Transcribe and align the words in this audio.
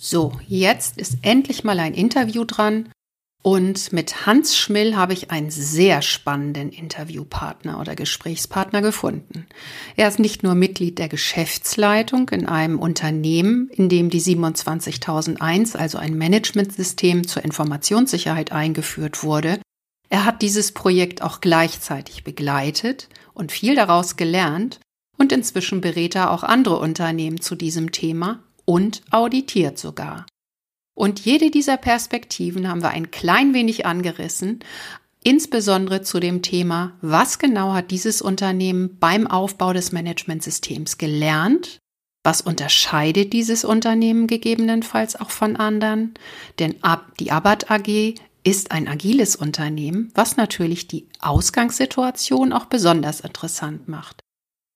So, 0.00 0.32
jetzt 0.46 0.96
ist 0.96 1.18
endlich 1.22 1.64
mal 1.64 1.80
ein 1.80 1.92
Interview 1.92 2.44
dran 2.44 2.88
und 3.42 3.92
mit 3.92 4.26
Hans 4.26 4.56
Schmill 4.56 4.94
habe 4.94 5.12
ich 5.12 5.32
einen 5.32 5.50
sehr 5.50 6.02
spannenden 6.02 6.70
Interviewpartner 6.70 7.80
oder 7.80 7.96
Gesprächspartner 7.96 8.80
gefunden. 8.80 9.46
Er 9.96 10.06
ist 10.06 10.20
nicht 10.20 10.44
nur 10.44 10.54
Mitglied 10.54 10.98
der 10.98 11.08
Geschäftsleitung 11.08 12.28
in 12.28 12.46
einem 12.46 12.78
Unternehmen, 12.78 13.68
in 13.70 13.88
dem 13.88 14.08
die 14.08 14.20
27001, 14.20 15.74
also 15.74 15.98
ein 15.98 16.16
Managementsystem 16.16 17.26
zur 17.26 17.44
Informationssicherheit 17.44 18.52
eingeführt 18.52 19.24
wurde. 19.24 19.60
Er 20.10 20.24
hat 20.24 20.42
dieses 20.42 20.72
Projekt 20.72 21.22
auch 21.22 21.40
gleichzeitig 21.40 22.22
begleitet 22.22 23.08
und 23.34 23.50
viel 23.50 23.74
daraus 23.74 24.16
gelernt 24.16 24.78
und 25.16 25.32
inzwischen 25.32 25.80
berät 25.80 26.14
er 26.14 26.30
auch 26.30 26.44
andere 26.44 26.78
Unternehmen 26.78 27.40
zu 27.40 27.56
diesem 27.56 27.90
Thema 27.92 28.44
und 28.68 29.00
auditiert 29.10 29.78
sogar. 29.78 30.26
Und 30.94 31.20
jede 31.20 31.50
dieser 31.50 31.78
Perspektiven 31.78 32.68
haben 32.68 32.82
wir 32.82 32.90
ein 32.90 33.10
klein 33.10 33.54
wenig 33.54 33.86
angerissen, 33.86 34.60
insbesondere 35.24 36.02
zu 36.02 36.20
dem 36.20 36.42
Thema, 36.42 36.92
was 37.00 37.38
genau 37.38 37.72
hat 37.72 37.90
dieses 37.90 38.20
Unternehmen 38.20 38.98
beim 38.98 39.26
Aufbau 39.26 39.72
des 39.72 39.90
Managementsystems 39.92 40.98
gelernt? 40.98 41.78
Was 42.24 42.42
unterscheidet 42.42 43.32
dieses 43.32 43.64
Unternehmen 43.64 44.26
gegebenenfalls 44.26 45.16
auch 45.18 45.30
von 45.30 45.56
anderen? 45.56 46.12
Denn 46.58 46.74
die 47.20 47.30
Abbott 47.32 47.70
AG 47.70 48.16
ist 48.44 48.70
ein 48.70 48.86
agiles 48.86 49.34
Unternehmen, 49.34 50.12
was 50.14 50.36
natürlich 50.36 50.88
die 50.88 51.08
Ausgangssituation 51.20 52.52
auch 52.52 52.66
besonders 52.66 53.20
interessant 53.20 53.88
macht. 53.88 54.20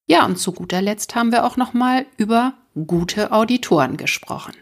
Ja, 0.09 0.25
und 0.25 0.39
zu 0.39 0.53
guter 0.53 0.81
Letzt 0.81 1.15
haben 1.15 1.31
wir 1.31 1.45
auch 1.45 1.59
noch 1.59 1.75
mal 1.75 2.07
über 2.17 2.55
gute 2.75 3.33
Auditoren 3.33 3.97
gesprochen. 3.97 4.55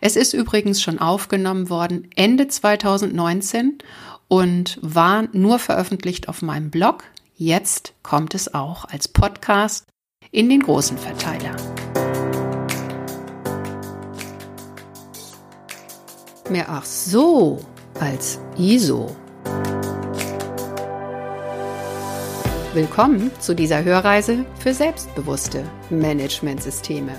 Es 0.00 0.16
ist 0.16 0.32
übrigens 0.32 0.82
schon 0.82 0.98
aufgenommen 0.98 1.70
worden 1.70 2.08
Ende 2.16 2.48
2019 2.48 3.78
und 4.26 4.78
war 4.82 5.28
nur 5.32 5.58
veröffentlicht 5.58 6.28
auf 6.28 6.42
meinem 6.42 6.70
Blog. 6.70 7.04
Jetzt 7.36 7.94
kommt 8.02 8.34
es 8.34 8.52
auch 8.54 8.84
als 8.84 9.08
Podcast 9.08 9.86
in 10.30 10.48
den 10.48 10.60
großen 10.60 10.98
Verteiler. 10.98 11.56
Mehr 16.50 16.66
ach 16.68 16.84
so 16.84 17.60
als 18.00 18.40
ISO. 18.56 19.14
Willkommen 22.74 23.30
zu 23.40 23.54
dieser 23.54 23.82
Hörreise 23.82 24.44
für 24.58 24.74
selbstbewusste 24.74 25.64
Managementsysteme. 25.90 27.18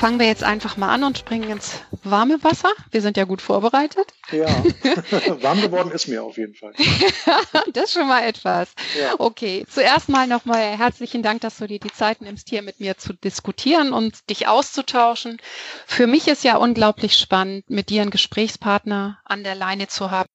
Fangen 0.00 0.18
wir 0.18 0.26
jetzt 0.28 0.44
einfach 0.44 0.78
mal 0.78 0.88
an 0.88 1.04
und 1.04 1.18
springen 1.18 1.50
ins 1.50 1.82
warme 2.04 2.42
Wasser. 2.42 2.70
Wir 2.90 3.02
sind 3.02 3.16
ja 3.16 3.24
gut 3.24 3.42
vorbereitet. 3.42 4.06
Ja, 4.32 4.46
warm 5.42 5.60
geworden 5.60 5.90
ist 5.90 6.08
mir 6.08 6.22
auf 6.22 6.36
jeden 6.36 6.54
Fall. 6.54 6.72
das 7.72 7.84
ist 7.84 7.92
schon 7.92 8.08
mal 8.08 8.22
etwas. 8.22 8.68
Ja. 8.98 9.14
Okay, 9.18 9.66
zuerst 9.68 10.08
mal 10.08 10.26
nochmal 10.26 10.78
herzlichen 10.78 11.22
Dank, 11.22 11.40
dass 11.40 11.58
du 11.58 11.66
dir 11.66 11.80
die 11.80 11.92
Zeit 11.92 12.20
nimmst, 12.20 12.48
hier 12.48 12.62
mit 12.62 12.80
mir 12.80 12.96
zu 12.96 13.12
diskutieren 13.12 13.92
und 13.92 14.28
dich 14.30 14.46
auszutauschen. 14.46 15.38
Für 15.86 16.06
mich 16.06 16.28
ist 16.28 16.44
ja 16.44 16.56
unglaublich 16.56 17.16
spannend, 17.16 17.68
mit 17.68 17.90
dir 17.90 18.02
einen 18.02 18.10
Gesprächspartner 18.10 19.18
an 19.24 19.44
der 19.44 19.54
Leine 19.54 19.88
zu 19.88 20.10
haben, 20.10 20.28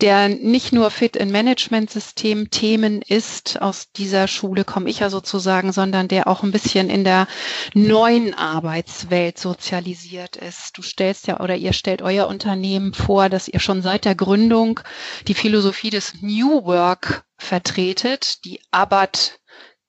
der 0.00 0.28
nicht 0.28 0.72
nur 0.72 0.90
fit 0.90 1.16
in 1.16 1.30
Management-System 1.30 2.50
Themen 2.50 3.02
ist, 3.02 3.60
aus 3.60 3.90
dieser 3.92 4.28
Schule 4.28 4.64
komme 4.64 4.90
ich 4.90 5.00
ja 5.00 5.10
sozusagen, 5.10 5.72
sondern 5.72 6.08
der 6.08 6.26
auch 6.26 6.42
ein 6.42 6.52
bisschen 6.52 6.90
in 6.90 7.04
der 7.04 7.26
neuen 7.74 8.34
Arbeitswelt 8.34 9.38
sozialisiert 9.38 10.36
ist. 10.36 10.76
Du 10.76 10.82
stellst 11.02 11.26
ja 11.26 11.40
oder 11.40 11.56
ihr 11.56 11.72
stellt 11.72 12.00
euer 12.00 12.28
Unternehmen 12.28 12.94
vor, 12.94 13.28
dass 13.28 13.48
ihr 13.48 13.58
schon 13.58 13.82
seit 13.82 14.04
der 14.04 14.14
Gründung 14.14 14.78
die 15.26 15.34
Philosophie 15.34 15.90
des 15.90 16.22
New 16.22 16.64
Work 16.64 17.24
vertretet, 17.36 18.44
die 18.44 18.60
Abbott 18.70 19.40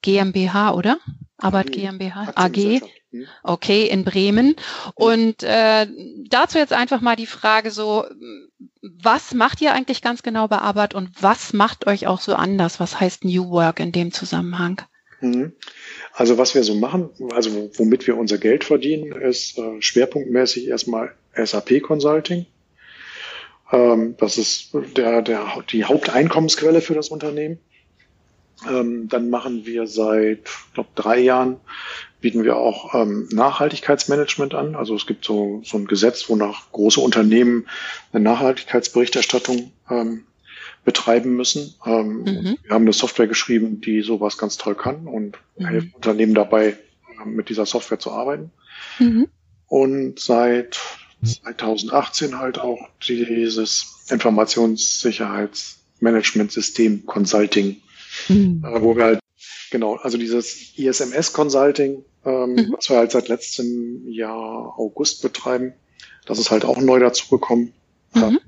GmbH, 0.02 0.74
oder? 0.74 0.98
Abbott 1.38 1.72
GmbH 1.72 2.32
AG. 2.34 2.82
Hm. 3.12 3.28
Okay, 3.44 3.86
in 3.86 4.04
Bremen. 4.04 4.56
Und 4.96 5.44
äh, 5.44 5.86
dazu 6.30 6.58
jetzt 6.58 6.74
einfach 6.74 7.00
mal 7.00 7.16
die 7.16 7.28
Frage 7.28 7.70
so, 7.70 8.06
was 8.82 9.36
macht 9.36 9.62
ihr 9.62 9.72
eigentlich 9.72 10.02
ganz 10.02 10.24
genau 10.24 10.48
bei 10.48 10.58
Abbott 10.58 10.96
und 10.96 11.22
was 11.22 11.54
macht 11.54 11.86
euch 11.86 12.08
auch 12.08 12.22
so 12.22 12.34
anders? 12.34 12.80
Was 12.80 13.00
heißt 13.00 13.24
New 13.24 13.52
Work 13.52 13.80
in 13.80 13.92
dem 13.92 14.12
Zusammenhang? 14.12 14.82
Also 16.14 16.38
was 16.38 16.54
wir 16.54 16.64
so 16.64 16.76
machen, 16.76 17.10
also 17.34 17.72
womit 17.76 18.06
wir 18.06 18.18
unser 18.18 18.38
Geld 18.38 18.64
verdienen, 18.64 19.12
ist 19.14 19.58
äh, 19.58 19.82
schwerpunktmäßig 19.82 20.68
erstmal 20.68 21.14
SAP 21.36 21.82
Consulting. 21.82 22.46
Ähm, 23.72 24.16
das 24.20 24.38
ist 24.38 24.70
der, 24.96 25.24
der, 25.24 25.64
die 25.72 25.86
Haupteinkommensquelle 25.86 26.82
für 26.82 26.94
das 26.94 27.10
Unternehmen. 27.10 27.58
Ähm, 28.70 29.10
dann 29.10 29.32
machen 29.32 29.66
wir 29.66 29.88
seit, 29.88 30.50
glaube 30.76 30.90
drei 30.96 31.20
Jahren 31.20 31.60
bieten 32.22 32.44
wir 32.44 32.58
auch 32.58 32.94
ähm, 32.94 33.28
Nachhaltigkeitsmanagement 33.32 34.54
an. 34.54 34.76
Also 34.76 34.96
es 34.96 35.08
gibt 35.08 35.26
so, 35.26 35.62
so 35.66 35.78
ein 35.78 35.88
Gesetz, 35.88 36.30
wonach 36.30 36.72
große 36.72 37.02
Unternehmen 37.02 37.68
eine 38.14 38.24
Nachhaltigkeitsberichterstattung 38.24 39.72
ähm, 39.90 40.26
betreiben 40.84 41.36
müssen. 41.36 41.76
Ähm, 41.86 42.24
mhm. 42.24 42.58
Wir 42.64 42.72
haben 42.72 42.84
eine 42.84 42.94
Software 42.94 43.28
geschrieben, 43.28 43.82
die 43.82 44.02
sowas 44.02 44.38
ganz 44.38 44.58
toll 44.58 44.76
kann 44.76 45.08
und 45.08 45.38
mhm. 45.58 45.68
hilft 45.68 45.96
Unternehmen 45.96 46.34
dabei, 46.34 46.78
mit 47.26 47.50
dieser 47.50 47.66
Software 47.66 48.00
zu 48.00 48.12
arbeiten. 48.12 48.52
Mhm. 49.00 49.28
Und 49.68 50.20
seit 50.20 50.80
2018 51.24 52.38
halt 52.38 52.60
auch 52.60 52.90
dieses 53.08 54.04
Informationssicherheitsmanagementsystem 54.10 57.06
Consulting, 57.06 57.78
mhm. 58.28 58.66
äh, 58.66 58.82
wo 58.82 58.98
wir 58.98 59.06
halt 59.06 59.20
genau, 59.72 59.96
also 59.96 60.18
dieses 60.18 60.78
ISMS 60.78 61.32
Consulting, 61.34 62.04
ähm, 62.26 62.54
mhm. 62.54 62.74
was 62.76 62.90
wir 62.90 62.98
halt 62.98 63.12
seit 63.12 63.30
letztem 63.30 64.08
Jahr 64.08 64.78
August 64.78 65.22
betreiben, 65.22 65.74
das 66.26 66.40
ist 66.40 66.52
halt 66.52 66.66
auch 66.66 66.80
neu 66.80 67.00
dazugekommen. 67.00 67.74
Mhm. 68.14 68.40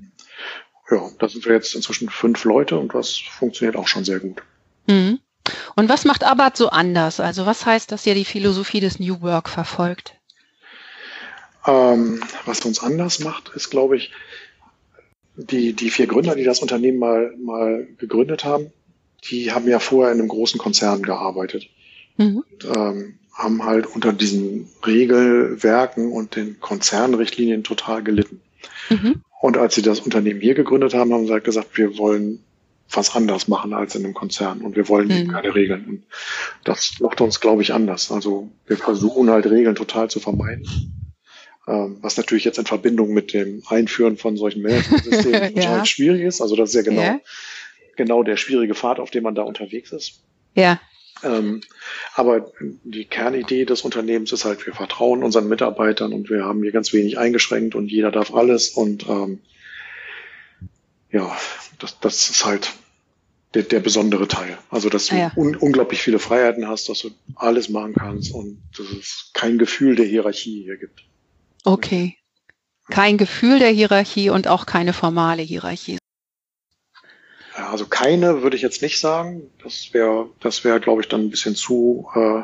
Ja, 0.90 1.10
da 1.18 1.28
sind 1.28 1.44
wir 1.44 1.54
jetzt 1.54 1.74
inzwischen 1.74 2.08
fünf 2.08 2.44
Leute 2.44 2.78
und 2.78 2.94
das 2.94 3.16
funktioniert 3.16 3.76
auch 3.76 3.88
schon 3.88 4.04
sehr 4.04 4.20
gut. 4.20 4.42
Mhm. 4.86 5.18
Und 5.74 5.88
was 5.88 6.04
macht 6.04 6.24
Abbott 6.24 6.56
so 6.56 6.70
anders? 6.70 7.20
Also 7.20 7.46
was 7.46 7.66
heißt, 7.66 7.92
dass 7.92 8.06
ihr 8.06 8.14
die 8.14 8.24
Philosophie 8.24 8.80
des 8.80 8.98
New 8.98 9.20
Work 9.20 9.48
verfolgt? 9.48 10.14
Ähm, 11.66 12.22
was 12.44 12.60
uns 12.60 12.80
anders 12.82 13.20
macht, 13.20 13.50
ist, 13.54 13.70
glaube 13.70 13.96
ich, 13.96 14.12
die, 15.36 15.72
die 15.74 15.90
vier 15.90 16.06
Gründer, 16.06 16.34
die 16.34 16.44
das 16.44 16.60
Unternehmen 16.60 16.98
mal, 16.98 17.34
mal 17.36 17.86
gegründet 17.98 18.44
haben, 18.44 18.72
die 19.28 19.52
haben 19.52 19.68
ja 19.68 19.78
vorher 19.78 20.12
in 20.12 20.20
einem 20.20 20.28
großen 20.28 20.58
Konzern 20.58 21.02
gearbeitet. 21.02 21.68
Mhm. 22.16 22.44
Und, 22.50 22.76
ähm, 22.76 23.18
haben 23.32 23.64
halt 23.64 23.86
unter 23.86 24.14
diesen 24.14 24.66
Regelwerken 24.86 26.10
und 26.10 26.36
den 26.36 26.58
Konzernrichtlinien 26.58 27.64
total 27.64 28.02
gelitten. 28.02 28.40
Mhm. 28.88 29.22
Und 29.40 29.56
als 29.58 29.74
sie 29.74 29.82
das 29.82 30.00
Unternehmen 30.00 30.40
hier 30.40 30.54
gegründet 30.54 30.94
haben, 30.94 31.12
haben 31.12 31.26
sie 31.26 31.32
halt 31.32 31.44
gesagt, 31.44 31.76
wir 31.76 31.98
wollen 31.98 32.42
was 32.90 33.14
anders 33.14 33.48
machen 33.48 33.72
als 33.72 33.94
in 33.94 34.04
einem 34.04 34.14
Konzern 34.14 34.60
und 34.60 34.76
wir 34.76 34.88
wollen 34.88 35.08
mhm. 35.08 35.32
keine 35.32 35.54
Regeln. 35.54 35.84
Und 35.86 36.04
das 36.64 37.00
macht 37.00 37.20
uns, 37.20 37.40
glaube 37.40 37.62
ich, 37.62 37.74
anders. 37.74 38.12
Also 38.12 38.50
wir 38.66 38.76
versuchen 38.76 39.28
halt 39.30 39.46
Regeln 39.46 39.74
total 39.74 40.08
zu 40.08 40.20
vermeiden. 40.20 41.12
Ähm, 41.68 41.98
was 42.00 42.16
natürlich 42.16 42.44
jetzt 42.44 42.58
in 42.58 42.66
Verbindung 42.66 43.12
mit 43.12 43.32
dem 43.32 43.62
Einführen 43.66 44.16
von 44.16 44.36
solchen 44.36 44.62
Managementsystemen 44.62 45.42
ja. 45.56 45.62
total 45.62 45.86
schwierig 45.86 46.22
ist. 46.22 46.40
Also 46.40 46.54
das 46.54 46.70
ist 46.70 46.76
ja 46.76 46.82
genau, 46.82 47.02
ja. 47.02 47.20
genau 47.96 48.22
der 48.22 48.36
schwierige 48.36 48.74
Pfad, 48.74 49.00
auf 49.00 49.10
dem 49.10 49.24
man 49.24 49.34
da 49.34 49.42
unterwegs 49.42 49.90
ist. 49.90 50.22
Ja. 50.54 50.80
Ähm, 51.22 51.62
aber 52.14 52.52
die 52.84 53.04
Kernidee 53.04 53.64
des 53.64 53.82
Unternehmens 53.82 54.32
ist 54.32 54.44
halt, 54.44 54.66
wir 54.66 54.74
vertrauen 54.74 55.22
unseren 55.22 55.48
Mitarbeitern 55.48 56.12
und 56.12 56.28
wir 56.28 56.44
haben 56.44 56.62
hier 56.62 56.72
ganz 56.72 56.92
wenig 56.92 57.18
eingeschränkt 57.18 57.74
und 57.74 57.90
jeder 57.90 58.10
darf 58.10 58.34
alles 58.34 58.68
und 58.70 59.08
ähm, 59.08 59.40
ja, 61.10 61.36
das, 61.78 61.98
das 62.00 62.28
ist 62.28 62.44
halt 62.44 62.72
der, 63.54 63.62
der 63.62 63.80
besondere 63.80 64.28
Teil. 64.28 64.58
Also, 64.70 64.90
dass 64.90 65.06
du 65.06 65.14
ah 65.14 65.18
ja. 65.18 65.32
un 65.36 65.56
unglaublich 65.56 66.02
viele 66.02 66.18
Freiheiten 66.18 66.68
hast, 66.68 66.88
dass 66.88 67.00
du 67.00 67.10
alles 67.34 67.68
machen 67.68 67.94
kannst 67.94 68.32
und 68.32 68.62
dass 68.76 68.86
es 68.88 69.30
kein 69.32 69.56
Gefühl 69.56 69.96
der 69.96 70.06
Hierarchie 70.06 70.64
hier 70.64 70.76
gibt. 70.76 71.04
Okay. 71.64 72.16
kein 72.90 73.18
Gefühl 73.18 73.58
der 73.58 73.70
Hierarchie 73.70 74.30
und 74.30 74.46
auch 74.46 74.66
keine 74.66 74.92
formale 74.92 75.42
Hierarchie. 75.42 75.98
Ja, 77.66 77.72
also 77.72 77.86
keine 77.86 78.42
würde 78.42 78.56
ich 78.56 78.62
jetzt 78.62 78.82
nicht 78.82 79.00
sagen. 79.00 79.50
Das 79.62 79.92
wäre, 79.92 80.30
das 80.40 80.62
wäre, 80.64 80.80
glaube 80.80 81.02
ich, 81.02 81.08
dann 81.08 81.22
ein 81.22 81.30
bisschen 81.30 81.56
zu 81.56 82.08
äh, 82.14 82.42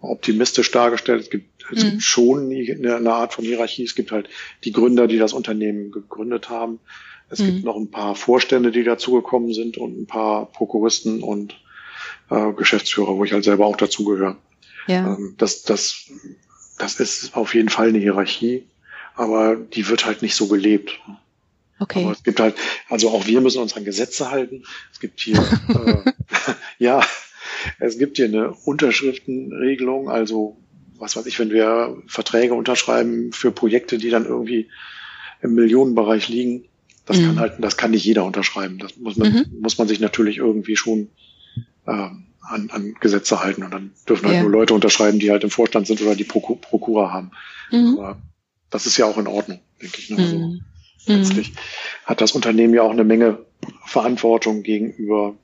optimistisch 0.00 0.70
dargestellt. 0.70 1.22
Es 1.22 1.30
gibt, 1.30 1.64
es 1.72 1.82
mhm. 1.82 1.90
gibt 1.90 2.02
schon 2.02 2.50
eine, 2.50 2.96
eine, 2.96 3.12
Art 3.12 3.32
von 3.32 3.44
Hierarchie. 3.44 3.84
Es 3.84 3.94
gibt 3.94 4.12
halt 4.12 4.28
die 4.64 4.72
Gründer, 4.72 5.06
die 5.06 5.18
das 5.18 5.32
Unternehmen 5.32 5.90
gegründet 5.90 6.50
haben. 6.50 6.80
Es 7.30 7.38
mhm. 7.38 7.46
gibt 7.46 7.64
noch 7.64 7.76
ein 7.76 7.90
paar 7.90 8.14
Vorstände, 8.14 8.72
die 8.72 8.84
dazugekommen 8.84 9.54
sind 9.54 9.78
und 9.78 9.98
ein 9.98 10.06
paar 10.06 10.46
Prokuristen 10.52 11.22
und 11.22 11.58
äh, 12.30 12.52
Geschäftsführer, 12.52 13.16
wo 13.16 13.24
ich 13.24 13.32
halt 13.32 13.44
selber 13.44 13.64
auch 13.64 13.76
dazugehöre. 13.76 14.36
Ja. 14.86 15.14
Ähm, 15.14 15.34
das, 15.38 15.62
das, 15.62 16.10
das 16.78 17.00
ist 17.00 17.36
auf 17.36 17.54
jeden 17.54 17.70
Fall 17.70 17.88
eine 17.88 17.98
Hierarchie, 17.98 18.66
aber 19.14 19.56
die 19.56 19.88
wird 19.88 20.04
halt 20.04 20.20
nicht 20.20 20.34
so 20.34 20.48
gelebt. 20.48 21.00
Okay. 21.82 22.04
Aber 22.04 22.12
es 22.12 22.22
gibt 22.22 22.38
halt, 22.38 22.54
also 22.88 23.10
auch 23.10 23.26
wir 23.26 23.40
müssen 23.40 23.60
uns 23.60 23.76
an 23.76 23.84
Gesetze 23.84 24.30
halten. 24.30 24.62
Es 24.92 25.00
gibt 25.00 25.20
hier, 25.20 25.36
äh, 25.68 26.12
ja, 26.78 27.00
es 27.80 27.98
gibt 27.98 28.16
hier 28.16 28.26
eine 28.26 28.52
Unterschriftenregelung, 28.52 30.08
also 30.08 30.56
was 30.98 31.16
weiß 31.16 31.26
ich, 31.26 31.38
wenn 31.40 31.50
wir 31.50 32.00
Verträge 32.06 32.54
unterschreiben 32.54 33.32
für 33.32 33.50
Projekte, 33.50 33.98
die 33.98 34.10
dann 34.10 34.24
irgendwie 34.24 34.68
im 35.40 35.54
Millionenbereich 35.54 36.28
liegen, 36.28 36.66
das 37.06 37.18
mhm. 37.18 37.26
kann 37.26 37.40
halt, 37.40 37.52
das 37.58 37.76
kann 37.76 37.90
nicht 37.90 38.04
jeder 38.04 38.24
unterschreiben. 38.24 38.78
Das 38.78 38.96
muss 38.96 39.16
man, 39.16 39.32
mhm. 39.32 39.60
muss 39.60 39.78
man 39.78 39.88
sich 39.88 39.98
natürlich 39.98 40.36
irgendwie 40.36 40.76
schon 40.76 41.08
ähm, 41.88 42.26
an, 42.40 42.70
an 42.70 42.94
Gesetze 43.00 43.40
halten 43.40 43.64
und 43.64 43.72
dann 43.72 43.90
dürfen 44.08 44.26
halt 44.26 44.36
ja. 44.36 44.42
nur 44.42 44.52
Leute 44.52 44.74
unterschreiben, 44.74 45.18
die 45.18 45.32
halt 45.32 45.42
im 45.42 45.50
Vorstand 45.50 45.88
sind 45.88 46.00
oder 46.00 46.14
die 46.14 46.24
Proku 46.24 46.54
Prokura 46.54 47.10
haben. 47.12 47.32
Mhm. 47.72 47.98
Aber 47.98 48.22
das 48.70 48.86
ist 48.86 48.96
ja 48.96 49.06
auch 49.06 49.18
in 49.18 49.26
Ordnung, 49.26 49.60
denke 49.80 49.98
ich. 49.98 50.10
Ne? 50.10 50.18
Also, 50.18 50.38
mhm. 50.38 50.64
Letztlich 51.06 51.52
hat 52.04 52.20
das 52.20 52.32
Unternehmen 52.32 52.74
ja 52.74 52.82
auch 52.82 52.90
eine 52.90 53.04
Menge 53.04 53.44
Verantwortung 53.84 54.62
gegenüber 54.62 55.34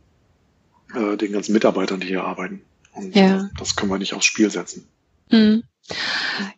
äh, 0.94 1.16
den 1.16 1.32
ganzen 1.32 1.52
Mitarbeitern, 1.52 2.00
die 2.00 2.08
hier 2.08 2.24
arbeiten. 2.24 2.62
Und 2.92 3.14
ja. 3.14 3.44
äh, 3.44 3.48
das 3.58 3.76
können 3.76 3.90
wir 3.90 3.98
nicht 3.98 4.14
aufs 4.14 4.26
Spiel 4.26 4.50
setzen. 4.50 4.88
Mhm. 5.30 5.64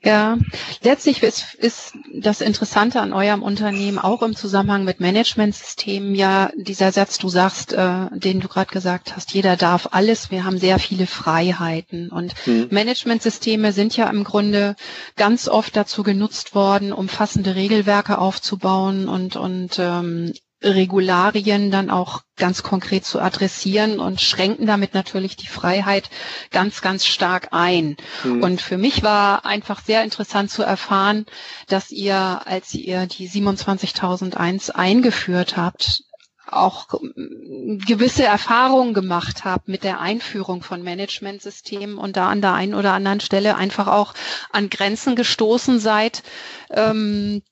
Ja, 0.03 0.39
letztlich 0.83 1.23
ist, 1.23 1.55
ist 1.55 1.95
das 2.13 2.41
Interessante 2.41 3.01
an 3.01 3.13
eurem 3.13 3.43
Unternehmen 3.43 3.99
auch 3.99 4.23
im 4.23 4.35
Zusammenhang 4.35 4.85
mit 4.85 5.01
Managementsystemen 5.01 6.15
ja 6.15 6.51
dieser 6.57 6.91
Satz, 6.93 7.19
du 7.19 7.29
sagst, 7.29 7.73
äh, 7.73 8.07
den 8.13 8.41
du 8.41 8.49
gerade 8.49 8.73
gesagt 8.73 9.15
hast, 9.15 9.33
jeder 9.33 9.57
darf 9.57 9.89
alles, 9.93 10.31
wir 10.31 10.45
haben 10.45 10.59
sehr 10.59 10.79
viele 10.79 11.07
Freiheiten 11.07 12.11
und 12.11 12.35
mhm. 12.47 12.69
Managementsysteme 12.71 13.73
sind 13.73 13.97
ja 13.97 14.09
im 14.11 14.25
Grunde 14.25 14.75
ganz 15.17 15.49
oft 15.49 15.77
dazu 15.77 16.03
genutzt 16.03 16.55
worden, 16.55 16.93
umfassende 16.93 17.55
Regelwerke 17.55 18.19
aufzubauen 18.19 19.09
und 19.09 19.37
und 19.37 19.79
ähm, 19.79 20.33
Regularien 20.63 21.71
dann 21.71 21.91
auch 21.91 22.23
ganz 22.37 22.63
konkret 22.63 23.05
zu 23.05 23.21
adressieren 23.21 23.99
und 23.99 24.21
schränken 24.21 24.67
damit 24.67 24.95
natürlich 24.95 25.37
die 25.37 25.47
Freiheit 25.47 26.11
ganz, 26.51 26.83
ganz 26.83 27.07
stark 27.07 27.49
ein. 27.53 27.97
Mhm. 28.25 28.43
Und 28.43 28.61
für 28.61 28.77
mich 28.77 29.03
war 29.03 29.47
einfach 29.47 29.83
sehr 29.83 30.05
interessant 30.05 30.51
zu 30.51 30.63
erfahren, 30.63 31.27
dass 31.69 31.91
ihr, 31.91 32.43
als 32.45 32.75
ihr 32.75 33.07
die 33.07 33.27
27001 33.27 34.71
eingeführt 34.71 35.57
habt, 35.57 36.05
auch 36.53 36.89
gewisse 36.89 38.25
Erfahrungen 38.25 38.93
gemacht 38.95 39.45
habt 39.45 39.69
mit 39.69 39.85
der 39.85 40.01
Einführung 40.01 40.63
von 40.63 40.83
Managementsystemen 40.83 41.97
und 41.97 42.17
da 42.17 42.29
an 42.29 42.41
der 42.41 42.55
einen 42.55 42.75
oder 42.75 42.93
anderen 42.93 43.21
Stelle 43.21 43.57
einfach 43.57 43.87
auch 43.87 44.15
an 44.51 44.69
Grenzen 44.69 45.15
gestoßen 45.15 45.79
seid, 45.79 46.23
ähm, 46.71 47.43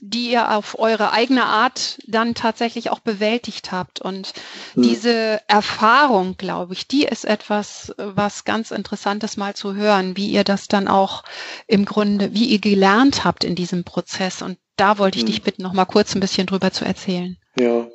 die 0.00 0.30
ihr 0.30 0.50
auf 0.52 0.78
eure 0.78 1.12
eigene 1.12 1.44
Art 1.44 1.98
dann 2.06 2.34
tatsächlich 2.34 2.90
auch 2.90 3.00
bewältigt 3.00 3.72
habt. 3.72 4.00
Und 4.00 4.32
mhm. 4.74 4.82
diese 4.82 5.40
Erfahrung, 5.48 6.36
glaube 6.36 6.72
ich, 6.72 6.86
die 6.86 7.04
ist 7.04 7.24
etwas, 7.24 7.94
was 7.96 8.44
ganz 8.44 8.70
interessantes 8.70 9.36
mal 9.36 9.54
zu 9.54 9.74
hören, 9.74 10.16
wie 10.16 10.28
ihr 10.28 10.44
das 10.44 10.68
dann 10.68 10.88
auch 10.88 11.22
im 11.66 11.84
Grunde, 11.84 12.32
wie 12.34 12.46
ihr 12.46 12.60
gelernt 12.60 13.24
habt 13.24 13.44
in 13.44 13.54
diesem 13.54 13.84
Prozess. 13.84 14.42
Und 14.42 14.58
da 14.76 14.98
wollte 14.98 15.18
ich 15.18 15.24
mhm. 15.24 15.28
dich 15.28 15.42
bitten, 15.42 15.62
noch 15.62 15.72
mal 15.72 15.84
kurz 15.84 16.14
ein 16.14 16.20
bisschen 16.20 16.46
drüber 16.46 16.72
zu 16.72 16.84
erzählen. 16.84 17.36
Ja, 17.58 17.88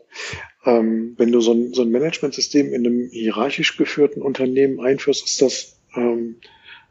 ähm, 0.66 1.16
wenn 1.18 1.32
du 1.32 1.42
so 1.42 1.54
ein, 1.54 1.74
so 1.74 1.82
ein 1.82 1.92
Managementsystem 1.92 2.74
in 2.74 2.86
einem 2.86 3.10
hierarchisch 3.12 3.78
geführten 3.78 4.22
Unternehmen 4.22 4.80
einführst, 4.80 5.26
ist 5.26 5.42
das 5.42 5.80
ähm, 5.96 6.38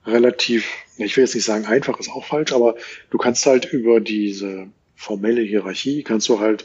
relativ, 0.07 0.67
ich 0.97 1.17
will 1.17 1.25
jetzt 1.25 1.35
nicht 1.35 1.45
sagen 1.45 1.67
einfach, 1.67 1.99
ist 1.99 2.11
auch 2.11 2.25
falsch, 2.25 2.53
aber 2.53 2.77
du 3.11 3.19
kannst 3.19 3.47
halt 3.47 3.73
über 3.73 4.01
diese 4.01 4.69
formelle 4.95 5.43
Hierarchie, 5.43 6.03
kannst 6.03 6.29
du 6.29 6.41
halt 6.41 6.65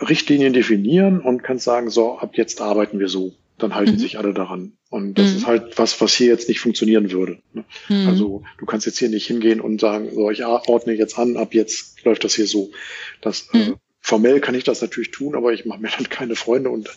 Richtlinien 0.00 0.52
definieren 0.52 1.20
und 1.20 1.42
kannst 1.42 1.64
sagen, 1.64 1.90
so, 1.90 2.18
ab 2.18 2.36
jetzt 2.36 2.60
arbeiten 2.60 2.98
wir 2.98 3.08
so. 3.08 3.34
Dann 3.56 3.76
halten 3.76 3.92
mhm. 3.92 3.98
sich 3.98 4.18
alle 4.18 4.34
daran. 4.34 4.72
Und 4.90 5.14
das 5.14 5.30
mhm. 5.30 5.36
ist 5.36 5.46
halt 5.46 5.78
was, 5.78 6.00
was 6.00 6.12
hier 6.14 6.26
jetzt 6.26 6.48
nicht 6.48 6.58
funktionieren 6.58 7.12
würde. 7.12 7.38
Ne? 7.52 7.64
Mhm. 7.88 8.08
Also 8.08 8.42
du 8.58 8.66
kannst 8.66 8.84
jetzt 8.86 8.98
hier 8.98 9.08
nicht 9.08 9.26
hingehen 9.26 9.60
und 9.60 9.80
sagen, 9.80 10.10
so, 10.12 10.28
ich 10.30 10.44
ordne 10.44 10.94
jetzt 10.94 11.18
an, 11.18 11.36
ab 11.36 11.54
jetzt 11.54 12.04
läuft 12.04 12.24
das 12.24 12.34
hier 12.34 12.48
so. 12.48 12.72
Das 13.20 13.48
äh, 13.52 13.58
mhm. 13.58 13.76
Formell 14.06 14.38
kann 14.40 14.54
ich 14.54 14.64
das 14.64 14.82
natürlich 14.82 15.12
tun, 15.12 15.34
aber 15.34 15.54
ich 15.54 15.64
mache 15.64 15.80
mir 15.80 15.88
dann 15.88 16.10
keine 16.10 16.36
Freunde 16.36 16.68
und 16.68 16.90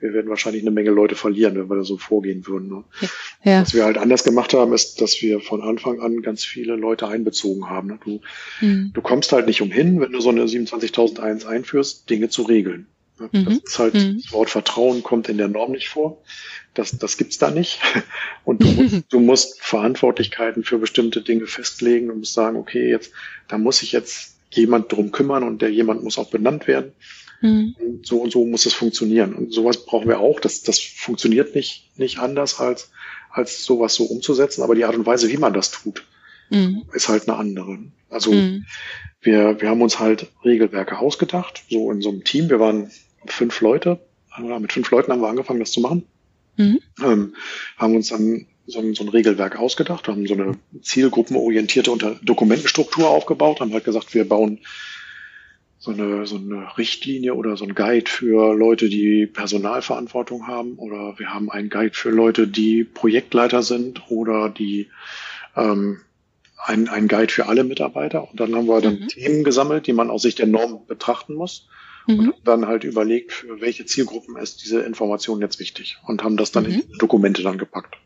wir 0.00 0.14
werden 0.14 0.30
wahrscheinlich 0.30 0.62
eine 0.62 0.70
Menge 0.70 0.92
Leute 0.92 1.14
verlieren, 1.14 1.56
wenn 1.56 1.68
wir 1.68 1.76
da 1.76 1.84
so 1.84 1.98
vorgehen 1.98 2.46
würden. 2.46 2.70
Ne? 2.70 2.84
Ja. 3.44 3.60
Was 3.60 3.74
wir 3.74 3.84
halt 3.84 3.98
anders 3.98 4.24
gemacht 4.24 4.54
haben, 4.54 4.72
ist, 4.72 4.98
dass 5.02 5.20
wir 5.20 5.40
von 5.40 5.60
Anfang 5.60 6.00
an 6.00 6.22
ganz 6.22 6.42
viele 6.42 6.76
Leute 6.76 7.06
einbezogen 7.06 7.68
haben. 7.68 7.88
Ne? 7.88 7.98
Du, 8.02 8.20
mhm. 8.62 8.92
du 8.94 9.02
kommst 9.02 9.32
halt 9.32 9.46
nicht 9.46 9.60
umhin, 9.60 10.00
wenn 10.00 10.12
du 10.12 10.22
so 10.22 10.30
eine 10.30 10.46
27.001 10.46 11.44
einführst, 11.44 12.08
Dinge 12.08 12.30
zu 12.30 12.44
regeln. 12.44 12.86
Ne? 13.20 13.28
Mhm. 13.30 13.44
Das 13.44 13.58
ist 13.58 13.78
halt, 13.78 13.92
mhm. 13.92 14.22
das 14.22 14.32
Wort 14.32 14.48
Vertrauen 14.48 15.02
kommt 15.02 15.28
in 15.28 15.36
der 15.36 15.48
Norm 15.48 15.72
nicht 15.72 15.90
vor. 15.90 16.22
Das, 16.72 16.96
das 16.96 17.18
gibt's 17.18 17.36
da 17.36 17.50
nicht. 17.50 17.78
Und 18.46 18.62
du 18.62 18.68
musst, 18.68 19.04
du 19.10 19.20
musst 19.20 19.62
Verantwortlichkeiten 19.62 20.64
für 20.64 20.78
bestimmte 20.78 21.20
Dinge 21.20 21.46
festlegen 21.46 22.10
und 22.10 22.20
musst 22.20 22.32
sagen, 22.32 22.56
okay, 22.56 22.88
jetzt, 22.88 23.12
da 23.48 23.58
muss 23.58 23.82
ich 23.82 23.92
jetzt 23.92 24.33
jemand 24.56 24.92
drum 24.92 25.12
kümmern 25.12 25.42
und 25.42 25.62
der 25.62 25.70
jemand 25.70 26.02
muss 26.02 26.18
auch 26.18 26.30
benannt 26.30 26.66
werden. 26.66 26.92
Mhm. 27.40 27.74
Und 27.78 28.06
so 28.06 28.18
und 28.18 28.32
so 28.32 28.44
muss 28.44 28.66
es 28.66 28.74
funktionieren. 28.74 29.34
Und 29.34 29.52
sowas 29.52 29.84
brauchen 29.84 30.08
wir 30.08 30.20
auch. 30.20 30.40
Das, 30.40 30.62
das 30.62 30.80
funktioniert 30.80 31.54
nicht, 31.54 31.90
nicht 31.96 32.18
anders 32.18 32.60
als, 32.60 32.90
als 33.30 33.64
sowas 33.64 33.94
so 33.94 34.04
umzusetzen. 34.04 34.62
Aber 34.62 34.74
die 34.74 34.84
Art 34.84 34.96
und 34.96 35.06
Weise, 35.06 35.28
wie 35.30 35.36
man 35.36 35.52
das 35.52 35.70
tut, 35.70 36.04
mhm. 36.50 36.84
ist 36.92 37.08
halt 37.08 37.28
eine 37.28 37.36
andere. 37.36 37.78
Also 38.08 38.32
mhm. 38.32 38.64
wir, 39.20 39.60
wir 39.60 39.68
haben 39.68 39.82
uns 39.82 39.98
halt 39.98 40.30
Regelwerke 40.44 40.98
ausgedacht, 40.98 41.64
so 41.70 41.90
in 41.90 42.00
so 42.00 42.10
einem 42.10 42.24
Team. 42.24 42.48
Wir 42.48 42.60
waren 42.60 42.90
fünf 43.26 43.60
Leute. 43.60 44.00
Mit 44.38 44.72
fünf 44.72 44.90
Leuten 44.90 45.12
haben 45.12 45.20
wir 45.20 45.28
angefangen, 45.28 45.60
das 45.60 45.70
zu 45.70 45.80
machen. 45.80 46.04
Mhm. 46.56 46.80
Ähm, 47.02 47.34
haben 47.76 47.94
uns 47.94 48.08
dann 48.08 48.46
so 48.66 48.80
ein, 48.80 48.94
so 48.94 49.04
ein 49.04 49.08
Regelwerk 49.08 49.58
ausgedacht, 49.58 50.08
haben 50.08 50.26
so 50.26 50.34
eine 50.34 50.56
zielgruppenorientierte 50.80 51.90
Unter 51.90 52.16
Dokumentenstruktur 52.22 53.08
aufgebaut, 53.08 53.60
haben 53.60 53.72
halt 53.72 53.84
gesagt, 53.84 54.14
wir 54.14 54.28
bauen 54.28 54.60
so 55.78 55.90
eine, 55.90 56.26
so 56.26 56.36
eine 56.36 56.78
Richtlinie 56.78 57.34
oder 57.34 57.58
so 57.58 57.64
ein 57.64 57.74
Guide 57.74 58.10
für 58.10 58.54
Leute, 58.54 58.88
die 58.88 59.26
Personalverantwortung 59.26 60.46
haben 60.46 60.76
oder 60.76 61.18
wir 61.18 61.34
haben 61.34 61.50
einen 61.50 61.68
Guide 61.68 61.94
für 61.94 62.10
Leute, 62.10 62.48
die 62.48 62.84
Projektleiter 62.84 63.62
sind 63.62 64.10
oder 64.10 64.48
die 64.48 64.88
ähm, 65.56 66.00
ein, 66.64 66.88
ein 66.88 67.06
Guide 67.06 67.30
für 67.30 67.46
alle 67.46 67.64
Mitarbeiter. 67.64 68.30
Und 68.30 68.40
dann 68.40 68.54
haben 68.54 68.66
wir 68.66 68.80
dann 68.80 69.00
mhm. 69.00 69.08
Themen 69.08 69.44
gesammelt, 69.44 69.86
die 69.86 69.92
man 69.92 70.08
aus 70.08 70.22
Sicht 70.22 70.38
der 70.38 70.46
Norm 70.46 70.86
betrachten 70.86 71.34
muss. 71.34 71.68
Mhm. 72.06 72.18
Und 72.18 72.34
dann 72.44 72.66
halt 72.66 72.84
überlegt, 72.84 73.32
für 73.32 73.60
welche 73.60 73.84
Zielgruppen 73.84 74.36
ist 74.36 74.64
diese 74.64 74.80
Information 74.80 75.42
jetzt 75.42 75.58
wichtig 75.58 75.98
und 76.06 76.22
haben 76.22 76.38
das 76.38 76.50
dann 76.50 76.64
mhm. 76.64 76.82
in 76.90 76.98
Dokumente 76.98 77.42
dann 77.42 77.58
gepackt. 77.58 77.96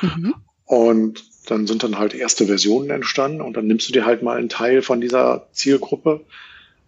Mhm. 0.00 0.34
Und 0.64 1.24
dann 1.46 1.66
sind 1.66 1.82
dann 1.82 1.98
halt 1.98 2.14
erste 2.14 2.46
Versionen 2.46 2.90
entstanden 2.90 3.40
und 3.40 3.56
dann 3.56 3.66
nimmst 3.66 3.88
du 3.88 3.92
dir 3.92 4.04
halt 4.04 4.22
mal 4.22 4.36
einen 4.36 4.48
Teil 4.48 4.82
von 4.82 5.00
dieser 5.00 5.48
Zielgruppe 5.52 6.24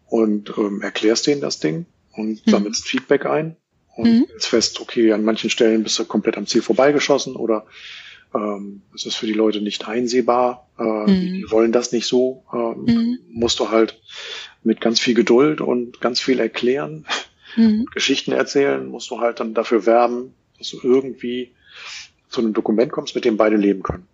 und 0.07 0.53
ähm, 0.57 0.83
erklärst 0.83 1.27
denen 1.27 1.41
das 1.41 1.59
Ding 1.59 1.87
und 2.13 2.47
mhm. 2.47 2.51
sammelst 2.51 2.87
Feedback 2.87 3.27
ein 3.27 3.57
und 3.97 4.09
mhm. 4.09 4.25
stellst 4.25 4.47
fest, 4.47 4.81
okay, 4.81 5.13
an 5.13 5.25
manchen 5.25 5.51
Stellen 5.51 5.83
bist 5.83 5.99
du 5.99 6.05
komplett 6.05 6.37
am 6.37 6.47
Ziel 6.47 6.63
vorbeigeschossen 6.63 7.35
oder 7.35 7.67
ähm, 8.35 8.83
es 8.95 9.07
ist 9.07 9.17
für 9.17 9.27
die 9.27 9.33
Leute 9.33 9.61
nicht 9.61 9.87
einsehbar, 9.89 10.69
äh, 10.79 10.83
mhm. 10.83 11.07
die 11.07 11.51
wollen 11.51 11.73
das 11.73 11.93
nicht 11.93 12.07
so, 12.07 12.45
ähm, 12.53 12.85
mhm. 12.87 13.19
musst 13.31 13.61
du 13.61 13.71
halt 13.71 14.01
mit 14.63 14.81
ganz 14.81 15.01
viel 15.01 15.15
Geduld 15.15 15.61
und 15.61 16.01
ganz 16.01 16.21
viel 16.21 16.41
erklären, 16.41 17.07
mhm. 17.57 17.87
Geschichten 17.95 18.33
erzählen, 18.33 18.87
musst 18.87 19.11
du 19.11 19.21
halt 19.21 19.41
dann 19.41 19.55
dafür 19.55 19.87
werben, 19.87 20.35
dass 20.59 20.71
du 20.71 20.79
irgendwie 20.83 21.53
zu 22.33 22.41
einem 22.41 22.53
Dokument 22.53 22.91
kommst, 22.91 23.15
mit 23.15 23.25
dem 23.25 23.37
beide 23.37 23.57
leben 23.57 23.83
können. 23.83 24.07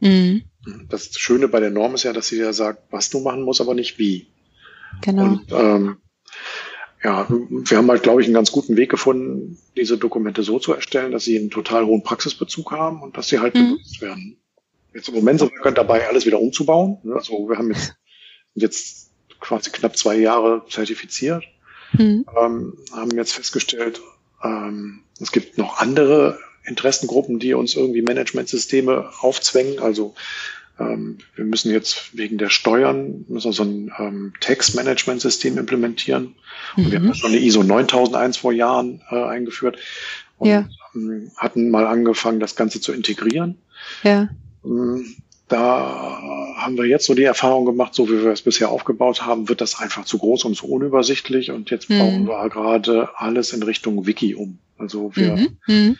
Mhm. 0.00 0.44
Das 0.88 1.10
Schöne 1.18 1.48
bei 1.48 1.60
der 1.60 1.70
Norm 1.70 1.94
ist 1.94 2.04
ja, 2.04 2.12
dass 2.12 2.28
sie 2.28 2.38
ja 2.38 2.52
sagt, 2.52 2.84
was 2.90 3.10
du 3.10 3.20
machen 3.20 3.42
musst, 3.42 3.60
aber 3.60 3.74
nicht 3.74 3.98
wie. 3.98 4.26
Genau. 5.02 5.24
Und 5.24 5.52
ähm, 5.52 5.96
ja, 7.02 7.26
wir 7.28 7.76
haben 7.76 7.90
halt, 7.90 8.02
glaube 8.02 8.22
ich, 8.22 8.26
einen 8.26 8.34
ganz 8.34 8.50
guten 8.50 8.76
Weg 8.76 8.90
gefunden, 8.90 9.58
diese 9.76 9.98
Dokumente 9.98 10.42
so 10.42 10.58
zu 10.58 10.72
erstellen, 10.72 11.12
dass 11.12 11.24
sie 11.24 11.38
einen 11.38 11.50
total 11.50 11.84
hohen 11.84 12.02
Praxisbezug 12.02 12.72
haben 12.72 13.02
und 13.02 13.16
dass 13.16 13.28
sie 13.28 13.40
halt 13.40 13.54
mhm. 13.54 13.72
benutzt 13.72 14.00
werden. 14.00 14.38
Jetzt 14.94 15.08
im 15.08 15.14
Moment 15.14 15.40
sind 15.40 15.52
wir 15.52 15.72
dabei, 15.72 16.08
alles 16.08 16.24
wieder 16.24 16.40
umzubauen. 16.40 16.98
Also 17.12 17.48
wir 17.48 17.58
haben 17.58 17.70
jetzt, 17.72 17.94
jetzt 18.54 19.10
quasi 19.40 19.70
knapp 19.70 19.96
zwei 19.96 20.16
Jahre 20.16 20.64
zertifiziert, 20.68 21.44
mhm. 21.92 22.24
ähm, 22.40 22.78
haben 22.92 23.10
jetzt 23.10 23.32
festgestellt, 23.32 24.00
ähm, 24.42 25.02
es 25.20 25.32
gibt 25.32 25.58
noch 25.58 25.78
andere 25.78 26.38
Interessengruppen, 26.64 27.38
die 27.38 27.54
uns 27.54 27.74
irgendwie 27.74 28.02
Managementsysteme 28.02 29.10
aufzwängen. 29.20 29.78
Also 29.80 30.14
ähm, 30.78 31.18
wir 31.36 31.44
müssen 31.44 31.70
jetzt 31.70 32.16
wegen 32.16 32.38
der 32.38 32.50
Steuern 32.50 33.24
müssen 33.28 33.52
so 33.52 33.62
ein 33.62 33.92
ähm, 33.98 34.32
Tax-Management-System 34.40 35.58
implementieren. 35.58 36.34
Und 36.76 36.86
mhm. 36.86 36.90
wir 36.90 36.98
haben 36.98 37.06
mhm. 37.06 37.14
schon 37.14 37.30
eine 37.30 37.40
ISO 37.40 37.62
9001 37.62 38.36
vor 38.36 38.52
Jahren 38.52 39.02
äh, 39.10 39.22
eingeführt 39.22 39.78
und 40.38 40.48
ja. 40.48 40.68
ähm, 40.94 41.30
hatten 41.36 41.70
mal 41.70 41.86
angefangen, 41.86 42.40
das 42.40 42.56
Ganze 42.56 42.80
zu 42.80 42.92
integrieren. 42.92 43.58
Ja. 44.02 44.28
Ähm, 44.64 45.16
da 45.48 46.18
haben 46.56 46.76
wir 46.76 46.86
jetzt 46.86 47.04
so 47.04 47.14
die 47.14 47.22
Erfahrung 47.22 47.66
gemacht, 47.66 47.94
so 47.94 48.08
wie 48.08 48.24
wir 48.24 48.32
es 48.32 48.42
bisher 48.42 48.70
aufgebaut 48.70 49.26
haben, 49.26 49.48
wird 49.48 49.60
das 49.60 49.78
einfach 49.78 50.06
zu 50.06 50.18
groß 50.18 50.44
und 50.46 50.56
zu 50.56 50.66
unübersichtlich. 50.66 51.50
Und 51.50 51.70
jetzt 51.70 51.90
mhm. 51.90 51.98
bauen 51.98 52.24
wir 52.26 52.48
gerade 52.48 53.10
alles 53.16 53.52
in 53.52 53.62
Richtung 53.62 54.06
Wiki 54.06 54.34
um. 54.34 54.58
Also 54.78 55.14
wir 55.14 55.48
mhm. 55.66 55.98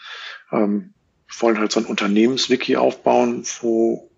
Mhm. 0.51 0.59
ähm, 0.59 0.95
wollen 1.41 1.59
halt 1.59 1.73
so 1.73 1.81
ein 1.81 1.87
Unternehmenswiki 1.87 2.77
aufbauen, 2.77 3.45
wo 3.61 4.11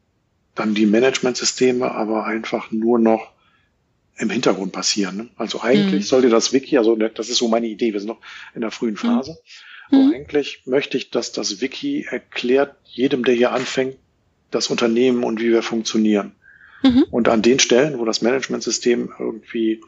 dann 0.54 0.74
die 0.74 0.86
Managementsysteme 0.86 1.90
aber 1.90 2.24
einfach 2.24 2.70
nur 2.70 2.98
noch 2.98 3.32
im 4.18 4.30
Hintergrund 4.30 4.72
passieren. 4.72 5.16
Ne? 5.16 5.28
Also 5.36 5.60
eigentlich 5.62 6.04
mhm. 6.04 6.08
sollte 6.08 6.28
das 6.28 6.52
Wiki, 6.52 6.78
also 6.78 6.96
das 6.96 7.28
ist 7.28 7.36
so 7.36 7.48
meine 7.48 7.66
Idee, 7.66 7.92
wir 7.92 8.00
sind 8.00 8.08
noch 8.08 8.20
in 8.54 8.62
der 8.62 8.70
frühen 8.70 8.96
Phase. 8.96 9.38
Mhm. 9.90 9.98
Aber 9.98 10.14
eigentlich 10.14 10.62
möchte 10.64 10.96
ich, 10.96 11.10
dass 11.10 11.32
das 11.32 11.60
Wiki 11.60 12.06
erklärt 12.10 12.76
jedem, 12.84 13.24
der 13.24 13.34
hier 13.34 13.52
anfängt, 13.52 13.96
das 14.50 14.68
Unternehmen 14.68 15.24
und 15.24 15.40
wie 15.40 15.50
wir 15.50 15.62
funktionieren. 15.62 16.32
Mhm. 16.82 17.04
Und 17.10 17.28
an 17.28 17.42
den 17.42 17.58
Stellen, 17.58 17.98
wo 17.98 18.04
das 18.04 18.22
Managementsystem 18.22 19.12
irgendwie 19.18 19.82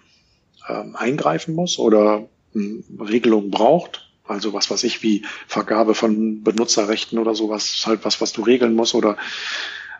ähm, 0.69 0.97
eingreifen 0.97 1.55
muss 1.55 1.79
oder 1.79 2.29
ähm, 2.55 2.85
Regelungen 3.01 3.51
braucht, 3.51 4.08
also 4.29 4.53
was 4.53 4.71
weiß 4.71 4.85
ich, 4.85 5.03
wie 5.03 5.25
Vergabe 5.47 5.95
von 5.95 6.43
Benutzerrechten 6.43 7.19
oder 7.19 7.35
sowas, 7.35 7.83
halt 7.87 8.05
was, 8.05 8.21
was 8.21 8.33
du 8.33 8.43
regeln 8.43 8.75
musst 8.75 8.95
oder 8.95 9.17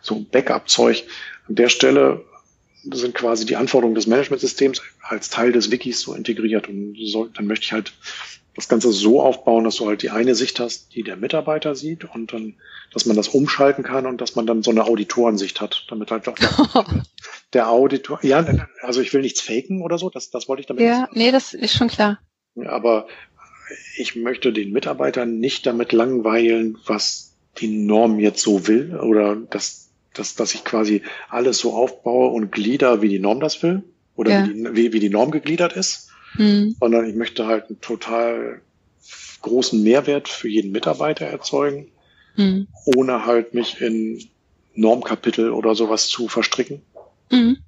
so 0.03 0.21
Backup-Zeug. 0.31 1.05
An 1.49 1.55
der 1.55 1.69
Stelle 1.69 2.25
sind 2.85 3.15
quasi 3.15 3.45
die 3.47 3.57
Anforderungen 3.57 3.95
des 3.95 4.07
Managementsystems 4.07 4.83
als 5.03 5.31
Teil 5.31 5.53
des 5.53 5.71
Wikis 5.71 6.01
so 6.01 6.15
integriert. 6.15 6.69
Und 6.69 6.97
so, 7.05 7.27
dann 7.27 7.47
möchte 7.47 7.65
ich 7.65 7.73
halt 7.73 7.93
das 8.55 8.69
Ganze 8.69 8.91
so 8.91 9.23
aufbauen, 9.23 9.65
dass 9.65 9.77
du 9.77 9.87
halt 9.87 10.03
die 10.03 10.11
eine 10.11 10.35
Sicht 10.35 10.59
hast, 10.59 10.95
die 10.95 11.03
der 11.05 11.17
Mitarbeiter 11.17 11.75
sieht 11.75 12.05
und 12.05 12.33
dann, 12.33 12.55
dass 12.93 13.07
man 13.07 13.17
das 13.17 13.29
umschalten 13.29 13.85
kann 13.85 14.05
und 14.07 14.21
dass 14.21 14.35
man 14.35 14.47
dann 14.47 14.63
so 14.65 14.71
eine 14.73 14.85
Auditorensicht 14.85 15.61
hat, 15.61 15.87
damit 15.89 16.11
halt 16.11 16.27
auch 16.29 16.35
der, 16.35 16.51
der 17.53 17.71
Auditor, 17.71 18.19
ja, 18.23 18.45
also 18.83 19.01
ich 19.01 19.13
will 19.15 19.21
nichts 19.21 19.41
faken 19.41 19.83
oder 19.83 19.97
so, 19.97 20.11
das, 20.11 20.31
das 20.31 20.49
wollte 20.49 20.61
ich 20.63 20.67
damit 20.67 20.83
Ja, 20.83 21.03
nicht. 21.03 21.15
nee, 21.17 21.31
das 21.31 21.55
ist 21.55 21.75
schon 21.77 21.87
klar. 21.89 22.19
Aber 22.67 23.07
ich 23.97 24.17
möchte 24.17 24.53
den 24.53 24.73
Mitarbeitern 24.73 25.39
nicht 25.39 25.67
damit 25.67 25.93
langweilen, 25.93 26.79
was 26.87 27.35
die 27.59 27.69
Norm 27.69 28.19
jetzt 28.19 28.43
so 28.43 28.67
will 28.67 28.97
oder 28.97 29.37
dass 29.37 29.89
dass, 30.19 30.35
dass 30.35 30.55
ich 30.55 30.65
quasi 30.65 31.03
alles 31.29 31.59
so 31.59 31.73
aufbaue 31.73 32.31
und 32.31 32.51
glieder, 32.51 33.03
wie 33.03 33.09
die 33.09 33.19
Norm 33.19 33.41
das 33.41 33.63
will 33.63 33.83
oder 34.17 34.33
ja. 34.33 34.49
wie, 34.49 34.55
die, 34.55 34.75
wie, 34.75 34.93
wie 34.93 35.01
die 35.01 35.11
Norm 35.11 35.31
gegliedert 35.31 35.75
ist, 35.75 36.09
mhm. 36.37 36.77
sondern 36.81 37.09
ich 37.09 37.15
möchte 37.15 37.47
halt 37.47 37.69
einen 37.69 37.81
total 37.81 38.61
großen 39.43 39.83
Mehrwert 39.83 40.29
für 40.29 40.49
jeden 40.49 40.73
Mitarbeiter 40.73 41.27
erzeugen, 41.27 41.89
mhm. 42.37 42.67
ohne 42.85 43.27
halt 43.27 43.55
mich 43.55 43.81
in 43.81 44.25
Normkapitel 44.75 45.51
oder 45.51 45.75
sowas 45.75 46.09
zu 46.09 46.29
verstricken. 46.29 46.83
Mhm. 47.31 47.59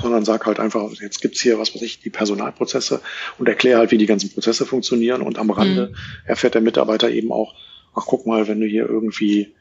Sondern 0.00 0.24
sag 0.24 0.46
halt 0.46 0.60
einfach, 0.60 0.90
jetzt 1.00 1.20
gibt's 1.20 1.40
hier, 1.40 1.58
was 1.58 1.74
weiß 1.74 1.82
ich, 1.82 2.00
die 2.00 2.10
Personalprozesse 2.10 3.00
und 3.38 3.48
erkläre 3.48 3.80
halt, 3.80 3.90
wie 3.90 3.98
die 3.98 4.06
ganzen 4.06 4.30
Prozesse 4.30 4.64
funktionieren 4.64 5.22
und 5.22 5.38
am 5.38 5.50
Rande 5.50 5.88
mhm. 5.88 5.96
erfährt 6.24 6.54
der 6.54 6.60
Mitarbeiter 6.60 7.10
eben 7.10 7.32
auch, 7.32 7.54
ach 7.94 8.04
guck 8.06 8.26
mal, 8.26 8.46
wenn 8.46 8.60
du 8.60 8.66
hier 8.66 8.88
irgendwie 8.88 9.54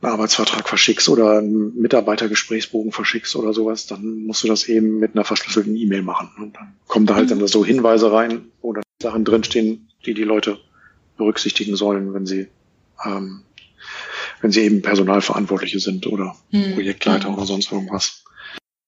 einen 0.00 0.12
Arbeitsvertrag 0.12 0.68
verschickst 0.68 1.08
oder 1.08 1.38
einen 1.38 1.78
Mitarbeitergesprächsbogen 1.80 2.92
verschickst 2.92 3.36
oder 3.36 3.52
sowas, 3.52 3.86
dann 3.86 4.22
musst 4.24 4.44
du 4.44 4.48
das 4.48 4.68
eben 4.68 4.98
mit 4.98 5.14
einer 5.14 5.24
verschlüsselten 5.24 5.76
E-Mail 5.76 6.02
machen. 6.02 6.30
Und 6.38 6.56
dann 6.56 6.76
kommen 6.86 7.06
da 7.06 7.14
halt 7.14 7.26
mhm. 7.26 7.40
dann 7.40 7.48
so 7.48 7.64
Hinweise 7.64 8.10
rein, 8.10 8.46
wo 8.62 8.72
dann 8.72 8.84
Sachen 9.02 9.24
drinstehen, 9.24 9.88
die 10.06 10.14
die 10.14 10.24
Leute 10.24 10.58
berücksichtigen 11.16 11.76
sollen, 11.76 12.14
wenn 12.14 12.26
sie 12.26 12.48
ähm, 13.04 13.42
wenn 14.40 14.50
sie 14.50 14.62
eben 14.62 14.82
Personalverantwortliche 14.82 15.80
sind 15.80 16.06
oder 16.06 16.36
mhm. 16.50 16.74
Projektleiter 16.74 17.28
mhm. 17.28 17.34
oder 17.34 17.46
sonst 17.46 17.72
irgendwas. 17.72 18.24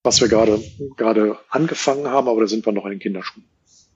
Was 0.02 0.20
wir 0.20 0.28
gerade 0.28 0.62
gerade 0.96 1.38
angefangen 1.50 2.08
haben, 2.08 2.28
aber 2.28 2.40
da 2.40 2.46
sind 2.46 2.64
wir 2.64 2.72
noch 2.72 2.84
in 2.84 2.92
den 2.92 3.00
Kinderschuhen. 3.00 3.44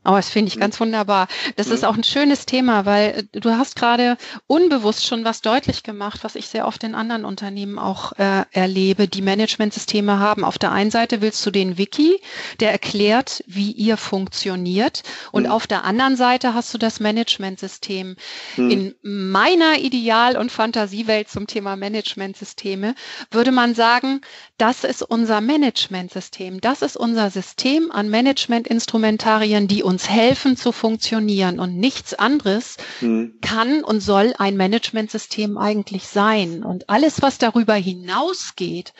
Oh, 0.04 0.12
das 0.12 0.28
finde 0.28 0.48
ich 0.48 0.60
ganz 0.60 0.78
wunderbar. 0.80 1.28
Das 1.56 1.68
ist 1.68 1.82
auch 1.84 1.96
ein 1.96 2.04
schönes 2.04 2.44
Thema, 2.44 2.84
weil 2.84 3.26
äh, 3.32 3.40
du 3.40 3.50
hast 3.50 3.74
gerade 3.74 4.18
unbewusst 4.46 5.06
schon 5.06 5.24
was 5.24 5.40
deutlich 5.40 5.82
gemacht, 5.82 6.20
was 6.22 6.34
ich 6.34 6.48
sehr 6.48 6.66
oft 6.66 6.84
in 6.84 6.94
anderen 6.94 7.24
Unternehmen 7.24 7.78
auch 7.78 8.12
äh, 8.18 8.44
erlebe, 8.52 9.08
die 9.08 9.22
Managementsysteme 9.22 10.18
haben. 10.18 10.44
Auf 10.44 10.58
der 10.58 10.72
einen 10.72 10.90
Seite 10.90 11.22
willst 11.22 11.44
du 11.46 11.50
den 11.50 11.78
Wiki, 11.78 12.20
der 12.60 12.70
erklärt, 12.72 13.42
wie 13.46 13.70
ihr 13.70 13.96
funktioniert. 13.96 15.02
Und 15.32 15.44
mhm. 15.44 15.50
auf 15.50 15.66
der 15.66 15.84
anderen 15.84 16.16
Seite 16.16 16.52
hast 16.52 16.74
du 16.74 16.78
das 16.78 17.00
Managementsystem. 17.00 18.16
Mhm. 18.56 18.70
In 18.70 18.94
meiner 19.02 19.78
Ideal- 19.78 20.36
und 20.36 20.52
Fantasiewelt 20.52 21.30
zum 21.30 21.46
Thema 21.46 21.76
Managementsysteme 21.76 22.94
würde 23.30 23.52
man 23.52 23.74
sagen, 23.74 24.20
das 24.58 24.84
ist 24.84 25.02
unser 25.02 25.40
Managementsystem. 25.40 26.60
Das 26.60 26.82
ist 26.82 26.96
unser 26.98 27.30
System 27.30 27.90
an 27.90 28.10
Managementinstrumentarien, 28.10 29.66
die 29.66 29.82
uns 29.82 29.93
uns 29.94 30.10
helfen 30.10 30.56
zu 30.56 30.72
funktionieren. 30.72 31.60
Und 31.60 31.76
nichts 31.76 32.14
anderes 32.14 32.78
mhm. 33.00 33.38
kann 33.40 33.84
und 33.84 34.00
soll 34.00 34.34
ein 34.38 34.56
Managementsystem 34.56 35.56
eigentlich 35.56 36.08
sein. 36.08 36.64
Und 36.64 36.90
alles, 36.90 37.22
was 37.22 37.38
darüber 37.38 37.74
hinausgeht, 37.74 38.92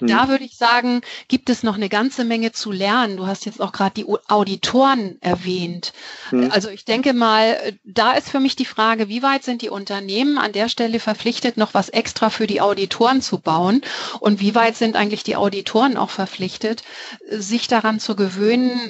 mhm. 0.00 0.08
da 0.08 0.28
würde 0.28 0.42
ich 0.42 0.56
sagen, 0.56 1.02
gibt 1.28 1.50
es 1.50 1.62
noch 1.62 1.76
eine 1.76 1.88
ganze 1.88 2.24
Menge 2.24 2.50
zu 2.50 2.72
lernen. 2.72 3.16
Du 3.16 3.28
hast 3.28 3.46
jetzt 3.46 3.60
auch 3.60 3.70
gerade 3.70 3.94
die 3.94 4.06
Auditoren 4.26 5.18
erwähnt. 5.20 5.92
Mhm. 6.32 6.50
Also 6.50 6.68
ich 6.68 6.84
denke 6.84 7.12
mal, 7.12 7.56
da 7.84 8.12
ist 8.12 8.28
für 8.28 8.40
mich 8.40 8.56
die 8.56 8.64
Frage, 8.64 9.08
wie 9.08 9.22
weit 9.22 9.44
sind 9.44 9.62
die 9.62 9.70
Unternehmen 9.70 10.36
an 10.36 10.50
der 10.50 10.68
Stelle 10.68 10.98
verpflichtet, 10.98 11.58
noch 11.58 11.74
was 11.74 11.90
extra 11.90 12.28
für 12.28 12.48
die 12.48 12.60
Auditoren 12.60 13.22
zu 13.22 13.38
bauen? 13.38 13.82
Und 14.18 14.40
wie 14.40 14.56
weit 14.56 14.76
sind 14.76 14.96
eigentlich 14.96 15.22
die 15.22 15.36
Auditoren 15.36 15.96
auch 15.96 16.10
verpflichtet, 16.10 16.82
sich 17.30 17.68
daran 17.68 18.00
zu 18.00 18.16
gewöhnen, 18.16 18.80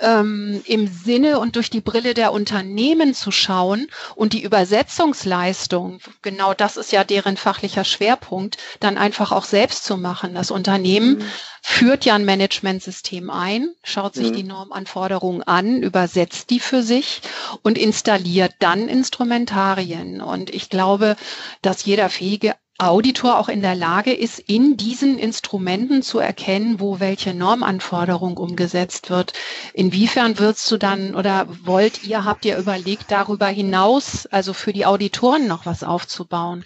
ähm, 0.00 0.62
im 0.66 0.88
Sinne 0.88 1.38
und 1.38 1.56
durch 1.56 1.70
die 1.70 1.80
Brille 1.80 2.14
der 2.14 2.32
Unternehmen 2.32 3.14
zu 3.14 3.30
schauen 3.30 3.88
und 4.14 4.32
die 4.32 4.42
Übersetzungsleistung, 4.42 6.00
genau 6.22 6.54
das 6.54 6.76
ist 6.76 6.92
ja 6.92 7.04
deren 7.04 7.36
fachlicher 7.36 7.84
Schwerpunkt, 7.84 8.58
dann 8.80 8.98
einfach 8.98 9.32
auch 9.32 9.44
selbst 9.44 9.84
zu 9.84 9.96
machen. 9.96 10.34
Das 10.34 10.50
Unternehmen 10.50 11.18
mhm. 11.18 11.24
führt 11.62 12.04
ja 12.04 12.14
ein 12.14 12.24
Managementsystem 12.24 13.30
ein, 13.30 13.70
schaut 13.82 14.14
sich 14.14 14.30
mhm. 14.30 14.34
die 14.34 14.42
Normanforderungen 14.42 15.42
an, 15.42 15.82
übersetzt 15.82 16.50
die 16.50 16.60
für 16.60 16.82
sich 16.82 17.22
und 17.62 17.78
installiert 17.78 18.54
dann 18.58 18.88
Instrumentarien. 18.88 20.20
Und 20.20 20.50
ich 20.50 20.68
glaube, 20.70 21.16
dass 21.62 21.84
jeder 21.84 22.08
fähige 22.08 22.54
Auditor 22.78 23.38
auch 23.38 23.48
in 23.48 23.62
der 23.62 23.74
Lage 23.74 24.12
ist, 24.12 24.38
in 24.38 24.76
diesen 24.76 25.18
Instrumenten 25.18 26.02
zu 26.02 26.18
erkennen, 26.18 26.78
wo 26.78 27.00
welche 27.00 27.32
Normanforderung 27.32 28.36
umgesetzt 28.36 29.08
wird. 29.08 29.32
Inwiefern 29.72 30.38
würdest 30.38 30.70
du 30.70 30.76
dann 30.76 31.14
oder 31.14 31.48
wollt 31.64 32.04
ihr, 32.04 32.24
habt 32.24 32.44
ihr 32.44 32.58
überlegt, 32.58 33.10
darüber 33.10 33.46
hinaus, 33.46 34.26
also 34.26 34.52
für 34.52 34.72
die 34.72 34.84
Auditoren 34.84 35.46
noch 35.46 35.64
was 35.64 35.82
aufzubauen? 35.82 36.64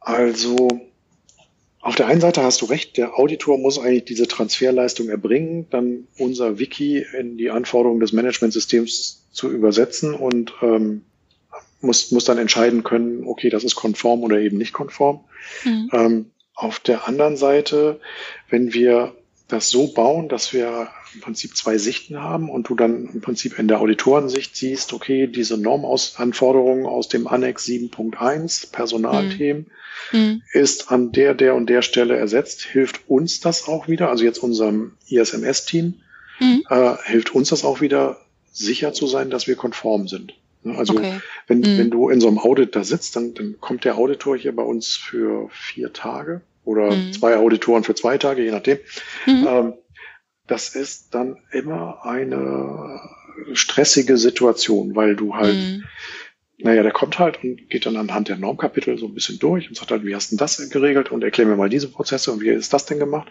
Also 0.00 0.68
auf 1.80 1.96
der 1.96 2.06
einen 2.06 2.20
Seite 2.20 2.42
hast 2.42 2.60
du 2.62 2.66
recht, 2.66 2.96
der 2.96 3.18
Auditor 3.18 3.58
muss 3.58 3.78
eigentlich 3.78 4.04
diese 4.04 4.28
Transferleistung 4.28 5.08
erbringen, 5.08 5.66
dann 5.70 6.06
unser 6.18 6.58
Wiki 6.58 7.04
in 7.18 7.38
die 7.38 7.50
Anforderungen 7.50 8.00
des 8.00 8.12
Managementsystems 8.12 9.24
zu 9.32 9.50
übersetzen 9.50 10.14
und 10.14 10.52
ähm, 10.62 11.04
muss, 11.82 12.10
muss 12.10 12.24
dann 12.24 12.38
entscheiden 12.38 12.82
können, 12.82 13.24
okay, 13.26 13.50
das 13.50 13.64
ist 13.64 13.74
konform 13.74 14.22
oder 14.22 14.38
eben 14.38 14.58
nicht 14.58 14.72
konform. 14.72 15.24
Mhm. 15.64 15.90
Ähm, 15.92 16.30
auf 16.54 16.80
der 16.80 17.08
anderen 17.08 17.36
Seite, 17.36 18.00
wenn 18.48 18.72
wir 18.72 19.14
das 19.48 19.68
so 19.68 19.88
bauen, 19.88 20.28
dass 20.28 20.52
wir 20.52 20.88
im 21.14 21.20
Prinzip 21.20 21.56
zwei 21.56 21.76
Sichten 21.76 22.20
haben 22.20 22.48
und 22.48 22.68
du 22.68 22.74
dann 22.74 23.08
im 23.12 23.20
Prinzip 23.20 23.58
in 23.58 23.68
der 23.68 23.80
Auditorensicht 23.80 24.56
siehst, 24.56 24.92
okay, 24.92 25.26
diese 25.26 25.58
Normanforderungen 25.58 26.86
aus 26.86 27.08
dem 27.08 27.26
Annex 27.26 27.66
7.1 27.66 28.72
Personalthemen 28.72 29.66
mhm. 30.12 30.18
mhm. 30.18 30.42
ist 30.52 30.90
an 30.90 31.12
der, 31.12 31.34
der 31.34 31.54
und 31.54 31.68
der 31.68 31.82
Stelle 31.82 32.16
ersetzt, 32.16 32.62
hilft 32.62 33.08
uns 33.08 33.40
das 33.40 33.68
auch 33.68 33.88
wieder, 33.88 34.08
also 34.08 34.24
jetzt 34.24 34.38
unserem 34.38 34.92
ISMS-Team, 35.08 36.00
mhm. 36.40 36.62
äh, 36.70 36.94
hilft 37.04 37.34
uns 37.34 37.50
das 37.50 37.64
auch 37.64 37.80
wieder, 37.80 38.18
sicher 38.54 38.92
zu 38.92 39.06
sein, 39.06 39.30
dass 39.30 39.46
wir 39.46 39.56
konform 39.56 40.08
sind. 40.08 40.34
Ne, 40.64 40.78
also 40.78 40.94
okay. 40.94 41.20
wenn, 41.48 41.60
mhm. 41.60 41.78
wenn 41.78 41.90
du 41.90 42.08
in 42.08 42.20
so 42.20 42.28
einem 42.28 42.38
Audit 42.38 42.76
da 42.76 42.84
sitzt, 42.84 43.16
dann, 43.16 43.34
dann 43.34 43.56
kommt 43.60 43.84
der 43.84 43.98
Auditor 43.98 44.36
hier 44.36 44.54
bei 44.54 44.62
uns 44.62 44.96
für 44.96 45.48
vier 45.50 45.92
Tage 45.92 46.42
oder 46.64 46.92
mhm. 46.92 47.12
zwei 47.12 47.36
Auditoren 47.36 47.84
für 47.84 47.94
zwei 47.94 48.18
Tage, 48.18 48.42
je 48.42 48.52
nachdem. 48.52 48.78
Mhm. 49.26 49.46
Ähm, 49.48 49.72
das 50.46 50.74
ist 50.74 51.14
dann 51.14 51.38
immer 51.50 52.04
eine 52.04 53.00
stressige 53.54 54.16
Situation, 54.16 54.94
weil 54.94 55.16
du 55.16 55.34
halt, 55.34 55.56
mhm. 55.56 55.84
naja, 56.58 56.82
der 56.82 56.92
kommt 56.92 57.18
halt 57.18 57.42
und 57.42 57.68
geht 57.68 57.86
dann 57.86 57.96
anhand 57.96 58.28
der 58.28 58.36
Normkapitel 58.36 58.98
so 58.98 59.06
ein 59.06 59.14
bisschen 59.14 59.38
durch 59.38 59.68
und 59.68 59.76
sagt 59.76 59.90
halt, 59.90 60.04
wie 60.04 60.14
hast 60.14 60.30
du 60.30 60.36
das 60.36 60.68
geregelt 60.70 61.10
und 61.10 61.24
erklär 61.24 61.46
mir 61.46 61.56
mal 61.56 61.70
diese 61.70 61.88
Prozesse 61.88 62.32
und 62.32 62.40
wie 62.40 62.50
ist 62.50 62.72
das 62.72 62.86
denn 62.86 62.98
gemacht? 62.98 63.28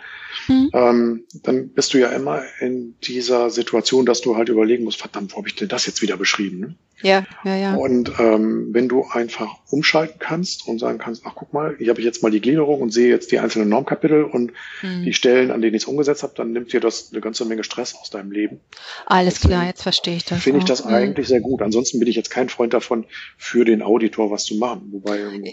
Mhm. 0.48 0.70
Ähm, 0.74 1.24
dann 1.44 1.70
bist 1.70 1.94
du 1.94 2.00
ja 2.00 2.10
immer 2.10 2.44
in 2.60 2.96
dieser 3.02 3.50
Situation, 3.50 4.06
dass 4.06 4.22
du 4.22 4.36
halt 4.36 4.50
überlegen 4.50 4.84
musst, 4.84 5.00
verdammt, 5.00 5.34
wo 5.34 5.38
habe 5.38 5.48
ich 5.48 5.56
denn 5.56 5.70
das 5.70 5.86
jetzt 5.86 6.02
wieder 6.02 6.18
beschrieben? 6.18 6.78
Ja, 7.02 7.26
ja, 7.44 7.56
ja. 7.56 7.76
Und 7.76 8.12
ähm, 8.20 8.70
wenn 8.72 8.88
du 8.88 9.06
einfach 9.12 9.56
umschalten 9.70 10.20
kannst 10.20 10.68
und 10.68 10.80
sagen 10.80 10.98
kannst, 10.98 11.24
ach 11.26 11.34
guck 11.36 11.54
mal, 11.54 11.76
ich 11.80 11.90
habe 11.90 12.02
jetzt 12.02 12.22
mal 12.24 12.32
die 12.32 12.42
Gliederung 12.42 12.82
und 12.82 12.92
sehe 12.92 13.10
jetzt 13.10 13.32
die 13.32 13.40
einzelnen 13.40 13.70
Normkapitel 13.70 14.24
und 14.24 14.52
mhm. 14.82 15.04
die 15.04 15.14
Stellen, 15.14 15.52
an 15.52 15.62
denen 15.62 15.76
ich 15.76 15.84
es 15.84 15.88
umgesetzt 15.88 16.24
habe, 16.24 16.34
dann 16.36 16.52
nimmt 16.52 16.74
dir 16.74 16.80
das 16.80 17.12
eine 17.12 17.22
ganze 17.22 17.46
Menge 17.46 17.64
Stress 17.64 17.96
aus 17.96 18.10
deinem 18.10 18.32
Leben. 18.32 18.60
Alles 19.06 19.36
Deswegen 19.36 19.54
klar, 19.54 19.66
jetzt 19.68 19.84
verstehe 19.84 20.16
ich 20.16 20.26
das. 20.26 20.42
Finde 20.42 20.60
ich 20.60 20.66
das 20.66 20.86
mhm. 20.86 20.94
eigentlich 20.94 21.28
sehr 21.28 21.42
gut. 21.42 21.62
Ansonsten 21.62 22.00
bin 22.00 22.08
ich 22.08 22.16
jetzt 22.16 22.30
kein 22.30 22.50
Freund 22.50 22.74
davon, 22.74 23.06
für 23.38 23.66
den 23.66 23.82
Auditor 23.82 24.32
was 24.32 24.46
zu 24.46 24.56
machen. 24.56 24.90
Wobei 24.92 25.20
ähm, 25.20 25.46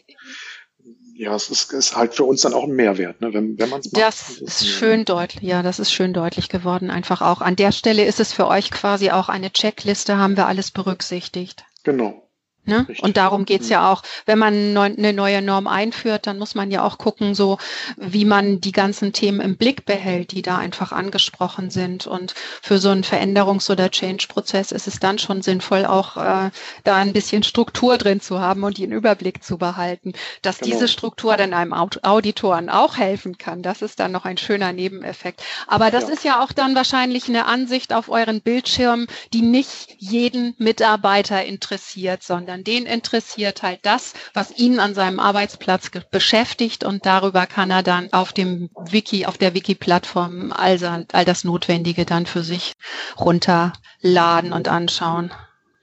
ja, 1.19 1.35
es 1.35 1.51
ist, 1.51 1.73
ist 1.73 1.97
halt 1.97 2.15
für 2.15 2.25
uns 2.25 2.43
dann 2.43 2.55
auch 2.55 2.63
ein 2.63 2.75
Mehrwert, 2.75 3.21
ne, 3.21 3.35
wenn, 3.35 3.59
wenn 3.59 3.69
man 3.69 3.81
es 3.81 3.91
macht. 3.91 4.03
Das 4.03 4.31
ist, 4.31 4.41
ist 4.41 4.69
schön 4.69 5.05
deutlich, 5.05 5.43
ja, 5.43 5.63
das 5.63 5.81
ist 5.81 5.93
schön 5.93 6.13
deutlich 6.13 6.49
geworden. 6.49 6.91
Einfach 6.91 7.23
auch 7.23 7.41
an 7.41 7.57
der 7.57 7.73
Stelle 7.73 8.05
ist 8.05 8.21
es 8.21 8.33
für 8.33 8.47
euch 8.47 8.71
quasi 8.71 9.11
auch 9.11 9.29
eine 9.29 9.53
Checkliste, 9.53 10.17
haben 10.17 10.37
wir 10.37 10.47
alles 10.47 10.71
berücksichtigt. 10.71 11.65
Genau. 11.83 12.28
Ne? 12.69 12.87
Und 13.01 13.17
darum 13.17 13.47
geht's 13.47 13.71
ja 13.71 13.91
auch, 13.91 14.03
wenn 14.27 14.39
man 14.39 14.77
eine 14.77 15.15
neue 15.15 15.41
Norm 15.41 15.67
einführt, 15.67 16.27
dann 16.27 16.39
muss 16.39 16.55
man 16.55 16.71
ja 16.71 16.85
auch 16.85 16.99
gucken, 16.99 17.35
so 17.35 17.57
wie 17.97 18.27
man 18.27 18.61
die 18.61 18.73
ganzen 18.73 19.15
Themen 19.15 19.41
im 19.41 19.57
Blick 19.57 19.87
behält, 19.87 20.33
die 20.33 20.43
da 20.43 20.59
einfach 20.59 20.93
angesprochen 20.93 21.71
sind. 21.71 22.07
Und 22.07 22.35
für 22.61 22.79
so 22.79 22.91
einen 22.91 23.05
Veränderungs- 23.05 23.71
oder 23.71 23.91
Change-Prozess 23.91 24.73
ist 24.73 24.87
es 24.87 25.01
dann 25.01 25.19
schon 25.19 25.41
sinnvoll, 25.41 25.87
auch 25.87 26.19
äh, 26.19 26.51
da 26.85 26.97
ein 26.97 27.15
bisschen 27.15 27.43
Struktur 27.43 27.97
drin 27.97 28.21
zu 28.21 28.39
haben 28.39 28.65
und 28.65 28.77
den 28.77 28.93
Überblick 28.93 29.43
zu 29.43 29.57
behalten. 29.57 30.13
Dass 30.43 30.59
genau. 30.59 30.73
diese 30.73 30.89
Struktur 30.89 31.39
dann 31.39 31.55
einem 31.55 31.73
Auditoren 31.73 32.69
auch 32.69 32.99
helfen 32.99 33.39
kann, 33.39 33.63
das 33.63 33.81
ist 33.81 33.99
dann 33.99 34.13
noch 34.13 34.27
ein 34.27 34.37
schöner 34.37 34.75
Nebeneffekt. 34.75 35.43
Aber 35.67 35.91
das 35.91 36.05
ja. 36.05 36.11
ist 36.11 36.25
ja 36.25 36.45
auch 36.45 36.53
dann 36.53 36.75
wahrscheinlich 36.75 37.29
eine 37.29 37.47
Ansicht 37.47 37.95
auf 37.95 38.11
euren 38.11 38.43
Bildschirm, 38.43 39.07
die 39.33 39.43
nicht 39.43 39.95
jeden 39.97 40.55
Mitarbeiter 40.59 41.45
interessiert, 41.45 42.23
sondern 42.23 42.58
sondern 42.59 42.65
den 42.65 42.87
interessiert 42.87 43.63
halt 43.63 43.81
das, 43.83 44.15
was 44.35 44.57
ihn 44.59 44.81
an 44.81 44.95
seinem 44.95 45.21
Arbeitsplatz 45.21 45.91
beschäftigt 46.11 46.85
und 46.85 47.07
darüber 47.07 47.47
kann 47.47 47.71
er 47.71 47.83
dann 47.83 48.13
auf 48.13 48.33
dem 48.33 48.71
Wiki, 48.91 49.27
auf 49.27 49.39
der 49.39 49.55
Wiki-Plattform 49.55 50.53
all, 50.53 51.07
all 51.13 51.25
das 51.25 51.45
Notwendige 51.45 52.05
dann 52.05 52.27
für 52.27 52.43
sich 52.43 52.73
runterladen 53.19 54.53
und 54.53 54.69
anschauen. 54.69 55.31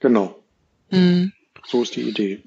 Genau. 0.00 0.36
Mhm. 0.90 1.32
So 1.66 1.82
ist 1.82 1.96
die 1.96 2.08
Idee. 2.08 2.42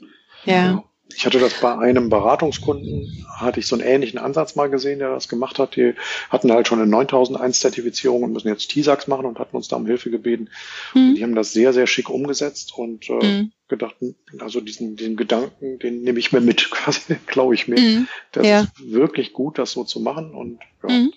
ja. 0.45 0.53
ja. 0.53 0.83
Ich 1.15 1.25
hatte 1.25 1.39
das 1.39 1.59
bei 1.59 1.77
einem 1.77 2.09
Beratungskunden, 2.09 3.25
hatte 3.35 3.59
ich 3.59 3.67
so 3.67 3.75
einen 3.75 3.85
ähnlichen 3.85 4.19
Ansatz 4.19 4.55
mal 4.55 4.69
gesehen, 4.69 4.99
der 4.99 5.09
das 5.09 5.27
gemacht 5.27 5.59
hat. 5.59 5.75
Die 5.75 5.95
hatten 6.29 6.51
halt 6.51 6.67
schon 6.67 6.79
eine 6.79 6.89
9001 6.89 7.59
Zertifizierung 7.59 8.23
und 8.23 8.33
müssen 8.33 8.47
jetzt 8.47 8.69
TISAX 8.69 9.07
machen 9.07 9.25
und 9.25 9.39
hatten 9.39 9.55
uns 9.55 9.67
da 9.67 9.75
um 9.75 9.85
Hilfe 9.85 10.11
gebeten. 10.11 10.49
Mhm. 10.93 11.15
die 11.15 11.23
haben 11.23 11.35
das 11.35 11.51
sehr, 11.51 11.73
sehr 11.73 11.87
schick 11.87 12.09
umgesetzt 12.09 12.73
und 12.77 13.09
äh, 13.09 13.25
mhm. 13.25 13.51
gedacht, 13.67 13.95
also 14.39 14.61
diesen, 14.61 14.95
den 14.95 15.17
Gedanken, 15.17 15.79
den 15.79 16.01
nehme 16.01 16.19
ich 16.19 16.31
mir 16.31 16.41
mit, 16.41 16.69
quasi 16.71 17.15
klaue 17.25 17.55
ich 17.55 17.67
mir. 17.67 17.79
Mhm. 17.79 18.07
Das 18.31 18.45
ja. 18.45 18.61
ist 18.61 18.91
wirklich 18.91 19.33
gut, 19.33 19.57
das 19.57 19.71
so 19.71 19.83
zu 19.83 19.99
machen 19.99 20.33
und 20.33 20.59
ja, 20.87 20.95
mhm. 20.95 21.13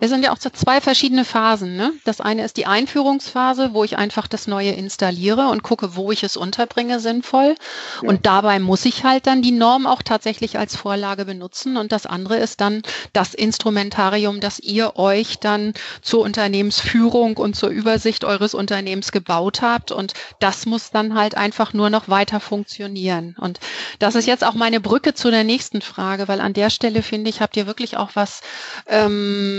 Es 0.00 0.10
sind 0.10 0.24
ja 0.24 0.32
auch 0.32 0.38
zwei 0.38 0.80
verschiedene 0.80 1.24
Phasen. 1.24 1.76
Ne? 1.76 1.92
Das 2.04 2.20
eine 2.20 2.44
ist 2.44 2.56
die 2.56 2.66
Einführungsphase, 2.66 3.74
wo 3.74 3.84
ich 3.84 3.98
einfach 3.98 4.26
das 4.26 4.46
Neue 4.46 4.72
installiere 4.72 5.48
und 5.48 5.62
gucke, 5.62 5.96
wo 5.96 6.12
ich 6.12 6.22
es 6.22 6.36
unterbringe, 6.36 7.00
sinnvoll. 7.00 7.54
Ja. 8.02 8.08
Und 8.08 8.26
dabei 8.26 8.58
muss 8.58 8.84
ich 8.84 9.04
halt 9.04 9.26
dann 9.26 9.42
die 9.42 9.52
Norm 9.52 9.86
auch 9.86 10.02
tatsächlich 10.02 10.58
als 10.58 10.76
Vorlage 10.76 11.24
benutzen. 11.24 11.76
Und 11.76 11.92
das 11.92 12.06
andere 12.06 12.36
ist 12.36 12.60
dann 12.60 12.82
das 13.12 13.34
Instrumentarium, 13.34 14.40
das 14.40 14.58
ihr 14.58 14.96
euch 14.96 15.38
dann 15.38 15.74
zur 16.02 16.20
Unternehmensführung 16.20 17.36
und 17.36 17.56
zur 17.56 17.70
Übersicht 17.70 18.24
eures 18.24 18.54
Unternehmens 18.54 19.12
gebaut 19.12 19.62
habt. 19.62 19.92
Und 19.92 20.14
das 20.40 20.66
muss 20.66 20.90
dann 20.90 21.14
halt 21.14 21.36
einfach 21.36 21.72
nur 21.72 21.90
noch 21.90 22.08
weiter 22.08 22.40
funktionieren. 22.40 23.36
Und 23.38 23.60
das 23.98 24.14
ist 24.14 24.26
jetzt 24.26 24.44
auch 24.44 24.54
meine 24.54 24.80
Brücke 24.80 25.14
zu 25.14 25.30
der 25.30 25.44
nächsten 25.44 25.80
Frage, 25.82 26.28
weil 26.28 26.40
an 26.40 26.52
der 26.52 26.70
Stelle 26.70 27.02
finde 27.02 27.30
ich, 27.30 27.40
habt 27.40 27.56
ihr 27.56 27.66
wirklich 27.66 27.96
auch 27.96 28.10
was 28.14 28.40
ähm, 28.86 29.57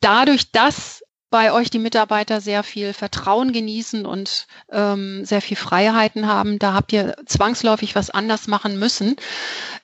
dadurch, 0.00 0.50
dass 0.52 1.02
bei 1.32 1.50
euch 1.52 1.70
die 1.70 1.80
Mitarbeiter 1.80 2.40
sehr 2.40 2.62
viel 2.62 2.92
Vertrauen 2.92 3.52
genießen 3.52 4.06
und 4.06 4.46
ähm, 4.70 5.24
sehr 5.24 5.40
viel 5.40 5.56
Freiheiten 5.56 6.28
haben. 6.28 6.60
Da 6.60 6.74
habt 6.74 6.92
ihr 6.92 7.16
zwangsläufig 7.26 7.96
was 7.96 8.10
anders 8.10 8.46
machen 8.46 8.78
müssen, 8.78 9.16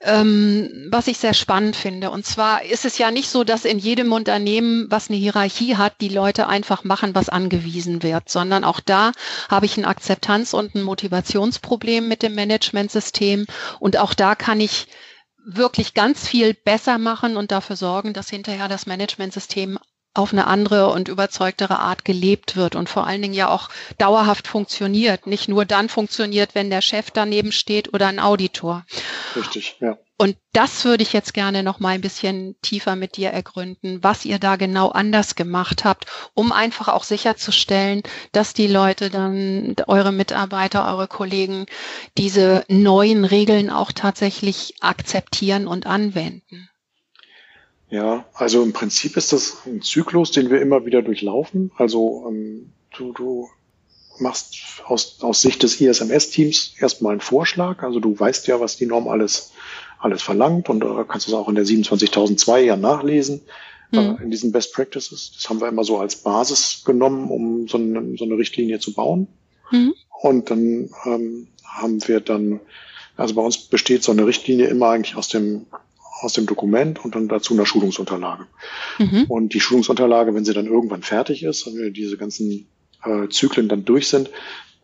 ähm, 0.03 0.89
was 0.91 1.09
ich 1.09 1.17
sehr 1.19 1.33
spannend 1.33 1.75
finde. 1.75 2.11
Und 2.11 2.27
zwar 2.27 2.65
ist 2.65 2.85
es 2.85 2.99
ja 2.99 3.11
nicht 3.11 3.31
so, 3.31 3.43
dass 3.43 3.65
in 3.65 3.79
jedem 3.79 4.13
Unternehmen, 4.13 4.87
was 4.91 5.09
eine 5.09 5.19
Hierarchie 5.19 5.77
hat, 5.77 5.95
die 6.03 6.11
Leute 6.11 6.47
einfach 6.49 6.85
machen, 6.85 7.15
was 7.15 7.31
angewiesen 7.31 8.03
wird, 8.03 8.29
sondern 8.29 8.63
auch 8.63 8.79
da 8.79 9.13
habe 9.49 9.67
ich 9.67 9.77
ein 9.79 9.87
Akzeptanz- 9.87 10.53
und 10.53 10.75
ein 10.75 10.83
Motivationsproblem 10.83 12.07
mit 12.07 12.23
dem 12.23 12.35
Managementsystem. 12.35 13.47
Und 13.81 13.97
auch 13.97 14.13
da 14.13 14.35
kann 14.35 14.61
ich 14.61 14.87
wirklich 15.51 15.95
ganz 15.95 16.29
viel 16.29 16.55
besser 16.55 16.99
machen 16.99 17.37
und 17.37 17.51
dafür 17.51 17.77
sorgen, 17.77 18.13
dass 18.13 18.29
hinterher 18.29 18.69
das 18.69 18.87
Managementsystem 18.87 19.79
auf 20.15 20.33
eine 20.33 20.47
andere 20.47 20.91
und 20.91 21.09
überzeugtere 21.09 21.79
Art 21.79 22.05
gelebt 22.05 22.57
wird 22.57 22.75
und 22.75 22.89
vor 22.89 23.07
allen 23.07 23.23
Dingen 23.23 23.35
ja 23.35 23.49
auch 23.49 23.69
dauerhaft 23.99 24.49
funktioniert. 24.49 25.27
Nicht 25.27 25.49
nur 25.49 25.65
dann 25.65 25.89
funktioniert, 25.89 26.55
wenn 26.55 26.71
der 26.71 26.83
Chef 26.83 27.11
daneben 27.11 27.53
steht 27.53 27.95
oder 27.95 28.09
ein 28.09 28.19
Auditor. 28.19 28.85
Richtig, 29.37 29.77
ja. 29.81 29.99
Und 30.21 30.37
das 30.53 30.85
würde 30.85 31.05
ich 31.05 31.13
jetzt 31.13 31.33
gerne 31.33 31.63
noch 31.63 31.79
mal 31.79 31.91
ein 31.91 32.01
bisschen 32.01 32.57
tiefer 32.61 32.97
mit 32.97 33.17
dir 33.17 33.31
ergründen, 33.31 34.03
was 34.03 34.25
ihr 34.25 34.41
da 34.41 34.57
genau 34.57 34.89
anders 34.89 35.37
gemacht 35.37 35.85
habt, 35.85 36.07
um 36.35 36.51
einfach 36.51 36.89
auch 36.89 37.05
sicherzustellen, 37.05 38.03
dass 38.33 38.53
die 38.53 38.67
Leute 38.67 39.11
dann, 39.11 39.77
eure 39.87 40.11
Mitarbeiter, 40.11 40.93
eure 40.93 41.07
Kollegen, 41.07 41.67
diese 42.19 42.65
neuen 42.69 43.25
Regeln 43.25 43.71
auch 43.71 43.93
tatsächlich 43.93 44.75
akzeptieren 44.81 45.69
und 45.69 45.87
anwenden. 45.87 46.69
Ja, 47.89 48.27
also 48.35 48.65
im 48.65 48.73
Prinzip 48.73 49.17
ist 49.17 49.33
das 49.33 49.59
ein 49.67 49.83
Zyklus, 49.83 50.33
den 50.33 50.51
wir 50.51 50.61
immer 50.61 50.85
wieder 50.85 51.01
durchlaufen. 51.01 51.71
Also 51.77 52.27
ähm, 52.29 52.73
du, 52.97 53.13
du 53.13 53.49
machst 54.21 54.57
aus, 54.85 55.23
aus 55.23 55.41
Sicht 55.41 55.63
des 55.63 55.81
ISMS-Teams 55.81 56.75
erstmal 56.81 57.13
einen 57.13 57.21
Vorschlag. 57.21 57.83
Also 57.83 58.01
du 58.01 58.19
weißt 58.19 58.47
ja, 58.49 58.61
was 58.61 58.77
die 58.77 58.87
Norm 58.87 59.09
alles, 59.09 59.53
alles 59.99 60.23
verlangt 60.23 60.69
und 60.69 60.85
äh, 60.85 61.05
kannst 61.07 61.29
es 61.29 61.35
auch 61.35 61.49
in 61.49 61.55
der 61.55 61.65
27002 61.65 62.63
ja 62.63 62.77
nachlesen. 62.77 63.43
Mhm. 63.91 63.99
Äh, 63.99 64.23
in 64.23 64.31
diesen 64.31 64.53
Best 64.53 64.73
Practices. 64.75 65.33
Das 65.35 65.49
haben 65.49 65.61
wir 65.61 65.69
immer 65.69 65.85
so 65.85 65.99
als 65.99 66.17
Basis 66.17 66.83
genommen, 66.85 67.31
um 67.31 67.69
so 67.69 67.79
eine, 67.79 68.17
so 68.17 68.25
eine 68.25 68.37
Richtlinie 68.37 68.81
zu 68.81 68.93
bauen. 68.93 69.29
Mhm. 69.71 69.95
Und 70.21 70.51
dann 70.51 70.91
ähm, 71.05 71.49
haben 71.65 72.07
wir 72.07 72.21
dann, 72.21 72.61
also 73.17 73.35
bei 73.35 73.43
uns 73.43 73.59
besteht 73.59 74.03
so 74.03 74.13
eine 74.13 74.27
Richtlinie 74.27 74.67
immer 74.67 74.89
eigentlich 74.89 75.17
aus 75.17 75.29
dem 75.29 75.67
aus 76.21 76.33
dem 76.33 76.47
Dokument 76.47 77.05
und 77.05 77.15
dann 77.15 77.29
dazu 77.29 77.55
einer 77.55 77.67
Schulungsunterlage. 77.67 78.47
Mhm. 78.99 79.27
Und 79.29 79.55
die 79.55 79.61
Schulungsunterlage, 79.61 80.35
wenn 80.35 80.45
sie 80.45 80.53
dann 80.53 80.67
irgendwann 80.67 81.03
fertig 81.03 81.45
ist, 81.45 81.67
wenn 81.67 81.93
diese 81.93 82.17
ganzen 82.17 82.67
äh, 83.05 83.29
Zyklen 83.29 83.69
dann 83.69 83.85
durch 83.85 84.09
sind, 84.09 84.31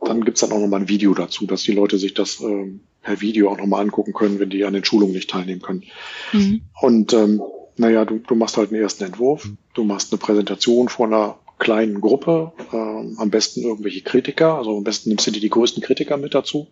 dann 0.04 0.24
gibt's 0.24 0.40
dann 0.40 0.52
auch 0.52 0.60
nochmal 0.60 0.80
ein 0.80 0.88
Video 0.88 1.14
dazu, 1.14 1.46
dass 1.46 1.62
die 1.62 1.72
Leute 1.72 1.98
sich 1.98 2.14
das 2.14 2.40
äh, 2.40 2.72
per 3.02 3.20
Video 3.20 3.50
auch 3.50 3.58
nochmal 3.58 3.82
angucken 3.82 4.12
können, 4.12 4.38
wenn 4.38 4.50
die 4.50 4.64
an 4.64 4.74
den 4.74 4.84
Schulungen 4.84 5.14
nicht 5.14 5.30
teilnehmen 5.30 5.62
können. 5.62 5.84
Mhm. 6.32 6.62
Und 6.80 7.12
ähm, 7.12 7.42
naja, 7.76 8.04
du, 8.04 8.18
du 8.18 8.34
machst 8.34 8.56
halt 8.56 8.70
einen 8.70 8.82
ersten 8.82 9.04
Entwurf, 9.04 9.48
du 9.74 9.84
machst 9.84 10.12
eine 10.12 10.18
Präsentation 10.18 10.88
vor 10.88 11.06
einer 11.06 11.38
kleinen 11.58 12.00
Gruppe, 12.00 12.52
äh, 12.72 12.76
am 12.76 13.30
besten 13.30 13.62
irgendwelche 13.62 14.02
Kritiker, 14.02 14.56
also 14.56 14.76
am 14.76 14.84
besten 14.84 15.10
nimmst 15.10 15.26
du 15.26 15.30
dir 15.30 15.40
die 15.40 15.50
größten 15.50 15.82
Kritiker 15.82 16.16
mit 16.16 16.34
dazu 16.34 16.68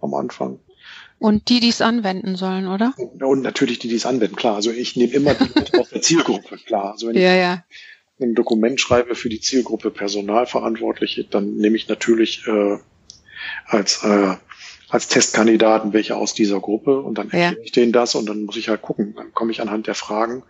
am 0.00 0.14
Anfang. 0.14 0.58
Und 1.18 1.48
die, 1.48 1.58
die 1.58 1.68
es 1.68 1.80
anwenden 1.80 2.36
sollen, 2.36 2.68
oder? 2.68 2.94
Und 2.96 3.42
natürlich 3.42 3.80
die, 3.80 3.88
die 3.88 3.96
es 3.96 4.06
anwenden, 4.06 4.36
klar. 4.36 4.54
Also 4.54 4.70
ich 4.70 4.94
nehme 4.96 5.12
immer 5.12 5.34
die 5.34 5.44
mit 5.54 5.76
aus 5.76 5.90
der 5.90 6.00
Zielgruppe, 6.00 6.58
klar. 6.58 6.92
Also 6.92 7.08
wenn 7.08 7.16
ja, 7.16 7.34
ja. 7.34 7.64
Ein 8.20 8.34
Dokument 8.34 8.80
schreibe 8.80 9.14
für 9.14 9.28
die 9.28 9.40
Zielgruppe 9.40 9.90
Personalverantwortliche, 9.90 11.24
dann 11.24 11.56
nehme 11.56 11.76
ich 11.76 11.88
natürlich 11.88 12.46
äh, 12.46 12.78
als 13.66 14.02
äh, 14.04 14.36
als 14.88 15.08
Testkandidaten 15.08 15.92
welche 15.92 16.16
aus 16.16 16.34
dieser 16.34 16.60
Gruppe 16.60 17.00
und 17.00 17.18
dann 17.18 17.26
erkläre 17.26 17.56
ja. 17.56 17.62
ich 17.62 17.72
denen 17.72 17.92
das 17.92 18.14
und 18.14 18.26
dann 18.26 18.44
muss 18.44 18.56
ich 18.56 18.68
halt 18.68 18.82
gucken. 18.82 19.14
Dann 19.16 19.32
komme 19.34 19.52
ich 19.52 19.60
anhand 19.60 19.86
der 19.86 19.94
Fragen, 19.94 20.42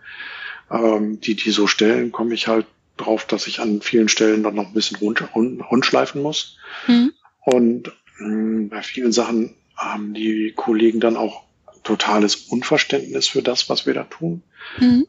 ähm, 0.71 1.19
die 1.19 1.35
die 1.35 1.51
so 1.51 1.67
stellen, 1.67 2.11
komme 2.11 2.33
ich 2.33 2.47
halt 2.47 2.65
drauf, 2.95 3.25
dass 3.25 3.47
ich 3.47 3.59
an 3.59 3.81
vielen 3.81 4.09
Stellen 4.09 4.43
dann 4.43 4.55
noch 4.55 4.67
ein 4.67 4.73
bisschen 4.73 4.97
rund, 4.97 5.35
rund, 5.35 5.61
rundschleifen 5.69 6.21
muss. 6.21 6.57
Mhm. 6.87 7.13
Und 7.41 7.87
mh, 8.19 8.25
hm, 8.25 8.69
bei 8.69 8.81
vielen 8.81 9.11
Sachen 9.11 9.55
haben 9.75 10.13
die 10.13 10.53
Kollegen 10.55 10.99
dann 10.99 11.17
auch 11.17 11.43
totales 11.83 12.35
Unverständnis 12.35 13.27
für 13.27 13.41
das, 13.41 13.69
was 13.69 13.85
wir 13.85 13.93
da 13.93 14.03
tun. 14.03 14.43
Mhm. 14.79 15.07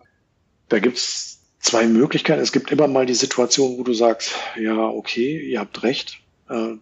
Da 0.68 0.78
gibt's 0.78 1.39
zwei 1.60 1.86
Möglichkeiten. 1.86 2.42
Es 2.42 2.52
gibt 2.52 2.72
immer 2.72 2.88
mal 2.88 3.06
die 3.06 3.14
Situation, 3.14 3.78
wo 3.78 3.84
du 3.84 3.94
sagst, 3.94 4.34
ja, 4.58 4.76
okay, 4.76 5.38
ihr 5.38 5.60
habt 5.60 5.82
recht, 5.82 6.20
äh, 6.48 6.74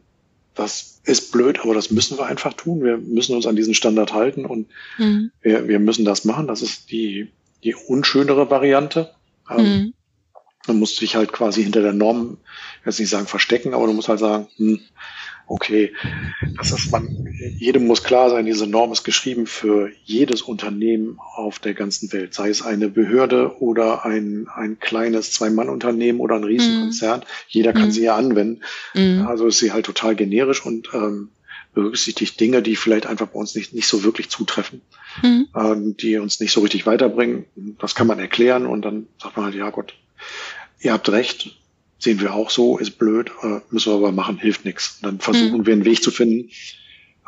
das 0.54 1.00
ist 1.04 1.30
blöd, 1.30 1.60
aber 1.60 1.74
das 1.74 1.90
müssen 1.90 2.18
wir 2.18 2.26
einfach 2.26 2.52
tun. 2.52 2.82
Wir 2.82 2.96
müssen 2.96 3.36
uns 3.36 3.46
an 3.46 3.56
diesen 3.56 3.74
Standard 3.74 4.12
halten 4.12 4.44
und 4.44 4.68
mhm. 4.98 5.30
wir, 5.40 5.68
wir 5.68 5.78
müssen 5.78 6.04
das 6.04 6.24
machen. 6.24 6.48
Das 6.48 6.62
ist 6.62 6.90
die, 6.90 7.30
die 7.62 7.74
unschönere 7.74 8.50
Variante. 8.50 9.14
Ähm, 9.50 9.64
mhm. 9.64 9.94
Man 10.66 10.78
muss 10.80 10.96
sich 10.96 11.14
halt 11.14 11.32
quasi 11.32 11.62
hinter 11.62 11.82
der 11.82 11.92
Norm, 11.92 12.38
jetzt 12.84 12.98
nicht 12.98 13.08
sagen 13.08 13.26
verstecken, 13.26 13.72
aber 13.72 13.86
du 13.86 13.92
musst 13.92 14.08
halt 14.08 14.18
sagen, 14.18 14.48
hm, 14.56 14.80
okay, 15.48 15.92
das 16.56 16.72
ist 16.72 16.90
man, 16.92 17.26
jedem 17.58 17.86
muss 17.86 18.02
klar 18.02 18.30
sein, 18.30 18.46
diese 18.46 18.66
Norm 18.66 18.92
ist 18.92 19.04
geschrieben 19.04 19.46
für 19.46 19.90
jedes 20.04 20.42
Unternehmen 20.42 21.18
auf 21.34 21.58
der 21.58 21.74
ganzen 21.74 22.12
Welt, 22.12 22.34
sei 22.34 22.48
es 22.50 22.62
eine 22.62 22.88
Behörde 22.88 23.60
oder 23.60 24.04
ein, 24.04 24.48
ein 24.54 24.78
kleines 24.78 25.32
Zwei-Mann-Unternehmen 25.32 26.20
oder 26.20 26.36
ein 26.36 26.44
Riesenkonzern. 26.44 27.20
Mhm. 27.20 27.24
Jeder 27.48 27.72
kann 27.72 27.86
mhm. 27.86 27.92
sie 27.92 28.02
ja 28.02 28.16
anwenden. 28.16 28.62
Mhm. 28.94 29.26
Also 29.26 29.46
ist 29.46 29.58
sie 29.58 29.72
halt 29.72 29.86
total 29.86 30.14
generisch 30.14 30.64
und 30.64 30.90
ähm, 30.92 31.30
berücksichtigt 31.74 32.38
Dinge, 32.40 32.62
die 32.62 32.76
vielleicht 32.76 33.06
einfach 33.06 33.28
bei 33.28 33.38
uns 33.38 33.54
nicht, 33.54 33.72
nicht 33.72 33.86
so 33.86 34.04
wirklich 34.04 34.30
zutreffen, 34.30 34.80
mhm. 35.22 35.48
ähm, 35.54 35.96
die 35.96 36.18
uns 36.18 36.40
nicht 36.40 36.52
so 36.52 36.60
richtig 36.60 36.86
weiterbringen. 36.86 37.44
Das 37.78 37.94
kann 37.94 38.06
man 38.06 38.18
erklären 38.18 38.66
und 38.66 38.82
dann 38.82 39.06
sagt 39.22 39.36
man 39.36 39.46
halt, 39.46 39.54
ja 39.54 39.70
Gott, 39.70 39.94
ihr 40.80 40.92
habt 40.92 41.08
recht, 41.10 41.56
sehen 41.98 42.20
wir 42.20 42.34
auch 42.34 42.50
so, 42.50 42.78
ist 42.78 42.98
blöd, 42.98 43.30
äh, 43.42 43.60
müssen 43.70 43.92
wir 43.92 43.96
aber 43.96 44.12
machen, 44.12 44.38
hilft 44.38 44.64
nichts. 44.64 45.00
Dann 45.02 45.18
versuchen 45.18 45.58
mhm. 45.58 45.66
wir 45.66 45.72
einen 45.72 45.84
Weg 45.84 46.02
zu 46.02 46.10
finden, 46.10 46.50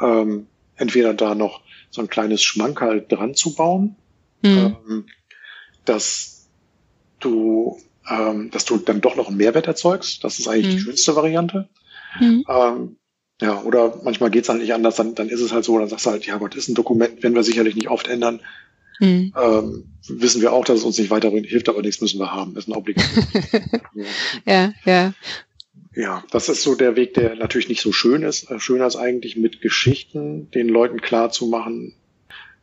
ähm, 0.00 0.46
entweder 0.76 1.14
da 1.14 1.34
noch 1.34 1.62
so 1.90 2.00
ein 2.00 2.08
kleines 2.08 2.42
Schmankerl 2.42 3.04
dran 3.06 3.34
zu 3.34 3.54
bauen, 3.54 3.96
mhm. 4.42 4.76
ähm, 4.88 5.06
dass 5.84 6.48
du, 7.18 7.78
ähm, 8.08 8.50
dass 8.50 8.64
du 8.64 8.78
dann 8.78 9.00
doch 9.00 9.16
noch 9.16 9.28
einen 9.28 9.36
Mehrwert 9.36 9.66
erzeugst. 9.66 10.22
Das 10.24 10.38
ist 10.38 10.48
eigentlich 10.48 10.68
mhm. 10.68 10.78
die 10.78 10.82
schönste 10.82 11.16
Variante. 11.16 11.68
Mhm. 12.20 12.44
Ähm, 12.48 12.96
ja, 13.40 13.62
oder 13.62 14.00
manchmal 14.04 14.30
geht's 14.30 14.48
halt 14.48 14.60
nicht 14.60 14.74
anders, 14.74 14.96
dann, 14.96 15.14
dann 15.14 15.28
ist 15.28 15.40
es 15.40 15.52
halt 15.52 15.64
so, 15.64 15.78
dann 15.78 15.88
sagst 15.88 16.06
du 16.06 16.10
halt, 16.10 16.26
ja 16.26 16.36
Gott, 16.36 16.54
ist 16.54 16.68
ein 16.68 16.74
Dokument, 16.74 17.22
werden 17.22 17.34
wir 17.34 17.42
sicherlich 17.42 17.74
nicht 17.74 17.88
oft 17.88 18.06
ändern. 18.06 18.40
Mhm. 19.00 19.32
Ähm, 19.36 19.84
wissen 20.08 20.42
wir 20.42 20.52
auch, 20.52 20.64
dass 20.64 20.78
es 20.78 20.84
uns 20.84 20.98
nicht 20.98 21.10
weiterbringt, 21.10 21.46
hilft 21.46 21.68
aber 21.68 21.82
nichts, 21.82 22.00
müssen 22.00 22.20
wir 22.20 22.32
haben. 22.32 22.56
Ist 22.56 22.68
ein 22.68 22.74
Obligatorium. 22.74 23.66
ja, 24.46 24.72
ja. 24.84 25.14
Ja, 25.94 26.22
das 26.30 26.48
ist 26.48 26.62
so 26.62 26.76
der 26.76 26.94
Weg, 26.94 27.14
der 27.14 27.34
natürlich 27.34 27.68
nicht 27.68 27.80
so 27.80 27.92
schön 27.92 28.22
ist. 28.22 28.50
Äh, 28.50 28.60
schöner 28.60 28.86
ist 28.86 28.96
eigentlich 28.96 29.36
mit 29.36 29.60
Geschichten 29.60 30.50
den 30.52 30.68
Leuten 30.68 31.00
klar 31.00 31.30
zu 31.30 31.46
machen, 31.46 31.94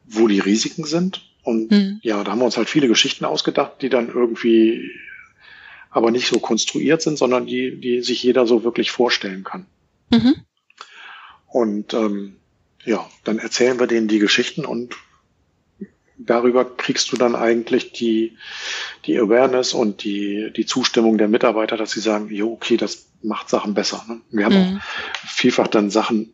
wo 0.06 0.28
die 0.28 0.40
Risiken 0.40 0.86
sind. 0.86 1.24
Und 1.44 1.72
mhm. 1.72 2.00
ja, 2.02 2.24
da 2.24 2.32
haben 2.32 2.40
wir 2.40 2.46
uns 2.46 2.58
halt 2.58 2.70
viele 2.70 2.88
Geschichten 2.88 3.26
ausgedacht, 3.26 3.82
die 3.82 3.90
dann 3.90 4.08
irgendwie 4.08 4.92
aber 5.90 6.12
nicht 6.12 6.28
so 6.28 6.40
konstruiert 6.40 7.02
sind, 7.02 7.18
sondern 7.18 7.48
die, 7.48 7.80
die 7.80 8.02
sich 8.02 8.22
jeder 8.24 8.46
so 8.46 8.64
wirklich 8.64 8.92
vorstellen 8.92 9.44
kann. 9.44 9.66
Mhm. 10.10 10.36
Und 11.48 11.94
ähm, 11.94 12.36
ja, 12.86 13.10
dann 13.24 13.40
erzählen 13.40 13.80
wir 13.80 13.88
denen 13.88 14.08
die 14.08 14.20
Geschichten 14.20 14.66
und 14.66 14.96
darüber 16.18 16.66
kriegst 16.66 17.12
du 17.12 17.18
dann 17.18 17.36
eigentlich 17.36 17.94
die, 17.94 18.38
die 19.06 19.18
Awareness 19.18 19.74
und 19.74 20.04
die, 20.04 20.52
die 20.56 20.66
Zustimmung 20.66 21.18
der 21.18 21.28
Mitarbeiter, 21.28 21.78
dass 21.78 21.92
sie 21.92 22.00
sagen, 22.00 22.30
jo, 22.30 22.52
okay, 22.52 22.78
das 22.78 23.08
macht 23.22 23.50
Sachen 23.50 23.74
besser. 23.74 24.04
Ne? 24.08 24.22
Wir 24.32 24.46
haben 24.46 24.72
mhm. 24.72 24.78
auch 24.78 25.28
vielfach 25.28 25.68
dann 25.68 25.90
Sachen 25.90 26.34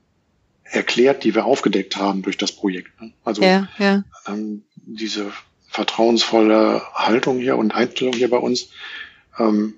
erklärt, 0.64 1.24
die 1.24 1.36
wir 1.36 1.46
aufgedeckt 1.46 1.98
haben 1.98 2.22
durch 2.22 2.38
das 2.38 2.52
Projekt. 2.52 3.00
Ne? 3.02 3.14
Also 3.24 3.44
ja, 3.44 3.68
ja. 3.78 4.04
Ähm, 4.28 4.64
diese 4.76 5.32
vertrauensvolle 5.68 6.82
Haltung 6.94 7.40
hier 7.40 7.58
und 7.58 7.74
Einstellung 7.74 8.14
hier 8.14 8.30
bei 8.30 8.38
uns, 8.38 8.70
ähm, 9.40 9.76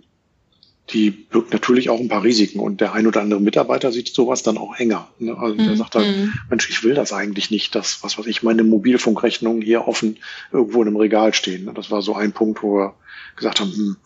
die 0.91 1.09
birgt 1.09 1.51
natürlich 1.51 1.89
auch 1.89 1.99
ein 1.99 2.09
paar 2.09 2.23
Risiken 2.23 2.59
und 2.59 2.79
der 2.79 2.93
ein 2.93 3.07
oder 3.07 3.21
andere 3.21 3.41
Mitarbeiter 3.41 3.91
sieht 3.91 4.13
sowas 4.13 4.43
dann 4.43 4.57
auch 4.57 4.75
enger. 4.75 5.09
Ne? 5.17 5.35
Also 5.35 5.55
der 5.55 5.71
mhm. 5.71 5.77
sagt 5.77 5.95
dann, 5.95 6.05
mhm. 6.05 6.33
Mensch, 6.49 6.69
ich 6.69 6.83
will 6.83 6.93
das 6.93 7.11
eigentlich 7.11 7.49
nicht, 7.49 7.73
dass, 7.73 8.03
was 8.03 8.19
weiß 8.19 8.27
ich, 8.27 8.43
meine 8.43 8.63
Mobilfunkrechnungen 8.63 9.63
hier 9.63 9.87
offen 9.87 10.17
irgendwo 10.51 10.81
in 10.83 10.87
einem 10.87 10.97
Regal 10.97 11.33
stehen. 11.33 11.65
Ne? 11.65 11.73
Das 11.73 11.89
war 11.89 12.03
so 12.03 12.13
ein 12.13 12.33
Punkt, 12.33 12.61
wo 12.61 12.75
wir 12.75 12.93
gesagt 13.35 13.61
haben, 13.61 13.71
hm, 13.71 13.97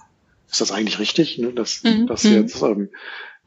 ist 0.50 0.62
das 0.62 0.72
eigentlich 0.72 1.00
richtig, 1.00 1.38
ne? 1.38 1.52
dass, 1.52 1.84
mhm. 1.84 2.08
dass 2.08 2.24
mhm. 2.24 2.32
jetzt 2.32 2.62
ähm, 2.62 2.90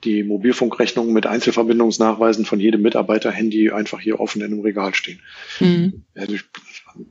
die 0.04 0.24
Mobilfunkrechnungen 0.24 1.14
mit 1.14 1.26
Einzelverbindungsnachweisen 1.26 2.44
von 2.44 2.60
jedem 2.60 2.82
Mitarbeiter-Handy 2.82 3.70
einfach 3.70 4.00
hier 4.00 4.20
offen 4.20 4.42
in 4.42 4.52
einem 4.52 4.60
Regal 4.60 4.94
stehen. 4.94 5.20
Mhm. 5.58 6.04
Also 6.14 6.34
ich, 6.34 6.42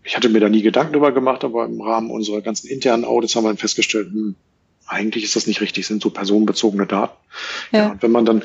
ich 0.04 0.16
hatte 0.16 0.30
mir 0.30 0.40
da 0.40 0.50
nie 0.50 0.62
Gedanken 0.62 0.94
drüber 0.94 1.14
gemacht, 1.14 1.44
aber 1.44 1.66
im 1.66 1.82
Rahmen 1.82 2.12
unserer 2.12 2.42
ganzen 2.42 2.68
internen 2.68 3.06
Audits 3.06 3.36
haben 3.36 3.46
wir 3.46 3.56
festgestellt, 3.56 4.08
hm, 4.12 4.36
eigentlich 4.88 5.24
ist 5.24 5.36
das 5.36 5.48
nicht 5.48 5.62
richtig, 5.62 5.88
sind 5.88 6.02
so 6.02 6.10
personenbezogene 6.10 6.86
Daten. 6.86 7.18
Ja. 7.72 7.80
ja. 7.80 7.92
und 7.92 8.04
wenn 8.04 8.12
man 8.12 8.26
dann 8.26 8.44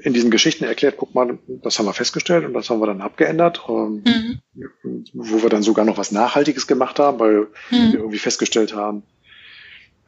in 0.00 0.12
diesen 0.12 0.30
Geschichten 0.30 0.64
erklärt, 0.64 0.96
guck 0.96 1.14
mal, 1.14 1.38
das 1.46 1.78
haben 1.78 1.86
wir 1.86 1.92
festgestellt 1.92 2.44
und 2.44 2.54
das 2.54 2.70
haben 2.70 2.80
wir 2.80 2.86
dann 2.86 3.00
abgeändert, 3.00 3.62
ähm, 3.68 4.02
mhm. 4.04 5.04
wo 5.12 5.42
wir 5.42 5.50
dann 5.50 5.62
sogar 5.62 5.84
noch 5.84 5.98
was 5.98 6.12
Nachhaltiges 6.12 6.66
gemacht 6.66 6.98
haben, 6.98 7.18
weil 7.18 7.48
mhm. 7.70 7.92
wir 7.92 7.98
irgendwie 8.00 8.18
festgestellt 8.18 8.74
haben, 8.74 9.02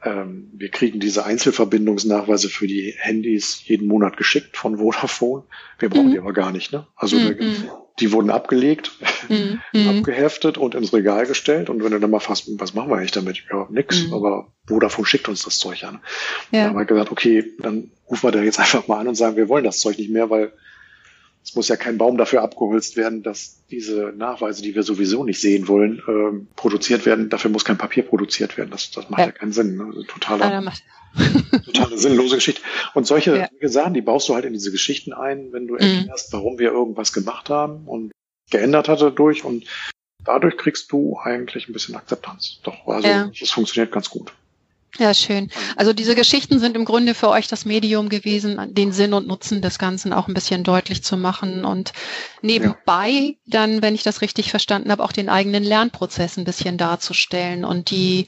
ähm, 0.03 0.49
wir 0.53 0.69
kriegen 0.69 0.99
diese 0.99 1.25
Einzelverbindungsnachweise 1.25 2.49
für 2.49 2.67
die 2.67 2.93
Handys 2.97 3.61
jeden 3.65 3.87
Monat 3.87 4.17
geschickt 4.17 4.57
von 4.57 4.77
Vodafone. 4.77 5.43
Wir 5.79 5.89
brauchen 5.89 6.07
mhm. 6.07 6.11
die 6.11 6.19
aber 6.19 6.33
gar 6.33 6.51
nicht. 6.51 6.71
Ne? 6.71 6.87
Also 6.95 7.17
mhm. 7.17 7.69
Die 8.03 8.11
wurden 8.11 8.29
abgelegt, 8.29 8.91
mhm. 9.29 9.61
abgeheftet 9.87 10.57
und 10.57 10.75
ins 10.75 10.91
Regal 10.91 11.25
gestellt. 11.25 11.69
Und 11.69 11.81
wenn 11.83 11.91
du 11.91 11.99
dann 11.99 12.11
mal 12.11 12.19
fasst, 12.19 12.49
was 12.59 12.73
machen 12.73 12.89
wir 12.89 12.97
eigentlich 12.97 13.13
damit? 13.13 13.43
Ja, 13.49 13.65
nix. 13.69 14.07
Mhm. 14.07 14.13
Aber 14.13 14.51
Vodafone 14.67 15.07
schickt 15.07 15.29
uns 15.29 15.43
das 15.43 15.57
Zeug 15.57 15.85
an. 15.85 15.99
Ja. 16.51 16.63
Dann 16.65 16.69
haben 16.71 16.77
wir 16.79 16.85
gesagt, 16.85 17.11
okay, 17.11 17.45
dann 17.59 17.91
rufen 18.09 18.27
wir 18.27 18.31
da 18.31 18.41
jetzt 18.41 18.59
einfach 18.59 18.87
mal 18.89 18.99
an 18.99 19.07
und 19.07 19.15
sagen, 19.15 19.37
wir 19.37 19.47
wollen 19.47 19.63
das 19.63 19.79
Zeug 19.79 19.97
nicht 19.97 20.11
mehr, 20.11 20.29
weil 20.29 20.51
es 21.43 21.55
muss 21.55 21.67
ja 21.67 21.75
kein 21.75 21.97
Baum 21.97 22.17
dafür 22.17 22.41
abgeholzt 22.41 22.95
werden, 22.95 23.21
dass 23.21 23.63
diese 23.69 24.13
Nachweise, 24.15 24.61
die 24.61 24.75
wir 24.75 24.83
sowieso 24.83 25.23
nicht 25.23 25.41
sehen 25.41 25.67
wollen, 25.67 26.01
ähm, 26.07 26.47
produziert 26.55 27.05
werden. 27.05 27.29
Dafür 27.29 27.51
muss 27.51 27.65
kein 27.65 27.77
Papier 27.77 28.03
produziert 28.03 28.57
werden. 28.57 28.71
Das, 28.71 28.91
das 28.91 29.09
macht 29.09 29.19
ja, 29.19 29.25
ja 29.27 29.31
keinen 29.33 29.51
Sinn. 29.51 29.75
Ne? 29.75 29.85
Also 29.85 30.03
totaler, 30.03 30.63
totale 31.65 31.97
sinnlose 31.97 32.35
Geschichte. 32.35 32.61
Und 32.93 33.05
solche 33.05 33.49
ja. 33.61 33.69
Sachen, 33.69 33.93
die 33.93 34.01
baust 34.01 34.29
du 34.29 34.35
halt 34.35 34.45
in 34.45 34.53
diese 34.53 34.71
Geschichten 34.71 35.11
ein, 35.11 35.51
wenn 35.51 35.67
du 35.67 35.75
erklärst, 35.75 36.31
mhm. 36.31 36.37
warum 36.37 36.59
wir 36.59 36.71
irgendwas 36.71 37.11
gemacht 37.11 37.49
haben 37.49 37.87
und 37.87 38.11
geändert 38.49 38.87
hatte 38.87 39.11
durch. 39.11 39.43
Und 39.43 39.65
dadurch 40.23 40.55
kriegst 40.55 40.91
du 40.93 41.17
eigentlich 41.21 41.67
ein 41.67 41.73
bisschen 41.73 41.95
Akzeptanz. 41.95 42.59
Doch, 42.63 42.87
also 42.87 43.07
ja. 43.07 43.31
das 43.37 43.51
funktioniert 43.51 43.91
ganz 43.91 44.09
gut. 44.09 44.33
Ja, 44.99 45.11
schön. 45.15 45.49
Also 45.75 45.91
diese 45.91 46.13
Geschichten 46.13 46.59
sind 46.59 46.75
im 46.75 46.85
Grunde 46.85 47.15
für 47.15 47.29
euch 47.29 47.47
das 47.47 47.65
Medium 47.65 48.09
gewesen, 48.09 48.59
den 48.75 48.91
Sinn 48.91 49.13
und 49.13 49.25
Nutzen 49.25 49.59
des 49.59 49.79
Ganzen 49.79 50.13
auch 50.13 50.27
ein 50.27 50.35
bisschen 50.35 50.63
deutlich 50.63 51.03
zu 51.03 51.17
machen 51.17 51.65
und 51.65 51.93
nebenbei 52.43 53.09
ja. 53.09 53.33
dann, 53.47 53.81
wenn 53.81 53.95
ich 53.95 54.03
das 54.03 54.21
richtig 54.21 54.51
verstanden 54.51 54.91
habe, 54.91 55.03
auch 55.03 55.11
den 55.11 55.29
eigenen 55.29 55.63
Lernprozess 55.63 56.37
ein 56.37 56.43
bisschen 56.43 56.77
darzustellen 56.77 57.65
und 57.65 57.89
die, 57.89 58.27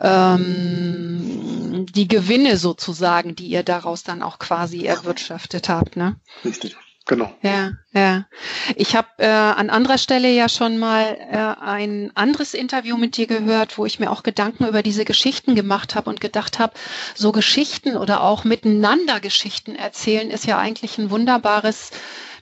ähm, 0.00 1.84
die 1.90 2.08
Gewinne 2.08 2.56
sozusagen, 2.56 3.36
die 3.36 3.48
ihr 3.48 3.62
daraus 3.62 4.02
dann 4.02 4.22
auch 4.22 4.38
quasi 4.38 4.86
erwirtschaftet 4.86 5.68
habt. 5.68 5.96
Ne? 5.96 6.16
Richtig. 6.46 6.76
Genau. 7.08 7.32
Ja, 7.40 7.70
ja. 7.92 8.26
Ich 8.74 8.96
habe 8.96 9.08
äh, 9.18 9.26
an 9.28 9.70
anderer 9.70 9.96
Stelle 9.96 10.28
ja 10.28 10.48
schon 10.48 10.76
mal 10.76 11.16
äh, 11.30 11.62
ein 11.64 12.10
anderes 12.16 12.52
Interview 12.52 12.96
mit 12.96 13.16
dir 13.16 13.28
gehört, 13.28 13.78
wo 13.78 13.86
ich 13.86 14.00
mir 14.00 14.10
auch 14.10 14.24
Gedanken 14.24 14.66
über 14.66 14.82
diese 14.82 15.04
Geschichten 15.04 15.54
gemacht 15.54 15.94
habe 15.94 16.10
und 16.10 16.20
gedacht 16.20 16.58
habe, 16.58 16.74
so 17.14 17.30
Geschichten 17.30 17.96
oder 17.96 18.22
auch 18.22 18.42
miteinander 18.42 19.20
Geschichten 19.20 19.76
erzählen 19.76 20.30
ist 20.30 20.46
ja 20.46 20.58
eigentlich 20.58 20.98
ein 20.98 21.10
wunderbares 21.10 21.92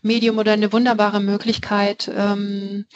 Medium 0.00 0.38
oder 0.38 0.52
eine 0.52 0.72
wunderbare 0.72 1.20
Möglichkeit, 1.20 2.10
ähm, 2.14 2.86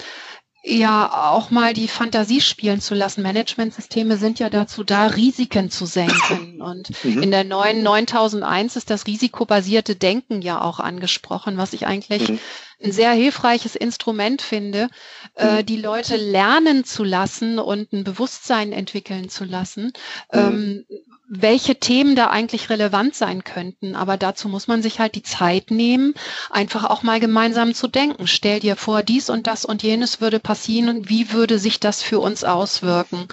ja 0.62 1.30
auch 1.30 1.50
mal 1.50 1.72
die 1.72 1.88
Fantasie 1.88 2.40
spielen 2.40 2.80
zu 2.80 2.94
lassen. 2.94 3.22
Managementsysteme 3.22 4.16
sind 4.16 4.38
ja 4.38 4.50
dazu 4.50 4.84
da, 4.84 5.06
Risiken 5.06 5.70
zu 5.70 5.86
senken. 5.86 6.60
Und 6.62 6.90
mhm. 7.04 7.22
in 7.22 7.30
der 7.30 7.44
neuen 7.44 7.82
9001 7.82 8.76
ist 8.76 8.90
das 8.90 9.06
risikobasierte 9.06 9.96
Denken 9.96 10.42
ja 10.42 10.60
auch 10.60 10.80
angesprochen, 10.80 11.56
was 11.56 11.72
ich 11.72 11.86
eigentlich 11.86 12.28
mhm. 12.28 12.38
ein 12.82 12.92
sehr 12.92 13.12
hilfreiches 13.12 13.76
Instrument 13.76 14.42
finde, 14.42 14.88
äh, 15.36 15.62
mhm. 15.62 15.66
die 15.66 15.80
Leute 15.80 16.16
lernen 16.16 16.84
zu 16.84 17.04
lassen 17.04 17.58
und 17.58 17.92
ein 17.92 18.04
Bewusstsein 18.04 18.72
entwickeln 18.72 19.28
zu 19.28 19.44
lassen, 19.44 19.92
mhm. 20.32 20.38
ähm, 20.38 20.84
welche 21.28 21.76
Themen 21.76 22.16
da 22.16 22.28
eigentlich 22.28 22.70
relevant 22.70 23.14
sein 23.14 23.44
könnten. 23.44 23.94
Aber 23.94 24.16
dazu 24.16 24.48
muss 24.48 24.66
man 24.66 24.82
sich 24.82 24.98
halt 24.98 25.14
die 25.14 25.22
Zeit 25.22 25.70
nehmen, 25.70 26.14
einfach 26.50 26.84
auch 26.84 27.02
mal 27.02 27.20
gemeinsam 27.20 27.74
zu 27.74 27.86
denken. 27.86 28.26
Stell 28.26 28.60
dir 28.60 28.76
vor, 28.76 29.02
dies 29.02 29.28
und 29.28 29.46
das 29.46 29.64
und 29.64 29.82
jenes 29.82 30.20
würde 30.20 30.40
passieren 30.40 30.88
und 30.88 31.08
wie 31.08 31.32
würde 31.32 31.58
sich 31.58 31.80
das 31.80 32.02
für 32.02 32.18
uns 32.18 32.44
auswirken? 32.44 33.28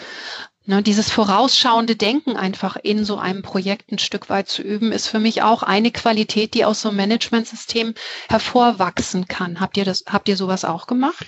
Ne, 0.68 0.82
dieses 0.82 1.12
vorausschauende 1.12 1.96
Denken 1.96 2.36
einfach 2.36 2.76
in 2.76 3.06
so 3.06 3.18
einem 3.18 3.44
Projekt 3.44 3.92
ein 3.92 4.00
Stück 4.00 4.30
weit 4.30 4.50
zu 4.50 4.64
üben, 4.64 4.92
ist 4.92 5.08
für 5.08 5.20
mich 5.20 5.44
auch 5.44 5.62
eine 5.62 5.92
Qualität, 5.92 6.56
die 6.56 6.66
aus 6.66 6.82
so 6.82 6.90
einem 6.90 6.98
Managementsystem 6.98 7.94
hervorwachsen 8.30 9.28
kann. 9.28 9.60
Habt 9.60 9.78
ihr 9.78 9.86
das, 9.86 10.06
habt 10.08 10.28
ihr 10.28 10.36
sowas 10.36 10.66
auch 10.66 10.88
gemacht? 10.88 11.28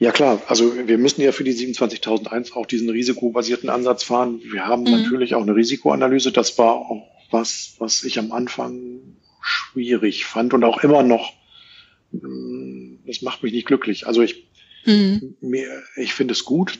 Ja 0.00 0.12
klar, 0.12 0.40
also 0.46 0.86
wir 0.86 0.98
müssen 0.98 1.22
ja 1.22 1.32
für 1.32 1.44
die 1.44 1.52
27.001 1.52 2.52
auch 2.52 2.66
diesen 2.66 2.88
risikobasierten 2.88 3.68
Ansatz 3.68 4.04
fahren. 4.04 4.40
Wir 4.44 4.66
haben 4.66 4.84
mhm. 4.84 4.92
natürlich 4.92 5.34
auch 5.34 5.42
eine 5.42 5.56
Risikoanalyse. 5.56 6.30
Das 6.30 6.56
war 6.58 6.74
auch 6.74 7.08
was, 7.30 7.74
was 7.78 8.04
ich 8.04 8.18
am 8.18 8.32
Anfang 8.32 9.00
schwierig 9.40 10.24
fand 10.24 10.54
und 10.54 10.64
auch 10.64 10.82
immer 10.84 11.02
noch. 11.02 11.32
Mm, 12.12 12.96
das 13.06 13.22
macht 13.22 13.42
mich 13.42 13.52
nicht 13.52 13.66
glücklich. 13.66 14.06
Also 14.06 14.22
ich, 14.22 14.46
mhm. 14.86 15.36
mir, 15.40 15.82
ich 15.96 16.14
finde 16.14 16.32
es 16.32 16.44
gut, 16.44 16.78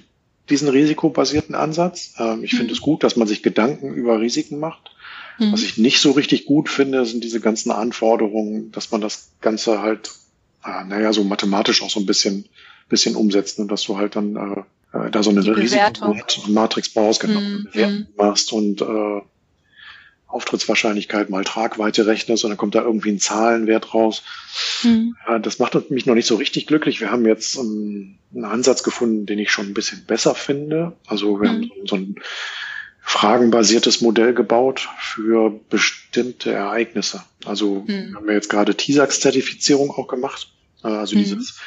diesen 0.49 0.69
risikobasierten 0.69 1.55
Ansatz. 1.55 2.15
Ähm, 2.19 2.45
ich 2.45 2.53
mhm. 2.53 2.59
finde 2.59 2.73
es 2.75 2.81
gut, 2.81 3.03
dass 3.03 3.17
man 3.17 3.29
sich 3.29 3.43
Gedanken 3.43 3.95
über 3.95 4.21
Risiken 4.21 4.59
macht. 4.61 4.91
Mhm. 5.39 5.53
Was 5.53 5.63
ich 5.63 5.77
nicht 5.77 6.01
so 6.01 6.13
richtig 6.13 6.47
gut 6.47 6.69
finde, 6.69 7.05
sind 7.05 7.25
diese 7.25 7.41
ganzen 7.41 7.71
Anforderungen, 7.73 8.71
dass 8.73 8.91
man 8.91 9.01
das 9.01 9.33
Ganze 9.41 9.83
halt, 9.83 10.11
äh, 10.65 10.85
naja, 10.85 11.13
so 11.13 11.25
mathematisch 11.25 11.83
auch 11.83 11.91
so 11.91 12.01
ein 12.01 12.07
bisschen 12.07 12.49
bisschen 12.89 13.17
umsetzen 13.17 13.63
und 13.63 13.71
dass 13.71 13.83
du 13.83 13.99
halt 13.99 14.17
dann 14.17 14.37
äh, 14.37 14.99
äh 14.99 15.11
da 15.11 15.23
so 15.23 15.31
eine 15.31 15.45
Risikomatrix 15.45 16.91
baust, 16.91 17.21
genau, 17.21 17.41
mhm. 17.41 17.69
Bewertung 17.73 18.07
machst 18.17 18.53
und 18.53 18.81
äh, 18.81 19.21
Auftrittswahrscheinlichkeit 20.29 21.31
mal 21.31 21.43
Tragweite 21.43 22.07
rechnest 22.07 22.45
und 22.45 22.51
dann 22.51 22.59
kommt 22.59 22.75
da 22.75 22.83
irgendwie 22.83 23.11
ein 23.11 23.19
Zahlenwert 23.19 23.95
raus. 23.95 24.23
Mhm. 24.83 25.17
Das 25.43 25.59
macht 25.59 25.91
mich 25.91 26.05
noch 26.05 26.15
nicht 26.15 26.27
so 26.27 26.37
richtig 26.37 26.67
glücklich. 26.67 27.01
Wir 27.01 27.11
haben 27.11 27.25
jetzt 27.25 27.57
um, 27.57 27.67
ähm, 27.67 28.19
einen 28.35 28.45
Ansatz 28.45 28.83
gefunden, 28.83 29.25
den 29.25 29.39
ich 29.39 29.51
schon 29.51 29.69
ein 29.69 29.75
bisschen 29.75 30.05
besser 30.05 30.35
finde. 30.35 30.93
Also 31.07 31.41
wir 31.41 31.51
mhm. 31.51 31.71
haben 31.71 31.87
so 31.87 31.97
ein 31.97 32.17
fragenbasiertes 33.01 34.03
Modell 34.03 34.35
gebaut 34.35 34.91
für 34.99 35.59
bestimmte 35.71 36.53
Ereignisse. 36.53 37.23
Also 37.47 37.87
mhm. 37.87 38.15
haben 38.15 38.27
wir 38.27 38.35
jetzt 38.35 38.51
gerade 38.51 38.75
TISAX-Zertifizierung 38.75 39.91
auch 39.91 40.09
gemacht. 40.09 40.53
Äh, 40.85 40.89
also 40.89 41.17
mhm. 41.17 41.21
dieses 41.21 41.59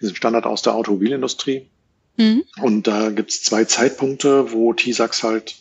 diesen 0.00 0.16
Standard 0.16 0.46
aus 0.46 0.62
der 0.62 0.74
Automobilindustrie. 0.74 1.68
Mhm. 2.16 2.44
Und 2.60 2.86
da 2.86 3.10
gibt's 3.10 3.42
zwei 3.42 3.64
Zeitpunkte, 3.64 4.52
wo 4.52 4.72
TISAX 4.72 5.22
halt 5.22 5.56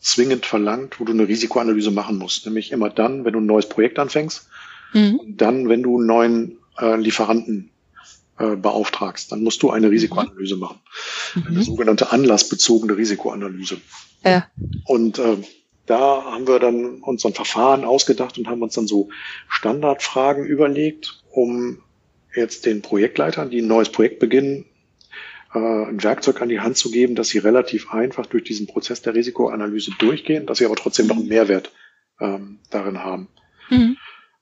zwingend 0.00 0.46
verlangt, 0.46 0.98
wo 0.98 1.04
du 1.04 1.12
eine 1.12 1.28
Risikoanalyse 1.28 1.90
machen 1.90 2.16
musst. 2.16 2.46
Nämlich 2.46 2.72
immer 2.72 2.90
dann, 2.90 3.24
wenn 3.24 3.32
du 3.32 3.40
ein 3.40 3.46
neues 3.46 3.68
Projekt 3.68 3.98
anfängst 3.98 4.48
mhm. 4.92 5.16
und 5.16 5.40
dann, 5.40 5.68
wenn 5.68 5.82
du 5.82 5.98
einen 5.98 6.06
neuen 6.06 6.58
äh, 6.78 6.96
Lieferanten 6.96 7.70
äh, 8.38 8.56
beauftragst. 8.56 9.30
Dann 9.30 9.42
musst 9.42 9.62
du 9.62 9.70
eine 9.70 9.90
Risikoanalyse 9.90 10.56
machen. 10.56 10.80
Mhm. 11.34 11.46
Eine 11.46 11.62
sogenannte 11.62 12.12
anlassbezogene 12.12 12.96
Risikoanalyse. 12.96 13.80
Ja. 14.24 14.46
Und 14.86 15.18
äh, 15.18 15.36
da 15.86 16.24
haben 16.24 16.46
wir 16.46 16.58
dann 16.58 17.00
uns 17.02 17.26
ein 17.26 17.34
Verfahren 17.34 17.84
ausgedacht 17.84 18.38
und 18.38 18.48
haben 18.48 18.62
uns 18.62 18.74
dann 18.74 18.86
so 18.86 19.10
Standardfragen 19.48 20.46
überlegt, 20.46 21.22
um 21.30 21.82
jetzt 22.34 22.66
den 22.66 22.82
Projektleitern, 22.82 23.50
die 23.50 23.60
ein 23.60 23.68
neues 23.68 23.90
Projekt 23.90 24.18
beginnen, 24.18 24.66
äh, 25.54 25.58
ein 25.58 26.02
Werkzeug 26.02 26.40
an 26.42 26.48
die 26.48 26.60
Hand 26.60 26.76
zu 26.76 26.90
geben, 26.90 27.14
dass 27.14 27.28
sie 27.28 27.38
relativ 27.38 27.92
einfach 27.92 28.26
durch 28.26 28.44
diesen 28.44 28.66
Prozess 28.66 29.02
der 29.02 29.14
Risikoanalyse 29.14 29.92
durchgehen, 29.98 30.46
dass 30.46 30.58
sie 30.58 30.66
aber 30.66 30.76
trotzdem 30.76 31.06
noch 31.06 31.16
einen 31.16 31.28
Mehrwert 31.28 31.72
ähm, 32.20 32.60
darin 32.70 33.02
haben. 33.02 33.28
Mhm. 33.68 33.96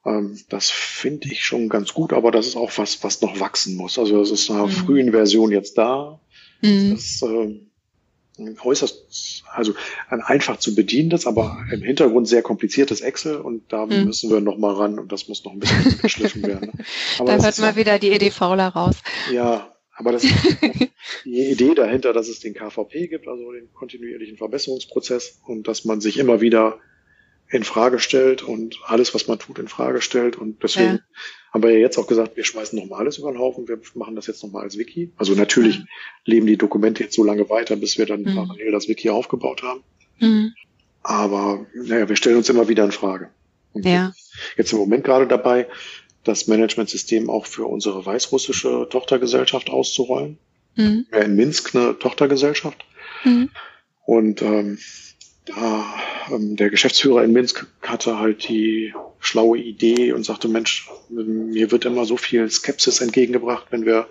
Ähm, 0.04 0.38
das 0.48 0.70
finde 0.70 1.28
ich 1.30 1.44
schon 1.44 1.68
ganz 1.68 1.94
gut, 1.94 2.12
aber 2.12 2.30
das 2.30 2.46
ist 2.46 2.56
auch 2.56 2.72
was, 2.76 3.02
was 3.02 3.22
noch 3.22 3.40
wachsen 3.40 3.76
muss. 3.76 3.98
Also 3.98 4.20
es 4.20 4.30
ist 4.30 4.48
in 4.48 4.56
einer 4.56 4.66
mhm. 4.66 4.72
frühen 4.72 5.10
Version 5.12 5.50
jetzt 5.50 5.78
da. 5.78 6.20
Mhm. 6.60 6.90
Das, 6.90 7.22
äh, 7.22 7.60
äußerst, 8.62 9.44
also 9.52 9.74
ein 10.08 10.20
einfach 10.20 10.58
zu 10.58 10.74
bedienendes, 10.74 11.26
aber 11.26 11.58
im 11.72 11.82
Hintergrund 11.82 12.28
sehr 12.28 12.42
kompliziertes 12.42 13.00
Excel 13.00 13.36
und 13.36 13.72
da 13.72 13.86
mhm. 13.86 14.04
müssen 14.04 14.30
wir 14.30 14.40
noch 14.40 14.58
mal 14.58 14.74
ran 14.74 14.98
und 14.98 15.12
das 15.12 15.28
muss 15.28 15.44
noch 15.44 15.52
ein 15.52 15.60
bisschen 15.60 15.98
geschliffen 16.00 16.42
werden. 16.42 16.72
Aber 17.18 17.36
da 17.36 17.42
hört 17.42 17.58
mal 17.58 17.76
wieder 17.76 17.98
die 17.98 18.10
EDVler 18.10 18.68
raus. 18.68 18.96
Ja, 19.32 19.74
aber 19.98 20.12
das 20.12 20.22
ist 20.22 20.34
die 21.24 21.50
Idee 21.50 21.74
dahinter, 21.74 22.12
dass 22.12 22.28
es 22.28 22.38
den 22.38 22.54
KVP 22.54 23.08
gibt, 23.08 23.26
also 23.26 23.50
den 23.50 23.72
kontinuierlichen 23.72 24.36
Verbesserungsprozess 24.36 25.40
und 25.44 25.66
dass 25.66 25.84
man 25.84 26.00
sich 26.00 26.18
immer 26.18 26.40
wieder 26.40 26.78
in 27.50 27.64
Frage 27.64 27.98
stellt 27.98 28.42
und 28.42 28.78
alles, 28.84 29.14
was 29.14 29.26
man 29.26 29.38
tut, 29.38 29.58
in 29.58 29.68
Frage 29.68 30.00
stellt. 30.00 30.36
Und 30.36 30.62
deswegen 30.62 30.96
ja. 30.96 31.00
Haben 31.52 31.62
wir 31.62 31.70
ja 31.70 31.78
jetzt 31.78 31.98
auch 31.98 32.06
gesagt, 32.06 32.36
wir 32.36 32.44
schmeißen 32.44 32.78
nochmal 32.78 33.00
alles 33.00 33.18
über 33.18 33.32
den 33.32 33.38
Haufen. 33.38 33.68
Wir 33.68 33.78
machen 33.94 34.16
das 34.16 34.26
jetzt 34.26 34.42
nochmal 34.42 34.64
als 34.64 34.78
Wiki. 34.78 35.10
Also 35.16 35.34
natürlich 35.34 35.80
mhm. 35.80 35.88
leben 36.24 36.46
die 36.46 36.56
Dokumente 36.56 37.04
jetzt 37.04 37.16
so 37.16 37.24
lange 37.24 37.48
weiter, 37.48 37.76
bis 37.76 37.98
wir 37.98 38.06
dann 38.06 38.22
mhm. 38.22 38.34
parallel 38.34 38.72
das 38.72 38.88
Wiki 38.88 39.10
aufgebaut 39.10 39.62
haben. 39.62 39.82
Mhm. 40.18 40.52
Aber 41.02 41.66
naja, 41.74 42.08
wir 42.08 42.16
stellen 42.16 42.36
uns 42.36 42.48
immer 42.48 42.68
wieder 42.68 42.84
in 42.84 42.92
Frage. 42.92 43.30
Und 43.72 43.86
ja. 43.86 44.12
Jetzt 44.56 44.72
im 44.72 44.78
Moment 44.78 45.04
gerade 45.04 45.26
dabei, 45.26 45.66
das 46.24 46.46
Managementsystem 46.46 47.30
auch 47.30 47.46
für 47.46 47.66
unsere 47.66 48.04
weißrussische 48.04 48.88
Tochtergesellschaft 48.90 49.70
auszurollen. 49.70 50.38
Mhm. 50.76 51.06
Wir 51.10 51.22
in 51.22 51.36
Minsk 51.36 51.74
eine 51.74 51.98
Tochtergesellschaft. 51.98 52.84
Mhm. 53.24 53.50
Und 54.04 54.42
ähm, 54.42 54.78
da 55.48 55.84
ähm, 56.30 56.56
der 56.56 56.70
Geschäftsführer 56.70 57.24
in 57.24 57.32
Minsk 57.32 57.66
hatte 57.82 58.18
halt 58.18 58.48
die 58.48 58.92
schlaue 59.18 59.58
Idee 59.58 60.12
und 60.12 60.24
sagte, 60.24 60.48
Mensch, 60.48 60.88
mir 61.08 61.70
wird 61.70 61.84
immer 61.84 62.04
so 62.04 62.16
viel 62.16 62.48
Skepsis 62.50 63.00
entgegengebracht, 63.00 63.66
wenn 63.70 63.84
wir, 63.84 64.06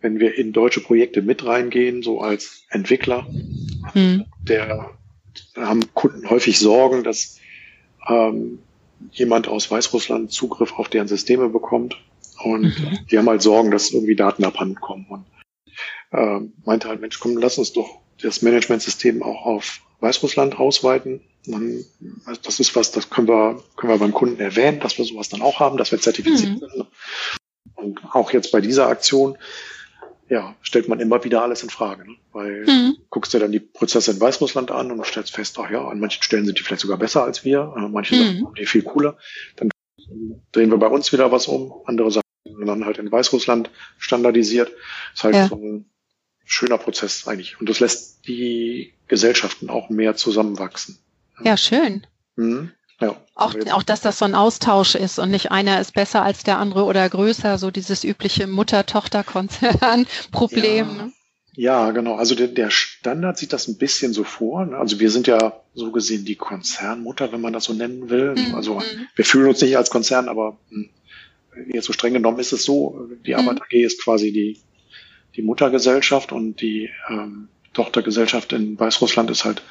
wenn 0.00 0.18
wir 0.20 0.36
in 0.36 0.52
deutsche 0.52 0.80
Projekte 0.80 1.22
mit 1.22 1.44
reingehen, 1.44 2.02
so 2.02 2.20
als 2.20 2.64
Entwickler. 2.70 3.26
Mhm. 3.94 4.24
Der 4.42 4.90
haben 5.56 5.92
Kunden 5.94 6.28
häufig 6.30 6.58
Sorgen, 6.58 7.04
dass 7.04 7.38
ähm, 8.08 8.60
jemand 9.12 9.48
aus 9.48 9.70
Weißrussland 9.70 10.32
Zugriff 10.32 10.72
auf 10.78 10.88
deren 10.88 11.08
Systeme 11.08 11.48
bekommt. 11.48 11.96
Und 12.42 12.78
mhm. 12.78 12.98
die 13.10 13.18
haben 13.18 13.28
halt 13.28 13.42
Sorgen, 13.42 13.70
dass 13.70 13.90
irgendwie 13.90 14.16
Daten 14.16 14.44
abhanden 14.44 14.76
kommen. 14.76 15.06
Und 15.08 15.24
äh, 16.12 16.40
meinte 16.64 16.88
halt, 16.88 17.00
Mensch, 17.00 17.18
komm, 17.18 17.36
lass 17.36 17.58
uns 17.58 17.72
doch 17.72 18.03
das 18.22 18.42
Managementsystem 18.42 19.22
auch 19.22 19.46
auf 19.46 19.80
Weißrussland 20.00 20.58
ausweiten. 20.58 21.20
das 22.42 22.60
ist 22.60 22.74
was, 22.76 22.92
das 22.92 23.10
können 23.10 23.28
wir, 23.28 23.62
können 23.76 23.92
wir 23.92 23.98
beim 23.98 24.12
Kunden 24.12 24.40
erwähnen, 24.40 24.80
dass 24.80 24.98
wir 24.98 25.04
sowas 25.04 25.28
dann 25.28 25.42
auch 25.42 25.60
haben, 25.60 25.76
dass 25.76 25.92
wir 25.92 26.00
zertifiziert 26.00 26.52
mhm. 26.52 26.58
sind. 26.58 26.86
Und 27.74 28.00
auch 28.12 28.32
jetzt 28.32 28.52
bei 28.52 28.60
dieser 28.60 28.88
Aktion, 28.88 29.36
ja, 30.28 30.56
stellt 30.62 30.88
man 30.88 31.00
immer 31.00 31.22
wieder 31.24 31.42
alles 31.42 31.62
in 31.62 31.70
Frage, 31.70 32.06
ne? 32.08 32.16
weil 32.32 32.64
mhm. 32.66 32.96
guckst 33.10 33.34
dir 33.34 33.40
dann 33.40 33.52
die 33.52 33.60
Prozesse 33.60 34.12
in 34.12 34.20
Weißrussland 34.20 34.70
an 34.70 34.90
und 34.90 35.04
stellst 35.04 35.34
fest, 35.34 35.58
ach 35.58 35.70
ja, 35.70 35.86
an 35.86 36.00
manchen 36.00 36.22
Stellen 36.22 36.46
sind 36.46 36.58
die 36.58 36.62
vielleicht 36.62 36.82
sogar 36.82 36.96
besser 36.96 37.24
als 37.24 37.44
wir, 37.44 37.72
an 37.76 37.92
manchen 37.92 38.18
mhm. 38.18 38.36
sind 38.38 38.58
die 38.58 38.66
viel 38.66 38.82
cooler. 38.82 39.18
Dann 39.56 39.70
drehen 40.52 40.70
wir 40.70 40.78
bei 40.78 40.86
uns 40.86 41.12
wieder 41.12 41.30
was 41.30 41.46
um, 41.46 41.74
andere 41.86 42.10
Sachen 42.10 42.24
dann 42.66 42.84
halt 42.84 42.98
in 42.98 43.10
Weißrussland 43.10 43.70
standardisiert. 43.98 44.70
Das 44.70 45.14
ist 45.14 45.24
halt 45.24 45.34
ja. 45.34 45.48
so 45.48 45.56
ein 45.56 45.90
schöner 46.44 46.78
Prozess 46.78 47.26
eigentlich. 47.26 47.60
Und 47.60 47.68
das 47.68 47.80
lässt 47.80 48.26
die 48.26 48.94
Gesellschaften 49.08 49.68
auch 49.70 49.90
mehr 49.90 50.14
zusammenwachsen. 50.16 50.98
Ja, 51.42 51.56
schön. 51.56 52.06
Mhm. 52.36 52.70
Ja, 53.00 53.16
auch, 53.34 53.56
auch, 53.72 53.82
dass 53.82 54.02
das 54.02 54.18
so 54.18 54.24
ein 54.24 54.36
Austausch 54.36 54.94
ist 54.94 55.18
und 55.18 55.32
nicht 55.32 55.50
einer 55.50 55.80
ist 55.80 55.94
besser 55.94 56.22
als 56.22 56.44
der 56.44 56.58
andere 56.58 56.84
oder 56.84 57.08
größer, 57.08 57.58
so 57.58 57.72
dieses 57.72 58.04
übliche 58.04 58.46
Mutter-Tochter-Konzern-Problem. 58.46 60.96
Ja, 60.96 61.10
ja, 61.56 61.90
genau. 61.92 62.14
Also 62.14 62.34
der, 62.34 62.48
der, 62.48 62.70
Standard 62.70 63.38
sieht 63.38 63.52
das 63.52 63.68
ein 63.68 63.78
bisschen 63.78 64.12
so 64.12 64.24
vor. 64.24 64.66
Ne? 64.66 64.76
Also 64.76 65.00
wir 65.00 65.10
sind 65.10 65.26
ja 65.26 65.60
so 65.74 65.92
gesehen 65.92 66.24
die 66.24 66.36
Konzernmutter, 66.36 67.32
wenn 67.32 67.40
man 67.40 67.52
das 67.52 67.64
so 67.64 67.72
nennen 67.72 68.10
will. 68.10 68.34
Mhm. 68.36 68.54
Also 68.54 68.82
wir 69.14 69.24
fühlen 69.24 69.48
uns 69.48 69.60
nicht 69.60 69.76
als 69.76 69.90
Konzern, 69.90 70.28
aber 70.28 70.58
hm, 70.70 70.90
jetzt 71.72 71.86
so 71.86 71.92
streng 71.92 72.14
genommen 72.14 72.40
ist 72.40 72.52
es 72.52 72.64
so. 72.64 73.08
Die 73.26 73.34
Arbeit 73.34 73.56
mhm. 73.56 73.62
AG 73.62 73.72
ist 73.72 74.02
quasi 74.02 74.32
die 74.32 74.58
die 75.36 75.42
Muttergesellschaft 75.42 76.32
und 76.32 76.60
die 76.60 76.90
ähm, 77.08 77.48
Tochtergesellschaft 77.72 78.52
in 78.52 78.78
Weißrussland 78.78 79.30
ist 79.30 79.44
halt 79.44 79.62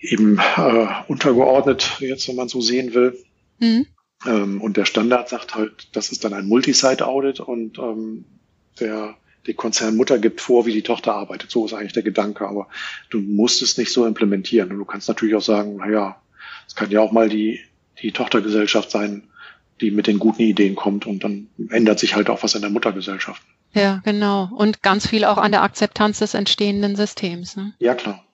eben 0.00 0.38
äh, 0.56 0.86
untergeordnet, 1.08 1.96
jetzt 2.00 2.28
wenn 2.28 2.36
man 2.36 2.48
so 2.48 2.60
sehen 2.60 2.94
will. 2.94 3.16
Mhm. 3.58 3.86
Ähm, 4.26 4.60
und 4.60 4.76
der 4.76 4.84
Standard 4.84 5.28
sagt 5.28 5.54
halt, 5.54 5.88
das 5.92 6.12
ist 6.12 6.24
dann 6.24 6.34
ein 6.34 6.46
Multisite-Audit 6.46 7.40
und 7.40 7.78
ähm, 7.78 8.24
der 8.80 9.16
die 9.46 9.54
Konzernmutter 9.54 10.18
gibt 10.18 10.40
vor, 10.40 10.66
wie 10.66 10.72
die 10.72 10.82
Tochter 10.82 11.14
arbeitet. 11.14 11.50
So 11.50 11.66
ist 11.66 11.74
eigentlich 11.74 11.92
der 11.92 12.04
Gedanke, 12.04 12.46
aber 12.46 12.68
du 13.10 13.18
musst 13.18 13.60
es 13.62 13.76
nicht 13.76 13.92
so 13.92 14.06
implementieren. 14.06 14.70
Und 14.70 14.78
du 14.78 14.84
kannst 14.84 15.08
natürlich 15.08 15.34
auch 15.34 15.42
sagen, 15.42 15.76
naja, 15.76 16.22
es 16.66 16.76
kann 16.76 16.90
ja 16.90 17.00
auch 17.00 17.12
mal 17.12 17.28
die, 17.28 17.60
die 18.00 18.12
Tochtergesellschaft 18.12 18.90
sein, 18.90 19.24
die 19.82 19.90
mit 19.90 20.06
den 20.06 20.18
guten 20.18 20.42
Ideen 20.42 20.74
kommt 20.74 21.06
und 21.06 21.24
dann 21.24 21.48
ändert 21.70 21.98
sich 21.98 22.14
halt 22.14 22.30
auch 22.30 22.42
was 22.42 22.54
in 22.54 22.62
der 22.62 22.70
Muttergesellschaft. 22.70 23.42
Ja, 23.74 24.00
genau. 24.04 24.50
Und 24.54 24.82
ganz 24.82 25.06
viel 25.06 25.24
auch 25.24 25.38
an 25.38 25.52
der 25.52 25.62
Akzeptanz 25.62 26.20
des 26.20 26.34
entstehenden 26.34 26.96
Systems. 26.96 27.56
Ne? 27.56 27.74
Ja, 27.78 27.94
klar. 27.94 28.24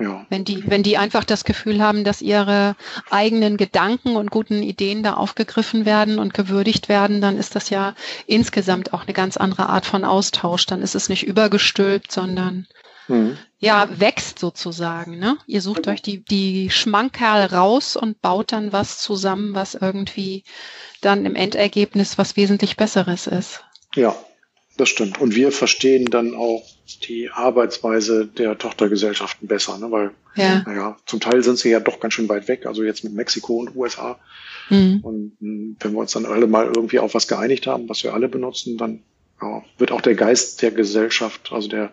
Ja. 0.00 0.26
Wenn 0.28 0.44
die, 0.44 0.68
wenn 0.68 0.82
die 0.82 0.98
einfach 0.98 1.22
das 1.22 1.44
Gefühl 1.44 1.80
haben, 1.80 2.02
dass 2.02 2.20
ihre 2.20 2.74
eigenen 3.10 3.56
Gedanken 3.56 4.16
und 4.16 4.30
guten 4.30 4.62
Ideen 4.62 5.04
da 5.04 5.14
aufgegriffen 5.14 5.84
werden 5.84 6.18
und 6.18 6.34
gewürdigt 6.34 6.88
werden, 6.88 7.20
dann 7.20 7.38
ist 7.38 7.54
das 7.54 7.70
ja 7.70 7.94
insgesamt 8.26 8.92
auch 8.92 9.02
eine 9.04 9.12
ganz 9.12 9.36
andere 9.36 9.68
Art 9.68 9.86
von 9.86 10.04
Austausch. 10.04 10.66
Dann 10.66 10.82
ist 10.82 10.96
es 10.96 11.08
nicht 11.08 11.24
übergestülpt, 11.24 12.10
sondern 12.10 12.66
mhm. 13.08 13.36
ja, 13.58 13.88
wächst 13.98 14.38
sozusagen. 14.38 15.18
Ne? 15.18 15.36
Ihr 15.46 15.60
sucht 15.60 15.88
euch 15.88 16.02
die, 16.02 16.24
die 16.24 16.70
Schmankerl 16.70 17.46
raus 17.46 17.96
und 17.96 18.20
baut 18.20 18.52
dann 18.52 18.72
was 18.72 18.98
zusammen, 18.98 19.54
was 19.54 19.74
irgendwie 19.74 20.44
dann 21.00 21.26
im 21.26 21.36
Endergebnis 21.36 22.18
was 22.18 22.36
wesentlich 22.36 22.76
Besseres 22.76 23.26
ist. 23.26 23.64
Ja, 23.94 24.16
das 24.76 24.88
stimmt. 24.88 25.20
Und 25.20 25.34
wir 25.34 25.52
verstehen 25.52 26.06
dann 26.06 26.34
auch 26.34 26.64
die 27.04 27.30
Arbeitsweise 27.30 28.26
der 28.26 28.58
Tochtergesellschaften 28.58 29.46
besser, 29.46 29.78
ne? 29.78 29.90
weil, 29.90 30.10
ja. 30.34 30.62
naja, 30.66 30.96
zum 31.06 31.20
Teil 31.20 31.42
sind 31.42 31.58
sie 31.58 31.70
ja 31.70 31.80
doch 31.80 32.00
ganz 32.00 32.14
schön 32.14 32.28
weit 32.28 32.48
weg, 32.48 32.66
also 32.66 32.82
jetzt 32.82 33.04
mit 33.04 33.14
Mexiko 33.14 33.58
und 33.58 33.76
USA. 33.76 34.18
Mhm. 34.70 35.00
Und 35.02 35.36
hm, 35.40 35.76
wenn 35.80 35.92
wir 35.92 35.98
uns 35.98 36.12
dann 36.12 36.26
alle 36.26 36.46
mal 36.46 36.66
irgendwie 36.66 36.98
auf 36.98 37.14
was 37.14 37.28
geeinigt 37.28 37.66
haben, 37.66 37.88
was 37.88 38.02
wir 38.02 38.14
alle 38.14 38.28
benutzen, 38.28 38.76
dann 38.76 39.02
ja, 39.40 39.62
wird 39.78 39.92
auch 39.92 40.00
der 40.00 40.14
Geist 40.14 40.62
der 40.62 40.72
Gesellschaft, 40.72 41.52
also 41.52 41.68
der, 41.68 41.90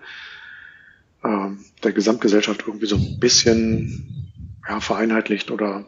äh, 1.24 1.50
der 1.84 1.92
Gesamtgesellschaft 1.92 2.64
irgendwie 2.68 2.88
so 2.88 2.96
ein 2.96 3.20
bisschen 3.20 4.34
ja, 4.68 4.80
vereinheitlicht 4.80 5.52
oder 5.52 5.86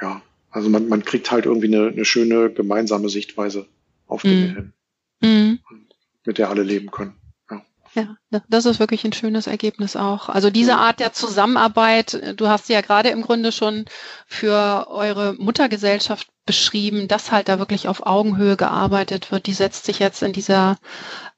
ja, 0.00 0.22
also 0.50 0.68
man, 0.68 0.88
man 0.88 1.04
kriegt 1.04 1.30
halt 1.30 1.46
irgendwie 1.46 1.74
eine, 1.74 1.88
eine 1.88 2.04
schöne 2.04 2.50
gemeinsame 2.50 3.08
Sichtweise 3.08 3.66
auf 4.06 4.22
Dinge 4.22 4.48
mhm. 4.48 4.54
hin. 4.54 4.72
Mhm 5.22 5.58
mit 6.26 6.38
der 6.38 6.50
alle 6.50 6.62
leben 6.62 6.90
können. 6.90 7.14
Ja, 7.96 8.14
das 8.50 8.66
ist 8.66 8.78
wirklich 8.78 9.04
ein 9.04 9.14
schönes 9.14 9.46
Ergebnis 9.46 9.96
auch. 9.96 10.28
Also 10.28 10.50
diese 10.50 10.76
Art 10.76 11.00
der 11.00 11.14
Zusammenarbeit, 11.14 12.34
du 12.36 12.46
hast 12.46 12.66
sie 12.66 12.74
ja 12.74 12.82
gerade 12.82 13.08
im 13.08 13.22
Grunde 13.22 13.52
schon 13.52 13.86
für 14.26 14.88
eure 14.90 15.32
Muttergesellschaft 15.38 16.28
beschrieben, 16.44 17.08
dass 17.08 17.32
halt 17.32 17.48
da 17.48 17.58
wirklich 17.58 17.88
auf 17.88 18.04
Augenhöhe 18.04 18.58
gearbeitet 18.58 19.32
wird, 19.32 19.46
die 19.46 19.54
setzt 19.54 19.86
sich 19.86 19.98
jetzt 19.98 20.22
in 20.22 20.34
dieser 20.34 20.76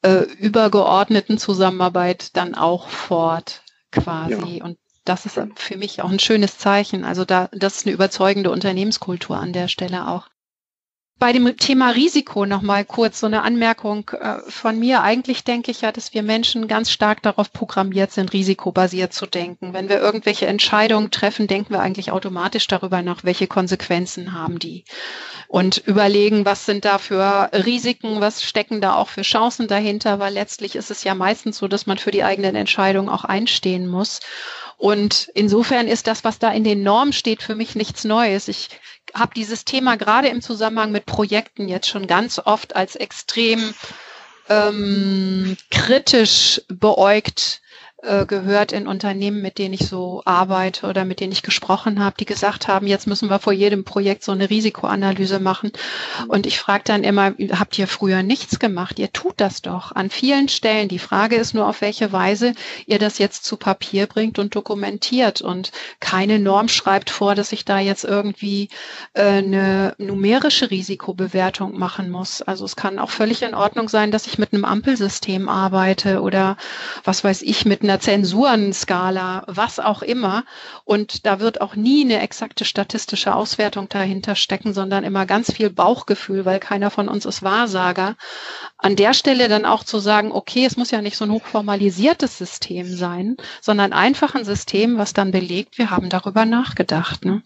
äh, 0.03 0.25
übergeordneten 0.39 1.39
Zusammenarbeit 1.39 2.37
dann 2.37 2.57
auch 2.57 2.89
fort 2.89 3.63
quasi. 3.93 4.59
Ja. 4.59 4.65
Und 4.65 4.79
das 5.05 5.27
ist 5.27 5.39
für 5.55 5.77
mich 5.77 6.03
auch 6.03 6.11
ein 6.11 6.19
schönes 6.19 6.59
Zeichen. 6.59 7.05
Also 7.05 7.25
da, 7.25 7.49
das 7.53 7.77
ist 7.77 7.87
eine 7.87 7.95
überzeugende 7.95 8.51
Unternehmenskultur 8.51 9.37
an 9.37 9.53
der 9.53 9.69
Stelle 9.69 10.09
auch. 10.09 10.29
Bei 11.19 11.33
dem 11.33 11.57
Thema 11.57 11.91
Risiko 11.91 12.47
nochmal 12.47 12.85
kurz 12.85 13.19
so 13.19 13.27
eine 13.27 13.43
Anmerkung 13.43 14.09
äh, 14.11 14.39
von 14.49 14.79
mir. 14.79 15.03
Eigentlich 15.03 15.43
denke 15.43 15.73
ich 15.73 15.81
ja, 15.81 15.91
dass 15.91 16.15
wir 16.15 16.23
Menschen 16.23 16.69
ganz 16.69 16.93
stark 16.93 17.23
darauf 17.23 17.53
programmiert 17.53 18.13
sind, 18.13 18.33
risikobasiert 18.33 19.13
zu 19.13 19.27
denken. 19.27 19.73
Wenn 19.73 19.89
wir 19.89 19.99
irgendwelche 19.99 20.47
Entscheidungen 20.47 21.11
treffen, 21.11 21.49
denken 21.49 21.75
wir 21.75 21.81
eigentlich 21.81 22.13
automatisch 22.13 22.69
darüber 22.69 23.03
nach, 23.03 23.25
welche 23.25 23.49
Konsequenzen 23.49 24.33
haben 24.33 24.61
die. 24.61 24.85
Und 25.49 25.79
überlegen, 25.79 26.45
was 26.45 26.67
sind 26.67 26.85
da 26.85 26.99
für 26.99 27.51
Risiken, 27.53 28.21
was 28.21 28.45
stecken 28.45 28.81
da 28.81 28.95
auch 28.95 29.09
für 29.09 29.23
Chancen 29.23 29.67
dahinter, 29.67 30.21
weil 30.21 30.35
letztlich 30.35 30.77
ist 30.77 30.93
es 30.93 31.03
ja 31.03 31.17
meistens 31.17 31.59
so, 31.59 31.67
dass 31.67 31.87
man 31.87 31.99
für 31.99 32.13
die 32.13 32.23
eigenen 32.23 32.55
Entscheidungen 32.55 33.09
auch 33.09 33.25
einstehen 33.25 33.89
muss. 33.89 34.21
Und 34.77 35.29
insofern 35.35 35.89
ist 35.89 36.07
das, 36.07 36.23
was 36.23 36.39
da 36.39 36.53
in 36.53 36.63
den 36.63 36.85
Normen 36.85 37.13
steht, 37.13 37.43
für 37.43 37.57
mich 37.57 37.75
nichts 37.75 38.05
Neues. 38.05 38.47
Ich 38.47 38.69
habe 39.15 39.35
dieses 39.35 39.65
Thema 39.65 39.97
gerade 39.97 40.29
im 40.29 40.41
Zusammenhang 40.41 40.91
mit 40.93 41.07
Projekten 41.07 41.69
jetzt 41.69 41.89
schon 41.89 42.07
ganz 42.07 42.39
oft 42.39 42.77
als 42.77 42.97
extrem 42.97 43.75
ähm, 44.49 45.57
kritisch 45.71 46.63
beäugt 46.69 47.61
äh, 48.03 48.27
gehört 48.27 48.71
in 48.71 48.87
Unternehmen, 48.87 49.43
mit 49.43 49.59
denen 49.59 49.75
ich 49.75 49.89
so 49.89 50.23
arbeite 50.25 50.87
oder 50.87 51.05
mit 51.05 51.19
denen 51.19 51.33
ich 51.33 51.43
gesprochen 51.43 51.99
habe, 51.99 52.15
die 52.17 52.27
gesagt 52.27 52.69
haben, 52.69 52.87
jetzt 52.87 53.09
müssen 53.09 53.29
wir 53.29 53.41
vor 53.41 53.53
jedem 53.53 53.83
Projekt 53.83 54.23
so 54.23 54.31
eine 54.31 54.51
Risikoanalyse 54.51 55.41
machen. 55.41 55.73
Und 56.29 56.47
ich 56.47 56.61
frage 56.61 56.85
dann 56.87 57.03
immer, 57.03 57.35
habt 57.59 57.77
ihr 57.77 57.89
früher 57.89 58.23
nichts 58.23 58.61
gemacht? 58.61 59.01
Ihr 59.01 59.13
tut 59.13 59.35
das 59.39 59.63
doch 59.63 59.91
an 59.91 60.11
vielen 60.11 60.49
Stellen. 60.49 60.89
Die 60.89 61.01
Frage 61.01 61.35
ist 61.35 61.55
nur, 61.55 61.67
auf 61.67 61.81
welche 61.81 62.13
Weise 62.13 62.53
ihr 62.87 63.01
das 63.01 63.19
jetzt 63.19 63.45
zu 63.45 63.57
Papier 63.57 64.07
bringt 64.07 64.39
und 64.39 64.55
dokumentiert. 64.55 65.43
Und 65.43 65.73
keine 65.99 66.39
Norm 66.39 66.69
schreibt 66.69 67.11
vor, 67.11 67.35
dass 67.35 67.51
ich 67.51 67.65
da 67.65 67.81
jetzt 67.81 68.05
irgendwie 68.05 68.69
äh, 69.15 69.23
eine 69.23 69.97
numerische 69.99 70.71
Risikobewertung 70.71 71.77
machen 71.77 72.11
muss. 72.11 72.43
Also 72.43 72.65
es 72.65 72.77
kann 72.77 73.01
auch 73.01 73.11
völlig 73.11 73.43
in 73.43 73.57
Ordnung 73.57 73.89
sein, 73.89 74.13
dass 74.13 74.29
ich 74.29 74.39
mit 74.39 74.53
einem 74.53 74.65
Ampelsystem 74.65 75.49
arbeite 75.49 76.23
oder 76.23 76.57
was 77.03 77.25
weiß 77.25 77.43
ich, 77.43 77.65
mit 77.65 77.88
einer 77.89 78.01
Zensurenskala, 78.01 79.45
was 79.47 79.81
auch 79.81 80.03
immer. 80.03 80.45
Und 80.85 81.27
da 81.27 81.41
wird 81.41 81.61
auch 81.61 81.75
nie 81.75 82.05
eine 82.05 82.21
exakte 82.21 82.65
statistische 82.65 83.35
Auswertung 83.35 83.89
dahinter 83.89 84.35
stecken, 84.35 84.75
sondern 84.75 85.05
immer 85.05 85.27
ganz 85.27 85.53
viel 85.53 85.71
Bauchgefühl, 85.71 86.45
weil 86.45 86.61
keiner 86.61 86.91
von 86.91 87.09
uns 87.09 87.25
ist 87.25 87.43
Wahrsager. 87.43 88.17
An 88.77 88.97
der 88.97 89.15
Stelle 89.15 89.49
dann 89.49 89.65
auch 89.65 89.85
zu 89.85 89.99
sagen, 89.99 90.33
okay, 90.33 90.65
es 90.65 90.77
muss 90.77 90.91
ja 90.91 91.03
nicht 91.03 91.17
so 91.17 91.25
ein 91.25 91.33
hochformalisiertes 91.33 92.37
System 92.39 92.87
sein, 92.95 93.37
sondern 93.61 93.93
einfach 93.93 94.35
ein 94.35 94.45
System, 94.45 94.99
was 94.99 95.13
dann 95.13 95.31
belegt, 95.31 95.79
wir 95.79 95.91
haben 95.91 96.11
darüber 96.11 96.45
nachgedacht. 96.45 97.25
Ne? 97.25 97.43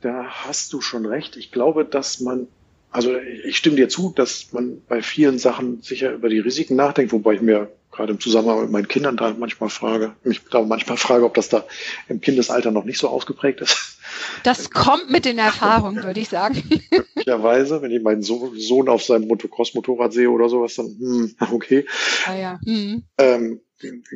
Da 0.00 0.24
hast 0.28 0.72
du 0.72 0.80
schon 0.80 1.06
recht. 1.06 1.36
Ich 1.36 1.52
glaube, 1.52 1.84
dass 1.84 2.20
man 2.20 2.48
also 2.92 3.16
ich 3.16 3.56
stimme 3.56 3.76
dir 3.76 3.88
zu, 3.88 4.12
dass 4.14 4.52
man 4.52 4.82
bei 4.86 5.02
vielen 5.02 5.38
Sachen 5.38 5.80
sicher 5.82 6.12
über 6.12 6.28
die 6.28 6.38
Risiken 6.38 6.76
nachdenkt, 6.76 7.12
wobei 7.12 7.34
ich 7.34 7.40
mir 7.40 7.72
gerade 7.90 8.12
im 8.12 8.20
Zusammenhang 8.20 8.62
mit 8.62 8.70
meinen 8.70 8.88
Kindern 8.88 9.16
da 9.16 9.34
manchmal 9.38 9.70
frage, 9.70 10.14
mich 10.24 10.42
da 10.50 10.62
manchmal 10.62 10.98
frage, 10.98 11.24
ob 11.24 11.34
das 11.34 11.48
da 11.48 11.64
im 12.08 12.20
Kindesalter 12.20 12.70
noch 12.70 12.84
nicht 12.84 12.98
so 12.98 13.08
ausgeprägt 13.08 13.60
ist. 13.62 13.98
Das 14.44 14.70
kommt 14.70 15.10
mit 15.10 15.24
den 15.24 15.38
Erfahrungen, 15.38 16.02
würde 16.02 16.20
ich 16.20 16.28
sagen. 16.28 16.62
Möglicherweise, 16.90 17.80
wenn 17.80 17.90
ich 17.90 18.02
meinen 18.02 18.22
Sohn 18.22 18.88
auf 18.88 19.02
seinem 19.02 19.26
Motocross-Motorrad 19.28 20.12
sehe 20.12 20.30
oder 20.30 20.48
sowas, 20.48 20.74
dann, 20.74 20.86
hm, 20.86 21.36
okay. 21.50 21.86
Ah, 22.26 22.34
ja. 22.34 22.60
Mhm. 22.64 23.04
Ähm, 23.18 23.60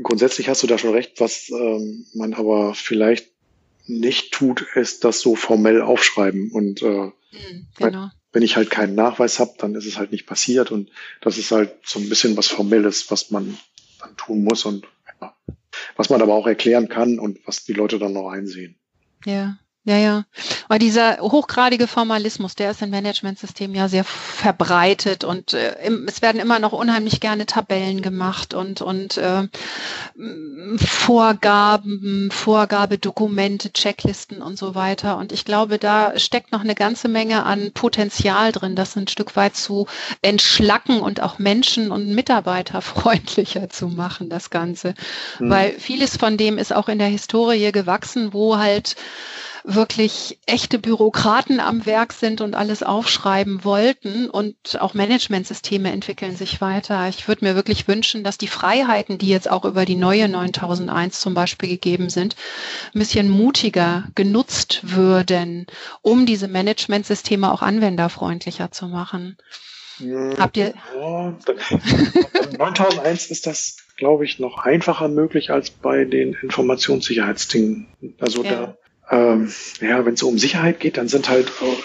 grundsätzlich 0.02 0.48
hast 0.48 0.62
du 0.62 0.66
da 0.66 0.78
schon 0.78 0.92
recht, 0.92 1.20
was 1.20 1.48
ähm, 1.50 2.06
man 2.14 2.34
aber 2.34 2.74
vielleicht 2.74 3.30
nicht 3.86 4.32
tut, 4.32 4.66
ist 4.74 5.04
das 5.04 5.20
so 5.20 5.34
formell 5.34 5.80
aufschreiben 5.80 6.50
und 6.50 6.82
äh, 6.82 7.06
mhm, 7.06 7.68
genau 7.78 8.08
wenn 8.36 8.42
ich 8.42 8.56
halt 8.56 8.68
keinen 8.68 8.94
Nachweis 8.94 9.40
habe, 9.40 9.54
dann 9.56 9.74
ist 9.74 9.86
es 9.86 9.96
halt 9.96 10.12
nicht 10.12 10.26
passiert 10.26 10.70
und 10.70 10.90
das 11.22 11.38
ist 11.38 11.52
halt 11.52 11.72
so 11.86 11.98
ein 11.98 12.10
bisschen 12.10 12.36
was 12.36 12.48
Formelles, 12.48 13.10
was 13.10 13.30
man 13.30 13.56
dann 13.98 14.14
tun 14.18 14.44
muss 14.44 14.66
und 14.66 14.86
ja, 15.22 15.34
was 15.96 16.10
man 16.10 16.20
aber 16.20 16.34
auch 16.34 16.46
erklären 16.46 16.90
kann 16.90 17.18
und 17.18 17.38
was 17.46 17.64
die 17.64 17.72
Leute 17.72 17.98
dann 17.98 18.12
noch 18.12 18.28
einsehen. 18.28 18.76
Ja. 19.24 19.56
Ja, 19.86 19.98
ja. 19.98 20.24
Aber 20.68 20.80
dieser 20.80 21.18
hochgradige 21.18 21.86
Formalismus, 21.86 22.56
der 22.56 22.72
ist 22.72 22.82
im 22.82 22.90
Managementsystem 22.90 23.72
ja 23.72 23.86
sehr 23.86 24.02
verbreitet 24.02 25.22
und 25.22 25.54
äh, 25.54 25.76
es 26.08 26.22
werden 26.22 26.40
immer 26.40 26.58
noch 26.58 26.72
unheimlich 26.72 27.20
gerne 27.20 27.46
Tabellen 27.46 28.02
gemacht 28.02 28.52
und, 28.52 28.80
und 28.82 29.16
äh, 29.16 29.46
Vorgaben, 30.78 32.30
Vorgabedokumente, 32.32 33.72
Checklisten 33.72 34.42
und 34.42 34.58
so 34.58 34.74
weiter. 34.74 35.18
Und 35.18 35.30
ich 35.30 35.44
glaube, 35.44 35.78
da 35.78 36.18
steckt 36.18 36.50
noch 36.50 36.62
eine 36.62 36.74
ganze 36.74 37.06
Menge 37.06 37.44
an 37.44 37.70
Potenzial 37.70 38.50
drin, 38.50 38.74
das 38.74 38.96
ein 38.96 39.06
Stück 39.06 39.36
weit 39.36 39.54
zu 39.54 39.86
entschlacken 40.20 41.00
und 41.00 41.22
auch 41.22 41.38
Menschen 41.38 41.92
und 41.92 42.12
Mitarbeiter 42.12 42.82
freundlicher 42.82 43.70
zu 43.70 43.86
machen, 43.86 44.30
das 44.30 44.50
Ganze. 44.50 44.94
Mhm. 45.38 45.50
Weil 45.50 45.72
vieles 45.78 46.16
von 46.16 46.36
dem 46.36 46.58
ist 46.58 46.74
auch 46.74 46.88
in 46.88 46.98
der 46.98 47.06
Historie 47.06 47.70
gewachsen, 47.70 48.32
wo 48.32 48.56
halt 48.56 48.96
wirklich 49.68 50.38
echte 50.46 50.78
Bürokraten 50.78 51.58
am 51.58 51.86
Werk 51.86 52.12
sind 52.12 52.40
und 52.40 52.54
alles 52.54 52.84
aufschreiben 52.84 53.64
wollten 53.64 54.30
und 54.30 54.80
auch 54.80 54.94
Managementsysteme 54.94 55.90
entwickeln 55.90 56.36
sich 56.36 56.60
weiter. 56.60 57.08
Ich 57.08 57.26
würde 57.26 57.44
mir 57.44 57.56
wirklich 57.56 57.88
wünschen, 57.88 58.22
dass 58.22 58.38
die 58.38 58.46
Freiheiten, 58.46 59.18
die 59.18 59.28
jetzt 59.28 59.50
auch 59.50 59.64
über 59.64 59.84
die 59.84 59.96
neue 59.96 60.28
9001 60.28 61.20
zum 61.20 61.34
Beispiel 61.34 61.68
gegeben 61.68 62.10
sind, 62.10 62.36
ein 62.94 63.00
bisschen 63.00 63.28
mutiger 63.28 64.04
genutzt 64.14 64.80
würden, 64.82 65.66
um 66.00 66.26
diese 66.26 66.46
Managementsysteme 66.46 67.52
auch 67.52 67.62
anwenderfreundlicher 67.62 68.70
zu 68.70 68.86
machen. 68.86 69.36
Hm, 69.98 70.36
Habt 70.38 70.56
ihr? 70.58 70.74
Ja, 70.94 71.36
9001 72.58 73.26
ist 73.32 73.48
das, 73.48 73.78
glaube 73.96 74.24
ich, 74.24 74.38
noch 74.38 74.58
einfacher 74.58 75.08
möglich 75.08 75.50
als 75.50 75.70
bei 75.70 76.04
den 76.04 76.34
Informationssicherheitsdingen. 76.34 77.88
Also 78.20 78.44
ja. 78.44 78.50
da 78.50 78.78
ähm, 79.10 79.52
ja, 79.80 80.04
wenn 80.04 80.14
es 80.14 80.22
um 80.22 80.38
Sicherheit 80.38 80.80
geht, 80.80 80.96
dann 80.96 81.08
sind 81.08 81.28
halt 81.28 81.48
äh, 81.48 81.76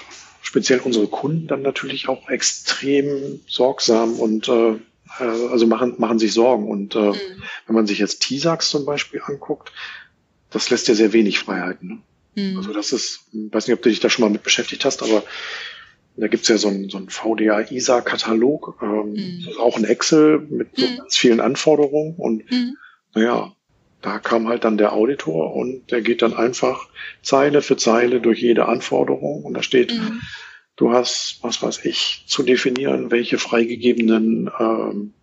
speziell 0.41 0.79
unsere 0.79 1.07
Kunden 1.07 1.47
dann 1.47 1.61
natürlich 1.61 2.09
auch 2.09 2.29
extrem 2.29 3.41
sorgsam 3.47 4.19
und 4.19 4.47
äh, 4.47 4.71
äh, 5.19 5.47
also 5.51 5.67
machen, 5.67 5.95
machen 5.97 6.19
sich 6.19 6.33
Sorgen. 6.33 6.69
Und 6.69 6.95
äh, 6.95 6.99
mhm. 6.99 7.43
wenn 7.67 7.75
man 7.75 7.87
sich 7.87 7.99
jetzt 7.99 8.21
TISAX 8.21 8.69
zum 8.69 8.85
Beispiel 8.85 9.21
anguckt, 9.23 9.71
das 10.49 10.69
lässt 10.69 10.87
ja 10.87 10.95
sehr 10.95 11.13
wenig 11.13 11.39
Freiheiten. 11.39 12.03
Ne? 12.35 12.51
Mhm. 12.51 12.57
Also 12.57 12.73
das 12.73 12.91
ist, 12.91 13.21
ich 13.31 13.53
weiß 13.53 13.67
nicht, 13.67 13.75
ob 13.75 13.81
du 13.81 13.89
dich 13.89 13.99
da 13.99 14.09
schon 14.09 14.23
mal 14.23 14.31
mit 14.31 14.43
beschäftigt 14.43 14.85
hast, 14.85 15.03
aber 15.03 15.23
da 16.17 16.27
gibt's 16.27 16.49
ja 16.49 16.57
so 16.57 16.67
einen, 16.67 16.89
so 16.89 16.97
einen 16.97 17.09
VDA-ISA-Katalog, 17.09 18.77
ähm, 18.81 19.13
mhm. 19.13 19.47
auch 19.59 19.77
ein 19.77 19.85
Excel 19.85 20.39
mit 20.39 20.69
so 20.75 20.85
mhm. 20.85 20.97
ganz 20.97 21.17
vielen 21.17 21.39
Anforderungen 21.39 22.15
und 22.17 22.51
mhm. 22.51 22.77
naja, 23.13 23.55
da 24.01 24.19
kam 24.19 24.47
halt 24.47 24.63
dann 24.63 24.77
der 24.77 24.93
Auditor 24.93 25.55
und 25.55 25.91
der 25.91 26.01
geht 26.01 26.21
dann 26.21 26.33
einfach 26.33 26.87
Zeile 27.21 27.61
für 27.61 27.77
Zeile 27.77 28.19
durch 28.19 28.41
jede 28.41 28.67
Anforderung 28.67 29.43
und 29.43 29.53
da 29.53 29.63
steht, 29.63 29.93
mhm. 29.93 30.21
du 30.75 30.91
hast, 30.91 31.39
was 31.41 31.61
weiß 31.61 31.85
ich, 31.85 32.23
zu 32.27 32.43
definieren, 32.43 33.11
welche 33.11 33.37
freigegebenen 33.37 34.49
ähm, 34.59 35.13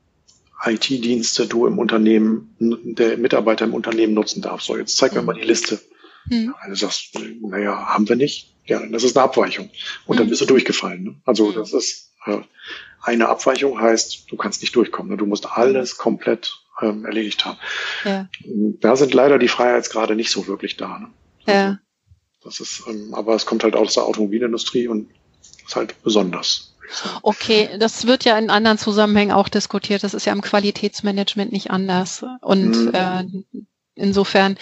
IT-Dienste 0.65 1.47
du 1.47 1.67
im 1.67 1.79
Unternehmen, 1.79 2.55
der 2.59 3.17
Mitarbeiter 3.17 3.65
im 3.65 3.75
Unternehmen 3.75 4.15
nutzen 4.15 4.43
darf. 4.43 4.63
So, 4.63 4.77
jetzt 4.77 4.97
zeig 4.97 5.15
mir 5.15 5.21
mhm. 5.21 5.27
mal 5.27 5.35
die 5.35 5.47
Liste. 5.47 5.81
Mhm. 6.27 6.55
Also 6.61 6.87
sagst 6.87 7.19
naja, 7.43 7.87
haben 7.89 8.09
wir 8.09 8.17
nicht. 8.17 8.55
Ja, 8.67 8.85
das 8.87 9.03
ist 9.03 9.17
eine 9.17 9.25
Abweichung. 9.25 9.71
Und 10.07 10.19
dann 10.19 10.27
mhm. 10.27 10.31
bist 10.31 10.43
du 10.43 10.47
durchgefallen. 10.47 11.03
Ne? 11.03 11.15
Also 11.25 11.49
mhm. 11.49 11.55
das 11.55 11.73
ist 11.73 12.13
äh, 12.27 12.39
eine 13.03 13.29
Abweichung 13.29 13.81
heißt, 13.81 14.31
du 14.31 14.37
kannst 14.37 14.61
nicht 14.61 14.75
durchkommen. 14.77 15.13
Ne? 15.13 15.17
Du 15.17 15.27
musst 15.27 15.47
alles 15.51 15.97
komplett 15.97 16.61
ähm, 16.83 17.05
erledigt 17.05 17.45
haben. 17.45 17.59
Ja. 18.05 18.29
Da 18.81 18.97
sind 18.97 19.15
leider 19.15 19.39
die 19.39 19.49
Freiheitsgrade 19.49 20.15
nicht 20.17 20.31
so 20.31 20.47
wirklich 20.47 20.77
da. 20.77 20.99
Ne? 20.99 21.09
Also, 21.47 21.59
ja. 21.59 21.79
Das 22.43 22.61
ist, 22.61 22.85
ähm, 22.89 23.15
aber 23.15 23.35
es 23.35 23.47
kommt 23.47 23.65
halt 23.65 23.77
aus 23.77 23.95
der 23.95 24.05
Automobilindustrie 24.05 24.89
und 24.89 25.11
ist 25.67 25.77
halt 25.77 26.03
besonders. 26.03 26.75
Okay, 27.23 27.69
das 27.79 28.07
wird 28.07 28.25
ja 28.25 28.39
in 28.39 28.51
anderen 28.51 28.79
Zusammenhängen 28.79 29.33
auch 29.33 29.49
diskutiert. 29.49 30.03
Das 30.03 30.15
ist 30.15 30.25
ja 30.25 30.33
im 30.33 30.41
Qualitätsmanagement 30.41 31.53
nicht 31.53 31.71
anders. 31.71 32.25
Und 32.41 32.87
mhm. 32.87 32.95
äh, 32.95 33.25
insofern 33.95 34.57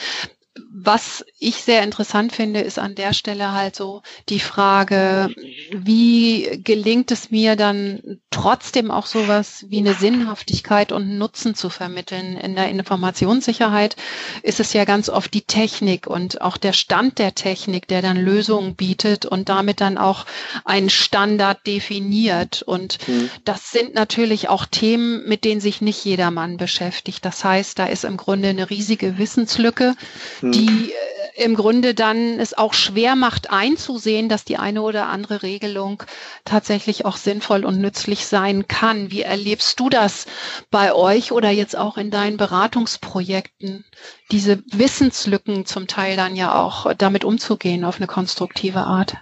was 0.79 1.25
ich 1.39 1.63
sehr 1.63 1.83
interessant 1.83 2.33
finde, 2.33 2.61
ist 2.61 2.79
an 2.79 2.95
der 2.95 3.15
Stelle 3.15 3.53
halt 3.53 3.75
so 3.75 4.03
die 4.29 4.41
Frage, 4.41 5.35
wie 5.73 6.61
gelingt 6.63 7.11
es 7.11 7.31
mir 7.31 7.57
dann 7.57 8.21
trotzdem 8.31 8.91
auch 8.91 9.07
sowas 9.07 9.65
wie 9.71 9.79
eine 9.79 9.95
Sinnhaftigkeit 9.95 10.93
und 10.93 11.17
Nutzen 11.17 11.55
zu 11.55 11.71
vermitteln? 11.71 12.37
In 12.37 12.57
der 12.57 12.69
Informationssicherheit 12.69 13.97
ist 14.43 14.61
es 14.61 14.75
ja 14.75 14.85
ganz 14.85 15.09
oft 15.09 15.33
die 15.33 15.41
Technik 15.41 16.07
und 16.07 16.43
auch 16.43 16.59
der 16.59 16.75
Stand 16.75 17.19
der 17.19 17.35
Technik, 17.35 17.89
der 17.89 18.03
dann 18.03 18.19
Lösungen 18.19 18.75
bietet 18.75 19.25
und 19.25 19.49
damit 19.49 19.81
dann 19.81 19.97
auch 19.97 20.27
einen 20.67 20.91
Standard 20.91 21.67
definiert. 21.67 22.61
Und 22.61 22.99
mhm. 23.09 23.31
das 23.47 23.71
sind 23.71 23.95
natürlich 23.95 24.51
auch 24.51 24.67
Themen, 24.67 25.27
mit 25.27 25.45
denen 25.45 25.63
sich 25.63 25.81
nicht 25.81 26.05
jedermann 26.05 26.59
beschäftigt. 26.59 27.25
Das 27.25 27.43
heißt, 27.43 27.79
da 27.79 27.87
ist 27.87 28.05
im 28.05 28.19
Grunde 28.19 28.51
eine 28.51 28.69
riesige 28.69 29.17
Wissenslücke. 29.17 29.95
Mhm 30.43 30.67
die 30.77 30.93
äh, 30.93 31.45
im 31.45 31.55
Grunde 31.55 31.95
dann 31.95 32.39
es 32.41 32.55
auch 32.55 32.73
schwer 32.73 33.15
macht 33.15 33.51
einzusehen, 33.51 34.29
dass 34.29 34.45
die 34.45 34.57
eine 34.57 34.83
oder 34.83 35.09
andere 35.09 35.43
Regelung 35.43 36.03
tatsächlich 36.45 37.05
auch 37.05 37.17
sinnvoll 37.17 37.65
und 37.65 37.79
nützlich 37.81 38.27
sein 38.27 38.67
kann. 38.69 39.11
Wie 39.11 39.23
erlebst 39.23 39.79
du 39.79 39.91
das 39.91 40.27
bei 40.71 40.95
euch 40.95 41.33
oder 41.33 41.51
jetzt 41.51 41.77
auch 41.77 41.99
in 41.99 42.11
deinen 42.11 42.39
Beratungsprojekten, 42.39 43.85
diese 44.31 44.63
Wissenslücken 44.73 45.67
zum 45.67 45.87
Teil 45.87 46.17
dann 46.17 46.37
ja 46.37 46.55
auch 46.55 46.93
damit 46.95 47.25
umzugehen 47.25 47.85
auf 47.85 47.97
eine 47.97 48.07
konstruktive 48.07 48.81
Art? 48.81 49.17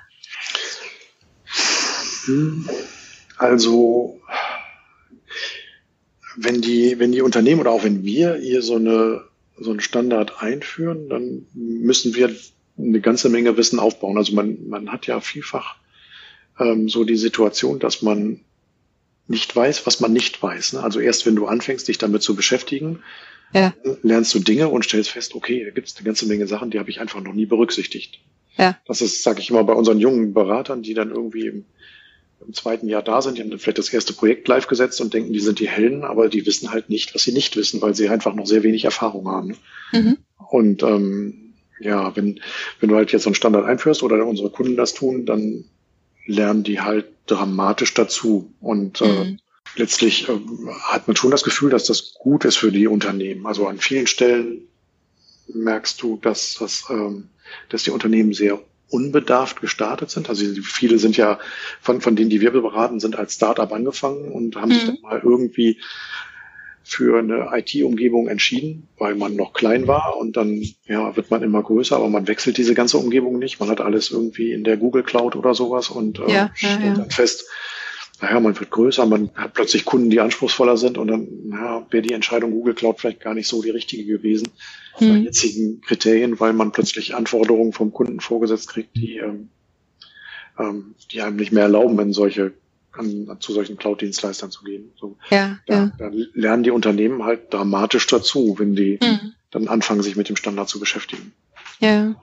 Also 3.37 4.21
wenn 6.37 6.61
die, 6.63 6.99
wenn 6.99 7.13
die 7.13 7.23
Unternehmen 7.23 7.61
oder 7.61 7.71
auch 7.71 7.85
wenn 7.85 8.05
wir 8.05 8.37
hier 8.37 8.63
so 8.63 8.77
eine 8.77 9.25
so 9.59 9.71
einen 9.71 9.81
Standard 9.81 10.43
einführen, 10.43 11.09
dann 11.09 11.47
müssen 11.55 12.15
wir 12.15 12.35
eine 12.77 13.01
ganze 13.01 13.29
Menge 13.29 13.57
Wissen 13.57 13.79
aufbauen. 13.79 14.19
Also 14.19 14.35
man, 14.35 14.69
man 14.69 14.91
hat 14.91 15.07
ja 15.07 15.21
vielfach 15.21 15.77
ähm, 16.59 16.89
so 16.89 17.05
die 17.05 17.17
Situation, 17.17 17.79
dass 17.79 18.03
man 18.03 18.41
nicht 19.27 19.55
weiß, 19.55 19.87
was 19.87 20.01
man 20.01 20.13
nicht 20.13 20.43
weiß. 20.43 20.75
Ne? 20.75 20.83
Also 20.83 21.01
erst 21.01 21.25
wenn 21.27 21.37
du 21.37 21.47
anfängst, 21.47 21.89
dich 21.89 21.99
damit 21.99 22.23
zu 22.23 22.35
beschäftigen, 22.35 23.03
ja. 23.53 23.73
lernst 24.03 24.35
du 24.35 24.41
Dinge 24.41 24.69
und 24.69 24.85
stellst 24.85 25.11
fest, 25.11 25.35
okay, 25.35 25.65
da 25.65 25.71
gibt 25.71 25.89
es 25.89 25.97
eine 25.97 26.05
ganze 26.05 26.27
Menge 26.27 26.47
Sachen, 26.47 26.71
die 26.71 26.79
habe 26.79 26.91
ich 26.91 27.01
einfach 27.01 27.21
noch 27.21 27.33
nie 27.33 27.47
berücksichtigt. 27.47 28.19
Ja. 28.57 28.79
Das 28.87 29.01
ist, 29.01 29.23
sage 29.23 29.41
ich 29.41 29.51
immer, 29.51 29.65
bei 29.65 29.73
unseren 29.73 29.99
jungen 29.99 30.35
Beratern, 30.35 30.83
die 30.83 30.95
dann 30.95 31.11
irgendwie 31.11 31.47
im 31.47 31.65
im 32.47 32.55
zweiten 32.55 32.89
Jahr 32.89 33.03
da 33.03 33.23
sind, 33.23 33.39
die 33.39 33.43
haben 33.43 33.59
vielleicht 33.59 33.79
das 33.79 33.93
erste 33.93 34.13
Projekt 34.13 34.49
live 34.49 34.67
gesetzt 34.67 35.01
und 35.01 35.15
denken, 35.15 35.33
die 35.33 35.41
sind 35.41 35.59
die 35.59 35.69
Helden, 35.69 36.05
aber 36.05 36.29
die 36.29 36.47
wissen 36.47 36.71
halt 36.71 36.91
nicht, 36.91 37.15
was 37.15 37.23
sie 37.23 37.33
nicht 37.33 37.57
wissen, 37.57 37.81
weil 37.83 37.95
sie 37.95 38.09
einfach 38.09 38.35
noch 38.35 38.47
sehr 38.47 38.63
wenig 38.63 38.85
Erfahrung 38.85 39.29
haben. 39.29 39.57
Mhm. 39.93 40.19
Und 40.37 40.83
ähm, 40.83 41.55
ja, 41.81 42.15
wenn, 42.17 42.41
wenn 42.81 42.89
du 42.89 42.97
halt 42.97 43.13
jetzt 43.13 43.23
so 43.23 43.29
einen 43.29 43.35
Standard 43.35 43.65
einführst 43.65 44.03
oder 44.03 44.25
unsere 44.27 44.51
Kunden 44.51 44.77
das 44.77 44.95
tun, 44.95 45.27
dann 45.27 45.65
lernen 46.27 46.63
die 46.63 46.81
halt 46.81 47.07
dramatisch 47.27 47.95
dazu. 47.95 48.53
Und 48.61 49.01
äh, 49.01 49.25
mhm. 49.25 49.39
letztlich 49.77 50.29
äh, 50.29 50.39
hat 50.83 51.07
man 51.07 51.17
schon 51.17 51.31
das 51.31 51.45
Gefühl, 51.45 51.71
dass 51.71 51.85
das 51.85 52.15
gut 52.15 52.45
ist 52.45 52.57
für 52.57 52.73
die 52.73 52.87
Unternehmen. 52.87 53.47
Also 53.47 53.67
an 53.67 53.79
vielen 53.79 54.07
Stellen 54.07 54.69
merkst 55.53 56.01
du, 56.03 56.19
dass, 56.23 56.55
dass, 56.55 56.85
ähm, 56.91 57.29
dass 57.69 57.85
die 57.85 57.91
Unternehmen 57.91 58.33
sehr 58.33 58.61
unbedarft 58.89 59.61
gestartet 59.61 60.11
sind. 60.11 60.29
Also 60.29 60.45
viele 60.63 60.99
sind 60.99 61.17
ja 61.17 61.39
von, 61.81 62.01
von 62.01 62.17
denen, 62.17 62.31
die 62.31 62.41
wir 62.41 62.51
beraten, 62.51 63.01
sind 63.01 63.17
als 63.17 63.35
Startup 63.35 63.73
angefangen 63.73 64.31
und 64.31 64.57
haben 64.57 64.69
mhm. 64.69 64.75
sich 64.75 64.85
dann 64.87 65.01
mal 65.03 65.21
irgendwie 65.23 65.81
für 66.87 67.19
eine 67.19 67.49
IT-Umgebung 67.53 68.29
entschieden, 68.29 68.87
weil 68.99 69.15
man 69.15 69.35
noch 69.37 69.55
klein 69.55 69.87
war 69.87 70.19
und 70.19 70.37
dann 70.37 70.63
ja, 70.85 71.17
wird 71.17 71.31
man 71.31 71.43
immer 71.43 71.63
größer, 71.63 71.97
aber 71.97 72.11
man 72.11 72.29
wechselt 72.29 72.59
diese 72.59 72.75
ganze 72.75 72.99
Umgebung 72.99 73.39
nicht. 73.39 73.59
Man 73.59 73.71
hat 73.71 73.81
alles 73.81 74.11
irgendwie 74.11 74.53
in 74.53 74.65
der 74.65 74.77
Google 74.77 75.03
Cloud 75.03 75.35
oder 75.35 75.55
sowas 75.55 75.89
und 75.89 76.19
äh, 76.19 76.31
ja, 76.31 76.51
stellt 76.55 76.81
ja, 76.81 76.87
ja. 76.89 76.95
dann 76.95 77.11
fest, 77.11 77.47
naja, 78.21 78.41
man 78.41 78.59
wird 78.59 78.71
größer, 78.71 79.07
man 79.07 79.31
hat 79.35 79.55
plötzlich 79.55 79.85
Kunden, 79.85 80.11
die 80.11 80.21
anspruchsvoller 80.21 80.77
sind 80.77 80.99
und 80.99 81.09
dann 81.09 81.29
naja, 81.49 81.87
wäre 81.91 82.03
die 82.03 82.15
Entscheidung 82.15 82.53
Google 82.53 82.75
Cloud 82.75 83.01
vielleicht 83.01 83.21
gar 83.21 83.35
nicht 83.35 83.49
so 83.49 83.63
die 83.63 83.71
richtige 83.71 84.05
gewesen 84.05 84.49
hm. 84.95 85.09
nach 85.09 85.17
jetzigen 85.25 85.81
Kriterien, 85.81 86.39
weil 86.39 86.53
man 86.53 86.73
plötzlich 86.73 87.15
Anforderungen 87.15 87.73
vom 87.73 87.93
Kunden 87.93 88.21
vorgesetzt 88.21 88.69
kriegt, 88.69 88.97
die, 88.97 89.17
ähm, 89.17 89.49
ähm, 90.59 90.95
die 91.11 91.23
einem 91.23 91.37
nicht 91.37 91.53
mehr 91.53 91.65
erlauben, 91.65 91.99
in 91.99 92.13
solche 92.13 92.53
an, 92.93 93.37
zu 93.41 93.53
solchen 93.53 93.77
Cloud-Dienstleistern 93.77 94.53
zu 94.53 94.63
gehen. 94.63 94.93
So, 94.97 95.17
ja, 95.31 95.59
da, 95.67 95.75
ja. 95.75 95.93
da 95.99 96.11
lernen 96.13 96.63
die 96.63 96.71
Unternehmen 96.71 97.25
halt 97.25 97.53
dramatisch 97.53 98.07
dazu, 98.07 98.55
wenn 98.59 98.77
die 98.77 98.99
hm. 99.03 99.33
dann 99.51 99.69
anfangen, 99.69 100.03
sich 100.03 100.17
mit 100.17 100.29
dem 100.29 100.37
Standard 100.37 100.69
zu 100.69 100.79
beschäftigen. 100.79 101.33
Ja. 101.81 102.15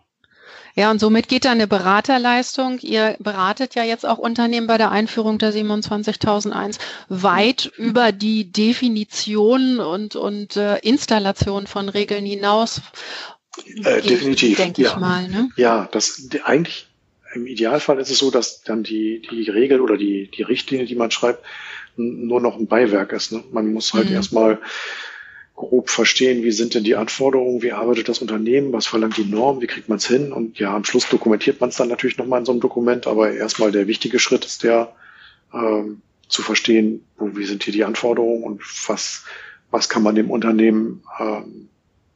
Ja, 0.76 0.92
und 0.92 1.00
somit 1.00 1.28
geht 1.28 1.46
da 1.46 1.52
eine 1.52 1.68
Beraterleistung. 1.68 2.80
Ihr 2.80 3.16
beratet 3.20 3.76
ja 3.76 3.84
jetzt 3.84 4.06
auch 4.06 4.18
Unternehmen 4.18 4.68
bei 4.68 4.78
der 4.78 4.92
Einführung 4.92 5.38
der 5.38 5.52
27001 5.52 6.80
weit 7.10 7.72
über 7.78 8.12
die 8.12 8.52
Definition 8.52 9.80
und, 9.80 10.16
und 10.16 10.56
äh, 10.56 10.78
Installation 10.80 11.68
von 11.68 11.90
Regeln 11.90 12.26
hinaus. 12.26 12.82
Äh, 13.84 14.02
definitiv. 14.02 14.58
Denke 14.58 14.82
ja. 14.82 14.92
ich 14.92 14.98
mal. 14.98 15.28
Ne? 15.28 15.50
Ja, 15.58 15.90
das 15.92 16.30
eigentlich 16.44 16.88
im 17.34 17.48
Idealfall 17.48 18.00
ist 18.00 18.12
es 18.12 18.20
so, 18.20 18.32
dass 18.32 18.62
dann 18.64 18.84
die, 18.84 19.22
die 19.30 19.50
Regel 19.50 19.82
oder 19.82 19.98
die, 19.98 20.30
die 20.30 20.44
Richtlinie, 20.44 20.86
die 20.86 20.96
man 20.96 21.12
schreibt, 21.12 21.44
nur 21.96 22.42
noch 22.42 22.58
ein 22.58 22.68
Beiwerk 22.68 23.14
ist. 23.14 23.32
Ne? 23.32 23.44
Man 23.52 23.74
muss 23.74 23.94
halt 23.94 24.10
mhm. 24.10 24.16
erstmal 24.16 24.60
grob 25.62 25.90
verstehen, 25.90 26.44
wie 26.44 26.52
sind 26.52 26.74
denn 26.74 26.84
die 26.84 26.96
Anforderungen, 26.96 27.62
wie 27.62 27.72
arbeitet 27.72 28.10
das 28.10 28.20
Unternehmen, 28.20 28.74
was 28.74 28.88
verlangt 28.88 29.18
die 29.18 29.26
Norm, 29.26 29.62
wie 29.62 29.68
kriegt 29.68 29.90
man 29.90 30.00
es 30.00 30.08
hin 30.08 30.34
und 30.34 30.58
ja, 30.58 30.76
am 30.76 30.84
Schluss 30.84 31.08
dokumentiert 31.08 31.62
man 31.62 31.70
es 31.70 31.76
dann 31.76 31.88
natürlich 31.88 32.18
nochmal 32.18 32.40
in 32.40 32.46
so 32.46 32.52
einem 32.52 32.62
Dokument, 32.62 33.06
aber 33.06 33.32
erstmal 33.32 33.72
der 33.72 33.88
wichtige 33.88 34.18
Schritt 34.18 34.44
ist 34.44 34.64
der, 34.64 34.92
ähm, 35.54 36.02
zu 36.28 36.42
verstehen, 36.42 37.06
wo, 37.18 37.36
wie 37.36 37.46
sind 37.46 37.64
hier 37.64 37.74
die 37.74 37.84
Anforderungen 37.84 38.44
und 38.44 38.62
was, 38.88 39.24
was 39.70 39.88
kann 39.88 40.02
man 40.02 40.16
dem 40.16 40.32
Unternehmen 40.32 41.04
ähm, 41.20 41.70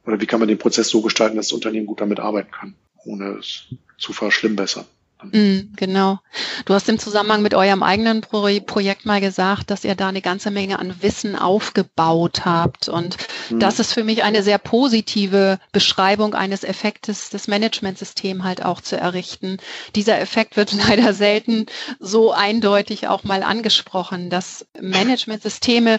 oder 0.04 0.20
wie 0.20 0.26
kann 0.26 0.40
man 0.40 0.48
den 0.48 0.58
Prozess 0.58 0.88
so 0.88 1.00
gestalten, 1.00 1.36
dass 1.36 1.48
das 1.48 1.54
Unternehmen 1.54 1.86
gut 1.86 2.00
damit 2.00 2.18
arbeiten 2.18 2.50
kann, 2.50 2.74
ohne 3.04 3.38
es 3.38 3.66
zu 3.98 4.12
verschlimmbessern. 4.12 4.86
Mm, 5.22 5.72
genau. 5.76 6.18
Du 6.66 6.74
hast 6.74 6.88
im 6.88 6.98
Zusammenhang 6.98 7.40
mit 7.40 7.54
eurem 7.54 7.82
eigenen 7.82 8.20
Pro 8.20 8.46
Projekt 8.66 9.06
mal 9.06 9.20
gesagt, 9.20 9.70
dass 9.70 9.84
ihr 9.84 9.94
da 9.94 10.08
eine 10.08 10.20
ganze 10.20 10.50
Menge 10.50 10.78
an 10.78 11.02
Wissen 11.02 11.36
aufgebaut 11.36 12.44
habt. 12.44 12.88
Und 12.88 13.16
mhm. 13.48 13.60
das 13.60 13.78
ist 13.78 13.94
für 13.94 14.04
mich 14.04 14.24
eine 14.24 14.42
sehr 14.42 14.58
positive 14.58 15.58
Beschreibung 15.72 16.34
eines 16.34 16.64
Effektes 16.64 17.30
des 17.30 17.48
Managementsystems 17.48 18.42
halt 18.44 18.64
auch 18.64 18.82
zu 18.82 18.96
errichten. 18.98 19.56
Dieser 19.94 20.20
Effekt 20.20 20.56
wird 20.56 20.72
leider 20.88 21.14
selten 21.14 21.66
so 21.98 22.32
eindeutig 22.32 23.08
auch 23.08 23.24
mal 23.24 23.42
angesprochen, 23.42 24.28
dass 24.28 24.66
Managementsysteme 24.80 25.98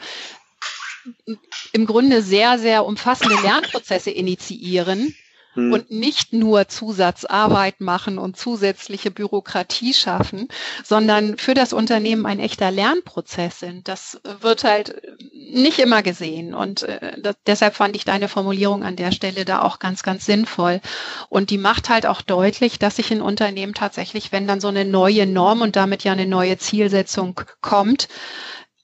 im 1.72 1.86
Grunde 1.86 2.22
sehr, 2.22 2.60
sehr 2.60 2.86
umfassende 2.86 3.36
Lernprozesse 3.42 4.12
initiieren 4.12 5.16
hm. 5.58 5.74
und 5.74 5.90
nicht 5.90 6.34
nur 6.34 6.68
Zusatzarbeit 6.68 7.82
machen 7.82 8.20
und 8.20 8.38
zusätzliche 8.38 9.10
Bürokratie 9.10 9.94
schaffen, 9.94 10.50
sondern 10.84 11.38
für 11.38 11.56
das 11.56 11.74
Unternehmen 11.74 12.28
ein 12.28 12.40
echter 12.40 12.70
Lernprozess 12.70 13.60
sind. 13.60 13.88
Das 13.88 14.22
wird 14.42 14.64
halt 14.64 15.02
nicht 15.34 15.80
immer 15.80 16.04
gesehen 16.04 16.54
und 16.54 16.84
äh, 16.84 17.20
das, 17.20 17.36
deshalb 17.48 17.74
fand 17.74 17.96
ich 17.96 18.06
deine 18.06 18.30
Formulierung 18.30 18.84
an 18.84 18.96
der 18.96 19.12
Stelle 19.12 19.46
da 19.46 19.64
auch 19.64 19.80
ganz, 19.80 20.04
ganz 20.04 20.28
sinnvoll. 20.28 20.80
Und 21.28 21.50
die 21.50 21.58
macht 21.58 21.90
halt 21.90 22.06
auch 22.06 22.22
deutlich, 22.22 22.78
dass 22.78 22.98
sich 22.98 23.12
ein 23.12 23.22
Unternehmen 23.22 23.74
tatsächlich, 23.74 24.32
wenn 24.32 24.46
dann 24.46 24.62
so 24.62 24.68
eine 24.68 24.86
neue 24.86 25.26
Norm 25.26 25.62
und 25.62 25.76
damit 25.76 26.04
ja 26.04 26.12
eine 26.12 26.28
neue 26.28 26.60
Zielsetzung 26.60 27.42
kommt, 27.62 28.10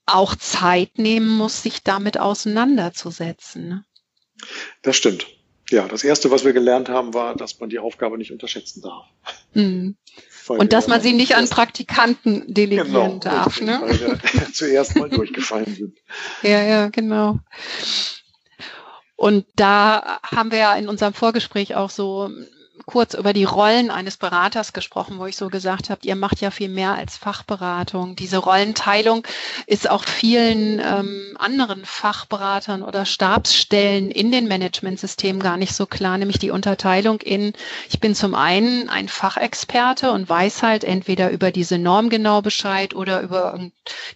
auch 0.08 0.36
Zeit 0.36 0.98
nehmen 0.98 1.30
muss, 1.30 1.62
sich 1.62 1.84
damit 1.84 2.20
auseinanderzusetzen. 2.20 3.70
Ne? 3.70 3.86
Das 4.82 4.98
stimmt 4.98 5.28
ja, 5.74 5.88
das 5.88 6.04
erste, 6.04 6.32
was 6.32 6.46
wir 6.46 6.54
gelernt 6.54 6.88
haben, 6.88 7.14
war, 7.14 7.36
dass 7.36 7.60
man 7.60 7.70
die 7.70 7.80
Aufgabe 7.80 8.18
nicht 8.18 8.32
unterschätzen 8.32 8.82
darf. 8.82 9.06
Mhm. 9.54 9.98
Und 10.48 10.74
dass 10.74 10.88
man 10.88 11.02
sie 11.02 11.14
nicht 11.14 11.36
an 11.36 11.50
Praktikanten 11.50 12.54
delegieren 12.54 12.88
genau, 12.88 13.18
darf, 13.20 13.48
richtig, 13.48 13.66
ne? 13.66 13.82
Weil 13.82 14.00
wir 14.00 14.20
zuerst 14.54 14.96
mal 14.96 15.10
durchgefallen 15.10 15.74
sind. 15.74 15.98
Ja, 16.42 16.62
ja, 16.64 16.88
genau. 16.90 17.40
Und 19.16 19.46
da 19.56 20.20
haben 20.22 20.52
wir 20.52 20.60
ja 20.60 20.76
in 20.76 20.90
unserem 20.90 21.14
Vorgespräch 21.14 21.76
auch 21.76 21.90
so 21.90 22.30
kurz 22.86 23.14
über 23.14 23.34
die 23.34 23.44
Rollen 23.44 23.90
eines 23.90 24.18
Beraters 24.18 24.74
gesprochen, 24.74 25.18
wo 25.20 25.26
ich 25.26 25.38
so 25.38 25.48
gesagt 25.48 25.90
habe, 25.90 26.02
ihr 26.04 26.16
macht 26.16 26.42
ja 26.42 26.52
viel 26.52 26.70
mehr 26.70 26.94
als 26.94 27.18
Fachberatung. 27.18 28.16
Diese 28.16 28.38
Rollenteilung 28.38 29.26
ist 29.68 29.90
auch 29.90 30.04
vielen 30.04 30.80
ähm, 30.80 31.36
anderen 31.40 31.86
Fachberatern 31.86 32.84
oder 32.84 33.06
Stabsstellen 33.06 34.12
in 34.12 34.32
den 34.32 34.48
Managementsystemen 34.48 35.42
gar 35.42 35.58
nicht 35.58 35.74
so 35.74 35.86
klar, 35.86 36.18
nämlich 36.18 36.40
die 36.40 36.52
Unterteilung 36.52 37.22
in, 37.22 37.54
ich 37.90 38.00
bin 38.00 38.16
zum 38.16 38.36
einen 38.36 38.90
ein 38.90 39.08
Fachexperte 39.08 40.12
und 40.12 40.28
weiß 40.28 40.64
halt 40.64 40.84
entweder 40.84 41.32
über 41.32 41.52
diese 41.52 41.78
Norm 41.78 42.10
genau 42.10 42.42
Bescheid 42.42 42.94
oder 42.94 43.22
über 43.22 43.60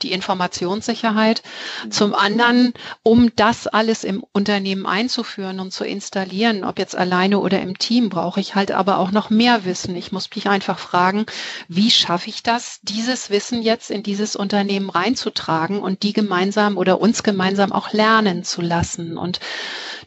die 0.02 0.12
Informationssicherheit. 0.12 1.42
Zum 1.90 2.14
anderen, 2.14 2.74
um 3.04 3.34
das 3.36 3.68
alles 3.68 4.04
im 4.04 4.24
Unternehmen 4.34 4.86
einzuführen 4.86 5.60
und 5.60 5.72
zu 5.72 5.86
installieren, 5.86 6.64
ob 6.64 6.80
jetzt 6.80 6.96
alleine 6.96 7.40
oder 7.40 7.62
im 7.62 7.78
Team, 7.78 8.10
brauche 8.10 8.40
ich 8.40 8.57
halt 8.58 8.72
aber 8.72 8.98
auch 8.98 9.12
noch 9.12 9.30
mehr 9.30 9.64
Wissen. 9.64 9.96
Ich 9.96 10.12
muss 10.12 10.30
mich 10.36 10.50
einfach 10.50 10.80
fragen, 10.80 11.26
wie 11.70 11.90
schaffe 11.90 12.30
ich 12.30 12.44
das, 12.44 12.80
dieses 12.82 13.30
Wissen 13.30 13.62
jetzt 13.62 13.90
in 13.90 14.04
dieses 14.04 14.36
Unternehmen 14.36 14.90
reinzutragen 14.90 15.80
und 15.80 16.04
die 16.04 16.12
gemeinsam 16.12 16.78
oder 16.78 17.00
uns 17.00 17.24
gemeinsam 17.24 17.72
auch 17.72 17.94
lernen 17.94 18.44
zu 18.44 18.62
lassen. 18.62 19.18
Und 19.18 19.40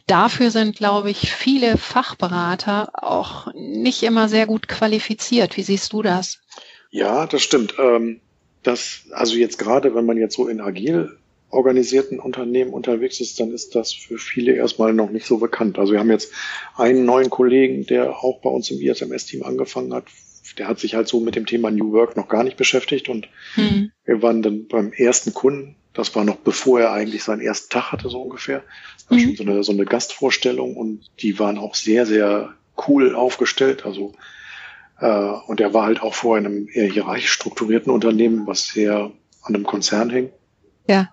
dafür 0.05 0.51
sind, 0.51 0.75
glaube 0.75 1.09
ich, 1.09 1.31
viele 1.33 1.77
Fachberater 1.77 2.91
auch 2.93 3.47
nicht 3.55 4.03
immer 4.03 4.29
sehr 4.29 4.45
gut 4.45 4.67
qualifiziert. 4.67 5.57
Wie 5.57 5.63
siehst 5.63 5.93
du 5.93 6.03
das? 6.03 6.39
Ja, 6.91 7.25
das 7.25 7.41
stimmt. 7.41 7.73
Ähm, 7.79 8.21
das, 8.63 9.05
also 9.11 9.35
jetzt 9.35 9.57
gerade, 9.57 9.95
wenn 9.95 10.05
man 10.05 10.17
jetzt 10.17 10.35
so 10.35 10.47
in 10.47 10.61
agil 10.61 11.17
organisierten 11.51 12.19
Unternehmen 12.19 12.73
unterwegs 12.73 13.19
ist, 13.19 13.39
dann 13.39 13.51
ist 13.51 13.75
das 13.75 13.93
für 13.93 14.17
viele 14.17 14.53
erstmal 14.53 14.93
noch 14.93 15.09
nicht 15.09 15.25
so 15.25 15.37
bekannt. 15.37 15.77
Also 15.77 15.93
wir 15.93 15.99
haben 15.99 16.09
jetzt 16.09 16.31
einen 16.75 17.05
neuen 17.05 17.29
Kollegen, 17.29 17.85
der 17.85 18.23
auch 18.23 18.41
bei 18.41 18.49
uns 18.49 18.71
im 18.71 18.79
ISMS-Team 18.79 19.43
angefangen 19.43 19.93
hat. 19.93 20.05
Der 20.57 20.67
hat 20.67 20.79
sich 20.79 20.95
halt 20.95 21.07
so 21.07 21.19
mit 21.19 21.35
dem 21.35 21.45
Thema 21.45 21.71
New 21.71 21.91
Work 21.93 22.17
noch 22.17 22.27
gar 22.27 22.43
nicht 22.43 22.57
beschäftigt 22.57 23.09
und 23.09 23.29
hm. 23.55 23.91
wir 24.05 24.21
waren 24.21 24.41
dann 24.41 24.67
beim 24.67 24.91
ersten 24.91 25.33
Kunden. 25.33 25.75
Das 25.93 26.15
war 26.15 26.23
noch 26.23 26.37
bevor 26.37 26.79
er 26.79 26.93
eigentlich 26.93 27.23
seinen 27.23 27.41
ersten 27.41 27.69
Tag 27.69 27.91
hatte, 27.91 28.09
so 28.09 28.21
ungefähr. 28.21 28.63
Das 28.95 29.09
war 29.09 29.17
hm. 29.17 29.25
schon 29.25 29.35
so 29.35 29.43
eine, 29.43 29.63
so 29.63 29.71
eine 29.71 29.85
Gastvorstellung 29.85 30.75
und 30.75 31.05
die 31.21 31.39
waren 31.39 31.57
auch 31.57 31.75
sehr, 31.75 32.05
sehr 32.05 32.53
cool 32.87 33.15
aufgestellt. 33.15 33.85
Also 33.85 34.13
äh, 34.99 35.31
und 35.47 35.59
er 35.59 35.73
war 35.73 35.85
halt 35.85 36.01
auch 36.01 36.13
vor 36.13 36.37
einem 36.37 36.67
eher 36.71 36.87
hierarchisch 36.87 37.31
strukturierten 37.31 37.91
Unternehmen, 37.91 38.47
was 38.47 38.67
sehr 38.67 39.11
an 39.43 39.55
einem 39.55 39.65
Konzern 39.65 40.09
hing. 40.09 40.29
Ja. 40.87 41.09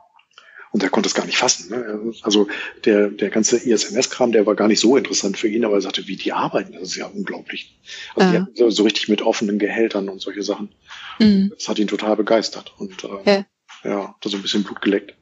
Und 0.71 0.83
er 0.83 0.91
konnte 0.91 1.09
es 1.09 1.15
gar 1.15 1.25
nicht 1.25 1.39
fassen. 1.39 1.71
Ne? 1.71 2.13
Also 2.23 2.49
der, 2.85 3.09
der 3.09 3.31
ganze 3.31 3.57
ISMS-Kram, 3.57 4.33
der 4.33 4.47
war 4.47 4.55
gar 4.55 4.69
nicht 4.69 4.81
so 4.81 4.97
interessant 4.97 5.39
für 5.39 5.49
ihn, 5.49 5.65
aber 5.65 5.75
er 5.75 5.81
sagte, 5.81 6.07
wie 6.07 6.17
die 6.17 6.33
arbeiten, 6.33 6.73
das 6.73 6.83
ist 6.83 6.97
ja 6.97 7.07
unglaublich. 7.07 7.79
Also 8.15 8.35
ja. 8.35 8.49
so, 8.55 8.71
so, 8.71 8.83
richtig 8.83 9.09
mit 9.09 9.23
offenen 9.23 9.59
Gehältern 9.59 10.09
und 10.09 10.21
solche 10.21 10.43
Sachen. 10.43 10.71
Mhm. 11.19 11.53
Das 11.55 11.69
hat 11.69 11.79
ihn 11.79 11.89
total 11.89 12.17
begeistert 12.17 12.75
und 12.79 13.05
äh, 13.05 13.09
ja, 13.25 13.45
ja 13.85 14.15
da 14.21 14.29
so 14.29 14.37
ein 14.37 14.43
bisschen 14.43 14.65
Blut 14.65 14.81
geleckt. 14.81 15.15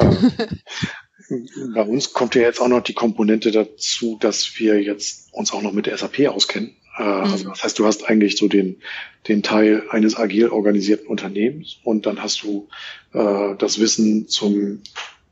ähm, 0.00 0.32
bei 1.74 1.82
uns 1.82 2.12
kommt 2.12 2.34
ja 2.34 2.42
jetzt 2.42 2.60
auch 2.60 2.68
noch 2.68 2.82
die 2.82 2.94
Komponente 2.94 3.50
dazu, 3.50 4.18
dass 4.20 4.58
wir 4.58 4.82
jetzt 4.82 5.32
uns 5.32 5.52
auch 5.52 5.62
noch 5.62 5.72
mit 5.72 5.86
der 5.86 5.96
SAP 5.96 6.28
auskennen. 6.28 6.76
Äh, 6.96 7.02
mhm. 7.02 7.08
Also 7.08 7.48
das 7.48 7.64
heißt, 7.64 7.78
du 7.78 7.86
hast 7.86 8.08
eigentlich 8.08 8.36
so 8.36 8.48
den, 8.48 8.80
den 9.28 9.42
Teil 9.42 9.84
eines 9.90 10.16
agil 10.16 10.48
organisierten 10.48 11.06
Unternehmens 11.06 11.78
und 11.84 12.06
dann 12.06 12.22
hast 12.22 12.42
du 12.42 12.68
äh, 13.12 13.54
das 13.58 13.78
Wissen 13.80 14.28
zum 14.28 14.82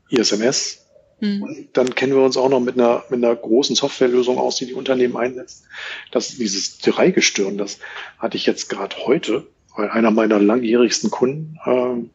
ISMS. 0.09 0.85
Mhm. 1.19 1.43
Und 1.43 1.67
dann 1.73 1.95
kennen 1.95 2.13
wir 2.13 2.23
uns 2.23 2.37
auch 2.37 2.49
noch 2.49 2.59
mit 2.59 2.75
einer, 2.75 3.03
mit 3.09 3.23
einer 3.23 3.35
großen 3.35 3.75
Softwarelösung 3.75 4.37
aus, 4.37 4.57
die 4.57 4.65
die 4.65 4.73
Unternehmen 4.73 5.15
einsetzen. 5.15 5.65
Das 6.11 6.35
dieses 6.35 6.79
Dreigestirn, 6.79 7.57
das 7.57 7.79
hatte 8.17 8.37
ich 8.37 8.45
jetzt 8.45 8.69
gerade 8.69 8.95
heute, 9.05 9.47
weil 9.75 9.89
einer 9.89 10.11
meiner 10.11 10.39
langjährigsten 10.39 11.09
Kunden 11.11 11.57
ähm, 11.65 12.09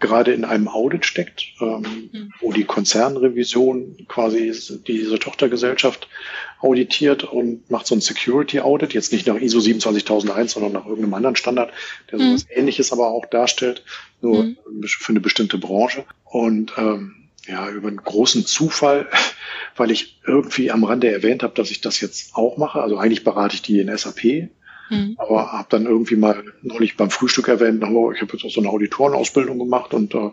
gerade 0.00 0.32
in 0.32 0.44
einem 0.44 0.68
Audit 0.68 1.06
steckt, 1.06 1.44
ähm, 1.60 2.10
mhm. 2.12 2.32
wo 2.40 2.52
die 2.52 2.64
Konzernrevision 2.64 3.96
quasi 4.08 4.52
diese 4.86 5.18
Tochtergesellschaft 5.18 6.08
auditiert 6.60 7.24
und 7.24 7.70
macht 7.70 7.86
so 7.86 7.94
ein 7.94 8.00
Security 8.00 8.60
Audit, 8.60 8.94
jetzt 8.94 9.12
nicht 9.12 9.26
nach 9.26 9.36
ISO 9.36 9.60
27001, 9.60 10.52
sondern 10.52 10.72
nach 10.72 10.86
irgendeinem 10.86 11.14
anderen 11.14 11.36
Standard, 11.36 11.72
der 12.10 12.18
mhm. 12.18 12.36
sowas 12.36 12.46
ähnliches 12.50 12.92
aber 12.92 13.08
auch 13.08 13.26
darstellt, 13.26 13.84
nur 14.20 14.44
mhm. 14.44 14.56
für 14.84 15.10
eine 15.10 15.20
bestimmte 15.20 15.58
Branche. 15.58 16.04
Und 16.24 16.72
ähm, 16.76 17.28
ja, 17.46 17.68
über 17.70 17.88
einen 17.88 17.98
großen 17.98 18.46
Zufall, 18.46 19.06
weil 19.76 19.90
ich 19.90 20.20
irgendwie 20.26 20.70
am 20.70 20.84
Rande 20.84 21.10
erwähnt 21.10 21.42
habe, 21.42 21.54
dass 21.54 21.70
ich 21.70 21.80
das 21.80 22.00
jetzt 22.00 22.34
auch 22.34 22.56
mache. 22.56 22.80
Also 22.80 22.96
eigentlich 22.96 23.24
berate 23.24 23.54
ich 23.54 23.62
die 23.62 23.80
in 23.80 23.96
SAP 23.96 24.48
Mhm. 24.90 25.14
Aber 25.18 25.52
habe 25.52 25.68
dann 25.70 25.86
irgendwie 25.86 26.16
mal 26.16 26.44
neulich 26.62 26.96
beim 26.96 27.10
Frühstück 27.10 27.48
erwähnt, 27.48 27.82
oh, 27.84 28.12
ich 28.12 28.20
habe 28.20 28.32
jetzt 28.32 28.44
auch 28.44 28.50
so 28.50 28.60
eine 28.60 28.70
Auditorenausbildung 28.70 29.58
gemacht 29.58 29.94
und 29.94 30.14
äh, 30.14 30.30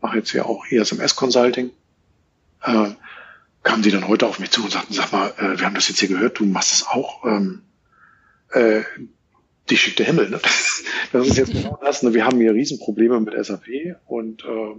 mache 0.00 0.18
jetzt 0.18 0.32
ja 0.32 0.44
auch 0.44 0.64
ESMS 0.70 1.16
Consulting. 1.16 1.70
Äh, 2.62 2.90
kamen 3.62 3.82
die 3.82 3.90
dann 3.90 4.08
heute 4.08 4.26
auf 4.26 4.38
mich 4.38 4.50
zu 4.50 4.62
und 4.62 4.72
sagten, 4.72 4.94
sag 4.94 5.12
mal, 5.12 5.32
äh, 5.38 5.58
wir 5.58 5.66
haben 5.66 5.74
das 5.74 5.88
jetzt 5.88 6.00
hier 6.00 6.08
gehört, 6.08 6.38
du 6.38 6.44
machst 6.44 6.72
es 6.72 6.86
auch. 6.86 7.24
Ähm, 7.24 7.62
äh, 8.50 8.82
die 9.70 9.76
schickte 9.76 10.04
Himmel, 10.04 10.30
ne? 10.30 10.40
Das 11.12 11.26
ist 11.26 11.36
jetzt 11.36 11.52
genau 11.52 11.78
das. 11.80 12.02
Ne? 12.02 12.12
Wir 12.12 12.24
haben 12.24 12.38
hier 12.38 12.52
Riesenprobleme 12.52 13.20
mit 13.20 13.34
SAP 13.44 13.96
und 14.06 14.44
äh, 14.44 14.74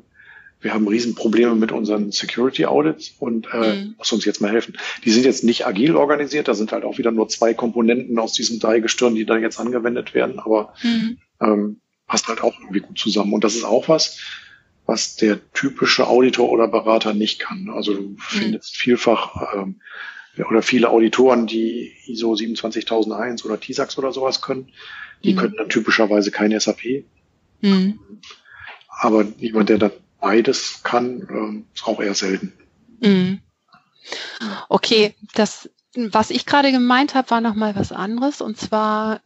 wir 0.62 0.74
haben 0.74 0.88
Riesenprobleme 0.88 1.56
mit 1.56 1.72
unseren 1.72 2.12
Security 2.12 2.66
Audits 2.66 3.14
und 3.20 3.48
äh, 3.54 3.76
mhm. 3.76 3.96
muss 3.98 4.12
uns 4.12 4.26
jetzt 4.26 4.42
mal 4.42 4.52
helfen. 4.52 4.78
Die 5.04 5.12
sind 5.12 5.26
jetzt 5.26 5.44
nicht 5.44 5.68
agil 5.68 5.96
organisiert, 5.96 6.48
da 6.48 6.54
sind 6.54 6.72
halt 6.72 6.84
auch 6.84 6.98
wieder 6.98 7.12
nur 7.12 7.30
zwei 7.30 7.54
Komponenten 7.54 8.18
aus 8.18 8.34
diesem 8.34 8.60
Dreigestirn, 8.60 9.16
die 9.16 9.26
da 9.26 9.38
jetzt 9.38 9.60
angewendet 9.60 10.14
werden, 10.14 10.40
aber 10.40 10.74
mhm. 10.82 11.18
ähm, 11.40 11.82
passt 12.08 12.28
halt 12.28 12.42
auch 12.42 12.60
irgendwie 12.60 12.80
gut 12.80 12.98
zusammen. 12.98 13.34
Und 13.34 13.44
das 13.44 13.56
ist 13.56 13.64
auch 13.64 13.90
was, 13.90 14.20
was 14.86 15.16
der 15.16 15.40
typische 15.54 16.08
Auditor 16.08 16.50
oder 16.50 16.68
Berater 16.68 17.14
nicht 17.14 17.40
kann. 17.40 17.70
Also 17.70 17.94
du 17.94 18.02
mhm. 18.02 18.18
findest 18.18 18.78
vielfach 18.78 19.56
ähm, 19.56 19.82
oder 20.50 20.62
viele 20.62 20.90
Auditoren, 20.90 21.48
die 21.48 21.94
ISO 22.08 22.36
27001 22.36 23.46
oder 23.46 23.60
TISAX 23.60 23.98
oder 23.98 24.12
sowas 24.12 24.42
können, 24.42 24.70
die 25.24 25.34
mhm. 25.34 25.38
können 25.38 25.56
dann 25.58 25.70
typischerweise 25.70 26.32
kein 26.32 26.58
SAP. 26.60 27.06
Mhm. 27.62 28.00
Aber 28.90 29.26
jemand, 29.38 29.70
der 29.70 29.78
dann 29.78 29.92
beides 30.26 30.82
kann, 30.84 31.28
ähm, 31.30 31.66
ist 31.76 31.86
auch 31.86 32.02
eher 32.02 32.16
selten. 32.16 32.52
Mhm. 33.00 33.42
Okay, 34.70 35.14
das 35.36 35.70
was 35.98 36.30
ich 36.30 36.46
gerade 36.46 36.72
gemeint 36.72 37.16
habe, 37.16 37.32
war 37.32 37.42
nochmal 37.42 37.76
was 37.76 37.92
anderes. 37.92 38.42
Und 38.42 38.58
zwar, 38.58 39.22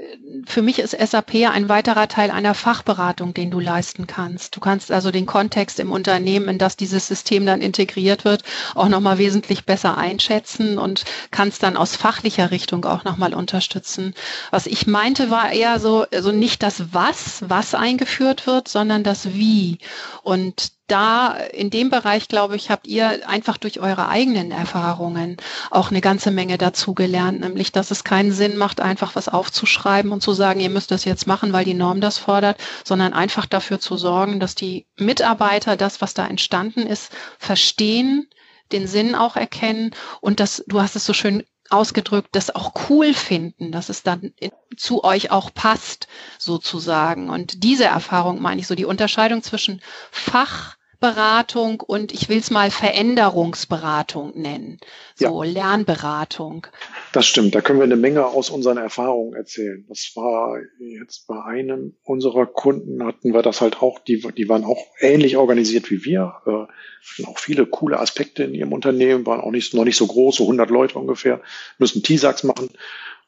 für 0.45 0.61
mich 0.61 0.79
ist 0.79 0.91
SAP 0.91 1.49
ein 1.49 1.67
weiterer 1.67 2.07
Teil 2.07 2.29
einer 2.29 2.53
Fachberatung, 2.53 3.33
den 3.33 3.49
du 3.49 3.59
leisten 3.59 4.05
kannst. 4.05 4.55
Du 4.55 4.59
kannst 4.59 4.91
also 4.91 5.09
den 5.09 5.25
Kontext 5.25 5.79
im 5.79 5.91
Unternehmen, 5.91 6.47
in 6.47 6.57
das 6.57 6.77
dieses 6.77 7.07
System 7.07 7.45
dann 7.45 7.61
integriert 7.61 8.23
wird, 8.23 8.43
auch 8.75 8.87
nochmal 8.87 9.17
wesentlich 9.17 9.65
besser 9.65 9.97
einschätzen 9.97 10.77
und 10.77 11.05
kannst 11.31 11.63
dann 11.63 11.75
aus 11.75 11.95
fachlicher 11.95 12.51
Richtung 12.51 12.85
auch 12.85 13.03
nochmal 13.03 13.33
unterstützen. 13.33 14.13
Was 14.51 14.67
ich 14.67 14.85
meinte, 14.85 15.31
war 15.31 15.51
eher 15.51 15.79
so, 15.79 16.05
also 16.13 16.31
nicht 16.31 16.61
das 16.61 16.93
Was, 16.93 17.43
was 17.49 17.73
eingeführt 17.73 18.45
wird, 18.45 18.67
sondern 18.67 19.03
das 19.03 19.33
Wie. 19.33 19.79
Und 20.21 20.78
da 20.91 21.33
in 21.33 21.69
dem 21.69 21.89
Bereich, 21.89 22.27
glaube 22.27 22.55
ich, 22.55 22.69
habt 22.69 22.87
ihr 22.87 23.27
einfach 23.27 23.57
durch 23.57 23.79
eure 23.79 24.07
eigenen 24.09 24.51
Erfahrungen 24.51 25.37
auch 25.71 25.91
eine 25.91 26.01
ganze 26.01 26.31
Menge 26.31 26.57
dazu 26.57 26.93
gelernt, 26.93 27.39
nämlich 27.39 27.71
dass 27.71 27.91
es 27.91 28.03
keinen 28.03 28.31
Sinn 28.31 28.57
macht, 28.57 28.81
einfach 28.81 29.15
was 29.15 29.29
aufzuschreiben 29.29 30.11
und 30.11 30.21
zu 30.21 30.33
sagen, 30.33 30.59
ihr 30.59 30.69
müsst 30.69 30.91
das 30.91 31.05
jetzt 31.05 31.27
machen, 31.27 31.53
weil 31.53 31.65
die 31.65 31.73
Norm 31.73 32.01
das 32.01 32.17
fordert, 32.17 32.57
sondern 32.83 33.13
einfach 33.13 33.45
dafür 33.45 33.79
zu 33.79 33.97
sorgen, 33.97 34.39
dass 34.39 34.55
die 34.55 34.87
Mitarbeiter 34.97 35.77
das, 35.77 36.01
was 36.01 36.13
da 36.13 36.27
entstanden 36.27 36.87
ist, 36.87 37.11
verstehen, 37.37 38.27
den 38.71 38.87
Sinn 38.87 39.15
auch 39.15 39.35
erkennen 39.35 39.91
und 40.21 40.39
das, 40.39 40.63
du 40.67 40.81
hast 40.81 40.95
es 40.95 41.05
so 41.05 41.13
schön 41.13 41.43
ausgedrückt, 41.69 42.29
das 42.31 42.53
auch 42.53 42.73
cool 42.89 43.13
finden, 43.13 43.71
dass 43.71 43.89
es 43.89 44.03
dann 44.03 44.33
zu 44.75 45.03
euch 45.03 45.31
auch 45.31 45.53
passt, 45.53 46.07
sozusagen. 46.37 47.29
Und 47.29 47.63
diese 47.63 47.85
Erfahrung 47.85 48.41
meine 48.41 48.61
ich 48.61 48.67
so, 48.67 48.75
die 48.75 48.85
Unterscheidung 48.85 49.43
zwischen 49.43 49.81
Fach, 50.11 50.75
Beratung 50.99 51.79
und 51.79 52.11
ich 52.13 52.27
will 52.27 52.39
es 52.39 52.51
mal 52.51 52.71
Veränderungsberatung 52.71 54.33
nennen, 54.35 54.79
so 55.15 55.43
ja. 55.43 55.51
Lernberatung. 55.51 56.67
Das 57.13 57.25
stimmt, 57.25 57.55
da 57.55 57.61
können 57.61 57.79
wir 57.79 57.85
eine 57.85 57.95
Menge 57.95 58.25
aus 58.25 58.49
unseren 58.49 58.77
Erfahrungen 58.77 59.33
erzählen. 59.33 59.85
Das 59.87 60.11
war 60.15 60.57
jetzt 60.79 61.27
bei 61.27 61.41
einem 61.43 61.95
unserer 62.03 62.45
Kunden 62.45 63.03
hatten 63.05 63.33
wir 63.33 63.41
das 63.41 63.61
halt 63.61 63.81
auch, 63.81 63.99
die, 63.99 64.21
die 64.35 64.49
waren 64.49 64.65
auch 64.65 64.85
ähnlich 64.99 65.37
organisiert 65.37 65.89
wie 65.89 66.03
wir, 66.03 66.35
äh, 66.45 66.49
hatten 66.51 67.25
auch 67.27 67.39
viele 67.39 67.65
coole 67.65 67.99
Aspekte 67.99 68.43
in 68.43 68.53
ihrem 68.53 68.73
Unternehmen, 68.73 69.25
waren 69.25 69.41
auch 69.41 69.51
nicht, 69.51 69.73
noch 69.73 69.85
nicht 69.85 69.97
so 69.97 70.07
groß, 70.07 70.35
so 70.35 70.43
100 70.43 70.69
Leute 70.69 70.99
ungefähr, 70.99 71.41
müssen 71.77 72.03
T-Sacks 72.03 72.43
machen. 72.43 72.69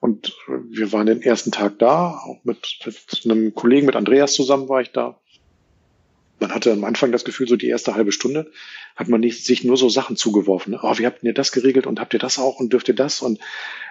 Und 0.02 0.36
wir 0.48 0.92
waren 0.92 1.06
den 1.06 1.22
ersten 1.22 1.52
Tag 1.52 1.78
da, 1.78 2.20
auch 2.26 2.44
mit, 2.44 2.80
mit 2.86 3.22
einem 3.24 3.54
Kollegen, 3.54 3.86
mit 3.86 3.96
Andreas 3.96 4.34
zusammen 4.34 4.68
war 4.68 4.82
ich 4.82 4.92
da. 4.92 5.22
Man 6.42 6.54
hatte 6.54 6.72
am 6.72 6.84
Anfang 6.84 7.12
das 7.12 7.24
Gefühl, 7.24 7.48
so 7.48 7.56
die 7.56 7.68
erste 7.68 7.94
halbe 7.94 8.12
Stunde 8.12 8.52
hat 8.96 9.08
man 9.08 9.22
nicht, 9.22 9.46
sich 9.46 9.64
nur 9.64 9.78
so 9.78 9.90
Sachen 9.90 10.18
zugeworfen. 10.18 10.72
Ne? 10.72 10.80
Oh, 10.82 10.98
wie 10.98 11.06
habt 11.06 11.24
ihr 11.24 11.34
das 11.34 11.52
geregelt 11.52 11.88
und 11.88 12.00
habt 12.00 12.14
ihr 12.14 12.20
das 12.20 12.40
auch 12.40 12.60
und 12.60 12.74
dürft 12.74 12.88
ihr 12.88 12.96
das? 12.96 13.22
Und 13.22 13.40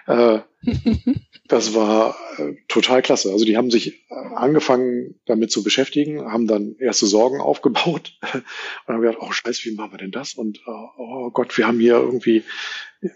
äh, 0.05 0.39
das 1.47 1.73
war 1.73 2.15
äh, 2.37 2.53
total 2.67 3.01
klasse. 3.01 3.31
Also 3.31 3.45
die 3.45 3.57
haben 3.57 3.71
sich 3.71 4.05
äh, 4.09 4.15
angefangen 4.35 5.15
damit 5.25 5.51
zu 5.51 5.63
beschäftigen, 5.63 6.29
haben 6.29 6.45
dann 6.45 6.75
erste 6.77 7.07
Sorgen 7.07 7.39
aufgebaut 7.39 8.19
und 8.33 8.93
haben 8.93 9.01
gedacht, 9.01 9.19
oh 9.21 9.31
scheiße, 9.31 9.63
wie 9.65 9.75
machen 9.75 9.93
wir 9.93 9.99
denn 9.99 10.11
das? 10.11 10.33
Und 10.33 10.57
äh, 10.57 10.71
oh 10.97 11.31
Gott, 11.31 11.57
wir 11.57 11.67
haben 11.67 11.79
hier 11.79 11.95
irgendwie, 11.95 12.43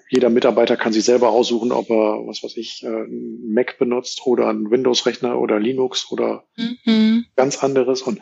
jeder 0.10 0.30
Mitarbeiter 0.30 0.78
kann 0.78 0.94
sich 0.94 1.04
selber 1.04 1.30
aussuchen, 1.30 1.74
ob 1.74 1.90
er, 1.90 2.26
was 2.26 2.42
weiß 2.42 2.56
ich, 2.56 2.84
äh, 2.84 2.88
ein 2.88 3.54
Mac 3.54 3.78
benutzt 3.78 4.22
oder 4.26 4.48
einen 4.48 4.72
Windows-Rechner 4.72 5.38
oder 5.38 5.60
Linux 5.60 6.10
oder 6.10 6.46
mhm. 6.56 7.26
ganz 7.36 7.62
anderes. 7.62 8.02
Und 8.02 8.20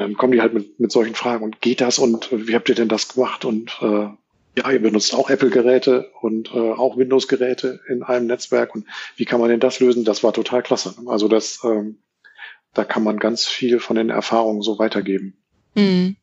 dann 0.00 0.16
kommen 0.16 0.32
die 0.32 0.40
halt 0.40 0.54
mit, 0.54 0.80
mit 0.80 0.90
solchen 0.90 1.14
Fragen 1.14 1.44
und 1.44 1.60
geht 1.60 1.82
das 1.82 1.98
und 1.98 2.30
wie 2.32 2.54
habt 2.54 2.70
ihr 2.70 2.74
denn 2.74 2.88
das 2.88 3.08
gemacht? 3.08 3.44
Und 3.44 3.78
äh, 3.82 4.08
ja, 4.56 4.70
ihr 4.70 4.80
benutzt 4.80 5.14
auch 5.14 5.28
Apple-Geräte 5.28 6.10
und 6.22 6.54
äh, 6.54 6.58
auch 6.58 6.96
Windows-Geräte 6.96 7.80
in 7.86 8.02
einem 8.02 8.26
Netzwerk 8.26 8.74
und 8.74 8.86
wie 9.16 9.26
kann 9.26 9.40
man 9.40 9.50
denn 9.50 9.60
das 9.60 9.78
lösen? 9.78 10.06
Das 10.06 10.24
war 10.24 10.32
total 10.32 10.62
klasse. 10.62 10.94
Also 11.06 11.28
das, 11.28 11.60
ähm, 11.64 11.98
da 12.72 12.84
kann 12.84 13.04
man 13.04 13.18
ganz 13.18 13.46
viel 13.46 13.78
von 13.78 13.96
den 13.96 14.08
Erfahrungen 14.08 14.62
so 14.62 14.78
weitergeben. 14.78 15.36
Mhm. 15.74 16.16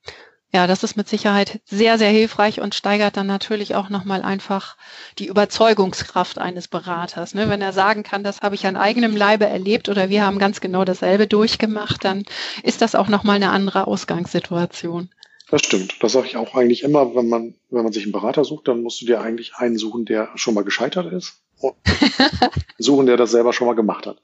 Ja, 0.54 0.66
das 0.66 0.84
ist 0.84 0.96
mit 0.96 1.10
Sicherheit 1.10 1.60
sehr, 1.66 1.98
sehr 1.98 2.10
hilfreich 2.10 2.62
und 2.62 2.74
steigert 2.74 3.18
dann 3.18 3.28
natürlich 3.28 3.76
auch 3.76 3.90
nochmal 3.90 4.22
einfach 4.22 4.78
die 5.20 5.28
Überzeugungskraft 5.28 6.38
eines 6.38 6.70
Beraters. 6.70 7.34
Ne? 7.34 7.50
Wenn 7.50 7.62
er 7.62 7.74
sagen 7.74 8.04
kann, 8.04 8.24
das 8.24 8.42
habe 8.42 8.56
ich 8.56 8.66
an 8.66 8.78
eigenem 8.78 9.16
Leibe 9.16 9.46
erlebt 9.46 9.90
oder 9.90 10.10
wir 10.10 10.26
haben 10.26 10.40
ganz 10.40 10.62
genau 10.62 10.86
dasselbe 10.86 11.28
durchgemacht, 11.28 12.06
dann 12.06 12.24
ist 12.64 12.82
das 12.82 12.96
auch 12.96 13.10
nochmal 13.10 13.36
eine 13.36 13.50
andere 13.50 13.88
Ausgangssituation. 13.88 15.10
Das 15.50 15.62
stimmt. 15.62 15.96
Das 16.02 16.14
sage 16.14 16.28
ich 16.28 16.38
auch 16.38 16.56
eigentlich 16.56 16.84
immer, 16.84 17.14
wenn 17.16 17.28
man, 17.28 17.56
wenn 17.70 17.84
man 17.84 17.94
sich 17.94 18.04
einen 18.04 18.12
Berater 18.12 18.46
sucht, 18.46 18.68
dann 18.68 18.84
musst 18.84 19.02
du 19.02 19.06
dir 19.06 19.22
eigentlich 19.22 19.56
einen 19.56 19.78
suchen, 19.78 20.06
der 20.06 20.30
schon 20.36 20.54
mal 20.54 20.64
gescheitert 20.64 21.12
ist. 21.12 21.42
Und 21.60 21.76
suchen, 22.78 23.06
der 23.06 23.18
das 23.18 23.32
selber 23.32 23.52
schon 23.52 23.68
mal 23.68 23.74
gemacht 23.74 24.08
hat. 24.08 24.22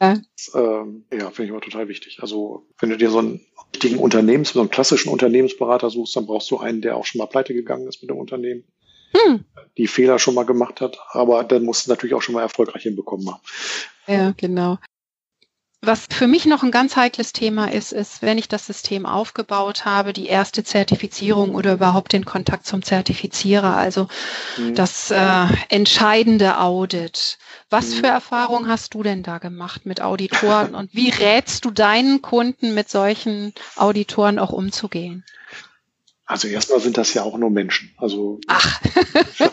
Ja, 0.00 0.14
das, 0.14 0.52
ähm, 0.54 1.04
ja 1.12 1.30
finde 1.30 1.44
ich 1.44 1.48
immer 1.50 1.60
total 1.60 1.88
wichtig. 1.88 2.18
Also 2.20 2.66
wenn 2.78 2.90
du 2.90 2.96
dir 2.96 3.10
so 3.10 3.18
einen 3.18 3.40
richtigen 3.72 3.98
Unternehmens, 3.98 4.50
so 4.50 4.60
einen 4.60 4.70
klassischen 4.70 5.10
Unternehmensberater 5.10 5.90
suchst, 5.90 6.16
dann 6.16 6.26
brauchst 6.26 6.50
du 6.50 6.58
einen, 6.58 6.82
der 6.82 6.96
auch 6.96 7.04
schon 7.04 7.18
mal 7.18 7.26
pleite 7.26 7.54
gegangen 7.54 7.86
ist 7.88 8.02
mit 8.02 8.10
dem 8.10 8.18
Unternehmen, 8.18 8.64
hm. 9.12 9.44
die 9.78 9.86
Fehler 9.86 10.18
schon 10.18 10.34
mal 10.34 10.44
gemacht 10.44 10.80
hat, 10.80 10.98
aber 11.10 11.44
dann 11.44 11.64
musst 11.64 11.86
du 11.86 11.90
natürlich 11.90 12.14
auch 12.14 12.22
schon 12.22 12.34
mal 12.34 12.42
erfolgreich 12.42 12.82
hinbekommen 12.82 13.28
haben. 13.30 13.42
Ja, 14.06 14.32
genau. 14.36 14.78
Was 15.82 16.06
für 16.10 16.26
mich 16.26 16.46
noch 16.46 16.62
ein 16.62 16.70
ganz 16.70 16.96
heikles 16.96 17.32
Thema 17.32 17.70
ist, 17.70 17.92
ist, 17.92 18.22
wenn 18.22 18.38
ich 18.38 18.48
das 18.48 18.66
System 18.66 19.06
aufgebaut 19.06 19.84
habe, 19.84 20.12
die 20.12 20.26
erste 20.26 20.64
Zertifizierung 20.64 21.54
oder 21.54 21.74
überhaupt 21.74 22.12
den 22.12 22.24
Kontakt 22.24 22.66
zum 22.66 22.82
Zertifizierer, 22.82 23.76
also 23.76 24.08
mhm. 24.56 24.74
das 24.74 25.10
äh, 25.10 25.46
entscheidende 25.68 26.58
Audit. 26.58 27.38
Was 27.68 27.90
mhm. 27.90 27.94
für 27.98 28.06
Erfahrungen 28.06 28.68
hast 28.68 28.94
du 28.94 29.02
denn 29.02 29.22
da 29.22 29.38
gemacht 29.38 29.86
mit 29.86 30.00
Auditoren 30.00 30.74
und 30.74 30.94
wie 30.94 31.10
rätst 31.10 31.64
du 31.64 31.70
deinen 31.70 32.22
Kunden 32.22 32.74
mit 32.74 32.88
solchen 32.88 33.52
Auditoren 33.76 34.38
auch 34.38 34.52
umzugehen? 34.52 35.24
Also 36.24 36.48
erstmal 36.48 36.80
sind 36.80 36.96
das 36.96 37.14
ja 37.14 37.22
auch 37.22 37.38
nur 37.38 37.50
Menschen. 37.50 37.94
Also 37.98 38.40
Ach. 38.48 38.80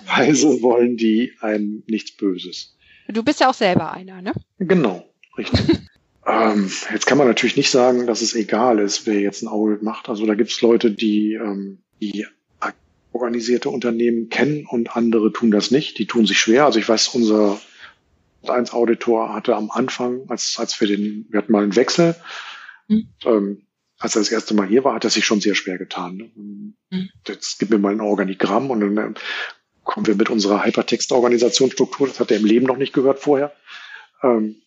Weise 0.07 0.47
wollen 0.61 0.97
die 0.97 1.33
einem 1.41 1.83
nichts 1.85 2.17
Böses. 2.17 2.75
Du 3.07 3.21
bist 3.23 3.41
ja 3.41 3.49
auch 3.49 3.53
selber 3.53 3.91
einer, 3.91 4.21
ne? 4.21 4.33
Genau, 4.57 5.05
richtig. 5.37 5.61
Ähm, 6.25 6.71
jetzt 6.91 7.05
kann 7.05 7.17
man 7.17 7.27
natürlich 7.27 7.57
nicht 7.57 7.69
sagen, 7.69 8.07
dass 8.07 8.21
es 8.21 8.33
egal 8.33 8.79
ist, 8.79 9.05
wer 9.05 9.19
jetzt 9.19 9.41
ein 9.41 9.47
Audit 9.47 9.83
macht. 9.83 10.09
Also 10.09 10.25
da 10.25 10.35
gibt 10.35 10.51
es 10.51 10.61
Leute, 10.61 10.91
die, 10.91 11.33
ähm, 11.33 11.79
die 12.01 12.25
organisierte 13.11 13.69
Unternehmen 13.69 14.29
kennen 14.29 14.65
und 14.65 14.95
andere 14.95 15.31
tun 15.31 15.51
das 15.51 15.71
nicht. 15.71 15.99
Die 15.99 16.07
tun 16.07 16.25
sich 16.25 16.39
schwer. 16.39 16.65
Also 16.65 16.79
ich 16.79 16.89
weiß, 16.89 17.09
unser 17.09 17.59
1 18.47 18.73
Auditor 18.73 19.33
hatte 19.33 19.55
am 19.55 19.69
Anfang, 19.71 20.25
als, 20.29 20.57
als 20.57 20.79
wir 20.81 20.87
den, 20.87 21.27
wir 21.29 21.39
hatten 21.39 21.51
mal 21.51 21.63
einen 21.63 21.75
Wechsel, 21.75 22.15
mhm. 22.87 23.07
ähm, 23.25 23.67
als 23.99 24.15
er 24.15 24.21
das 24.21 24.31
erste 24.31 24.53
Mal 24.53 24.67
hier 24.67 24.83
war, 24.83 24.95
hat 24.95 25.05
er 25.05 25.09
sich 25.09 25.25
schon 25.25 25.41
sehr 25.41 25.55
schwer 25.55 25.77
getan. 25.77 26.31
Mhm. 26.89 27.09
Jetzt 27.27 27.59
gib 27.59 27.69
mir 27.69 27.77
mal 27.77 27.93
ein 27.93 28.01
Organigramm 28.01 28.69
und 28.69 28.81
dann 28.81 28.97
äh, 28.97 29.13
kommen 29.83 30.07
wir 30.07 30.15
mit 30.15 30.29
unserer 30.29 30.65
Hypertext-Organisationsstruktur, 30.65 32.07
das 32.07 32.19
hat 32.19 32.31
er 32.31 32.37
im 32.37 32.45
Leben 32.45 32.65
noch 32.65 32.77
nicht 32.77 32.93
gehört 32.93 33.19
vorher. 33.19 33.53
Ähm, 34.21 34.57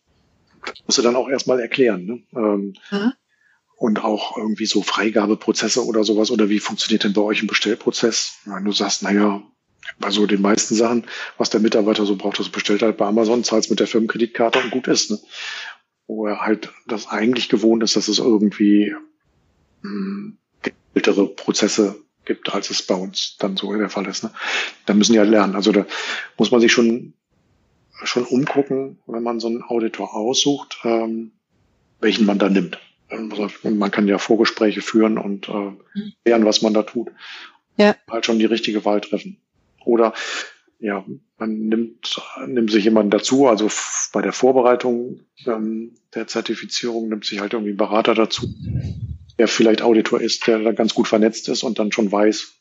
musst 0.85 0.97
du 0.97 1.01
dann 1.01 1.15
auch 1.15 1.29
erstmal 1.29 1.59
erklären. 1.59 2.05
Ne? 2.05 2.23
Ähm, 2.35 2.73
mhm. 2.91 3.13
Und 3.77 4.03
auch 4.03 4.37
irgendwie 4.37 4.65
so 4.65 4.81
Freigabeprozesse 4.81 5.85
oder 5.85 6.03
sowas. 6.03 6.31
Oder 6.31 6.49
wie 6.49 6.59
funktioniert 6.59 7.03
denn 7.03 7.13
bei 7.13 7.21
euch 7.21 7.43
ein 7.43 7.47
Bestellprozess? 7.47 8.39
Wenn 8.45 8.65
du 8.65 8.71
sagst, 8.71 9.03
naja, 9.03 9.43
bei 9.99 10.09
so 10.09 10.25
den 10.25 10.41
meisten 10.41 10.75
Sachen, 10.75 11.05
was 11.37 11.49
der 11.49 11.59
Mitarbeiter 11.59 12.05
so 12.05 12.15
braucht, 12.15 12.39
das 12.39 12.49
bestellt 12.49 12.81
halt 12.81 12.97
bei 12.97 13.05
Amazon, 13.05 13.43
zahlt 13.43 13.69
mit 13.69 13.79
der 13.79 13.87
Firmenkreditkarte 13.87 14.59
und 14.59 14.71
gut 14.71 14.87
ist. 14.87 15.11
Ne? 15.11 15.19
Wo 16.07 16.25
er 16.25 16.41
halt 16.41 16.71
das 16.87 17.07
eigentlich 17.07 17.49
gewohnt 17.49 17.83
ist, 17.83 17.95
dass 17.95 18.07
es 18.07 18.19
irgendwie 18.19 18.95
hm, 19.81 20.37
ältere 20.93 21.27
Prozesse 21.27 21.95
gibt, 22.25 22.53
als 22.53 22.69
es 22.69 22.81
bei 22.81 22.95
uns 22.95 23.37
dann 23.37 23.57
so 23.57 23.73
der 23.73 23.89
Fall 23.89 24.07
ist. 24.07 24.23
Ne? 24.23 24.31
Da 24.85 24.93
müssen 24.93 25.13
die 25.13 25.19
halt 25.19 25.29
lernen. 25.29 25.55
Also 25.55 25.71
da 25.71 25.85
muss 26.37 26.51
man 26.51 26.61
sich 26.61 26.71
schon 26.71 27.13
schon 28.03 28.25
umgucken, 28.25 28.99
wenn 29.07 29.23
man 29.23 29.39
so 29.39 29.47
einen 29.47 29.63
Auditor 29.63 30.15
aussucht, 30.15 30.79
ähm, 30.83 31.31
welchen 31.99 32.25
man 32.25 32.39
da 32.39 32.49
nimmt. 32.49 32.79
Also 33.09 33.49
man 33.63 33.91
kann 33.91 34.07
ja 34.07 34.17
Vorgespräche 34.17 34.81
führen 34.81 35.17
und 35.17 35.47
äh, 35.47 35.71
lernen, 36.25 36.45
was 36.45 36.61
man 36.61 36.73
da 36.73 36.83
tut. 36.83 37.09
Ja. 37.77 37.95
Halt 38.09 38.25
schon 38.25 38.39
die 38.39 38.45
richtige 38.45 38.83
Wahl 38.85 39.01
treffen. 39.01 39.37
Oder 39.85 40.13
ja, 40.79 41.05
man 41.37 41.67
nimmt, 41.67 42.21
nimmt 42.45 42.71
sich 42.71 42.83
jemanden 42.83 43.09
dazu, 43.09 43.47
also 43.47 43.69
bei 44.13 44.21
der 44.21 44.33
Vorbereitung 44.33 45.21
ähm, 45.45 45.95
der 46.13 46.27
Zertifizierung 46.27 47.09
nimmt 47.09 47.25
sich 47.25 47.39
halt 47.39 47.53
irgendwie 47.53 47.71
ein 47.71 47.77
Berater 47.77 48.13
dazu, 48.13 48.47
der 49.39 49.47
vielleicht 49.47 49.81
Auditor 49.81 50.21
ist, 50.21 50.45
der 50.45 50.59
da 50.59 50.71
ganz 50.73 50.93
gut 50.93 51.07
vernetzt 51.07 51.49
ist 51.49 51.63
und 51.63 51.79
dann 51.79 51.91
schon 51.91 52.11
weiß, 52.11 52.53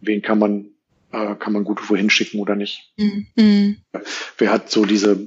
wen 0.00 0.22
kann 0.22 0.38
man 0.38 0.70
äh, 1.12 1.34
kann 1.36 1.52
man 1.52 1.64
gut 1.64 1.88
wohin 1.88 2.10
schicken 2.10 2.40
oder 2.40 2.54
nicht. 2.54 2.92
Mhm. 2.96 3.76
Wer 4.36 4.52
hat 4.52 4.70
so 4.70 4.84
diese, 4.84 5.18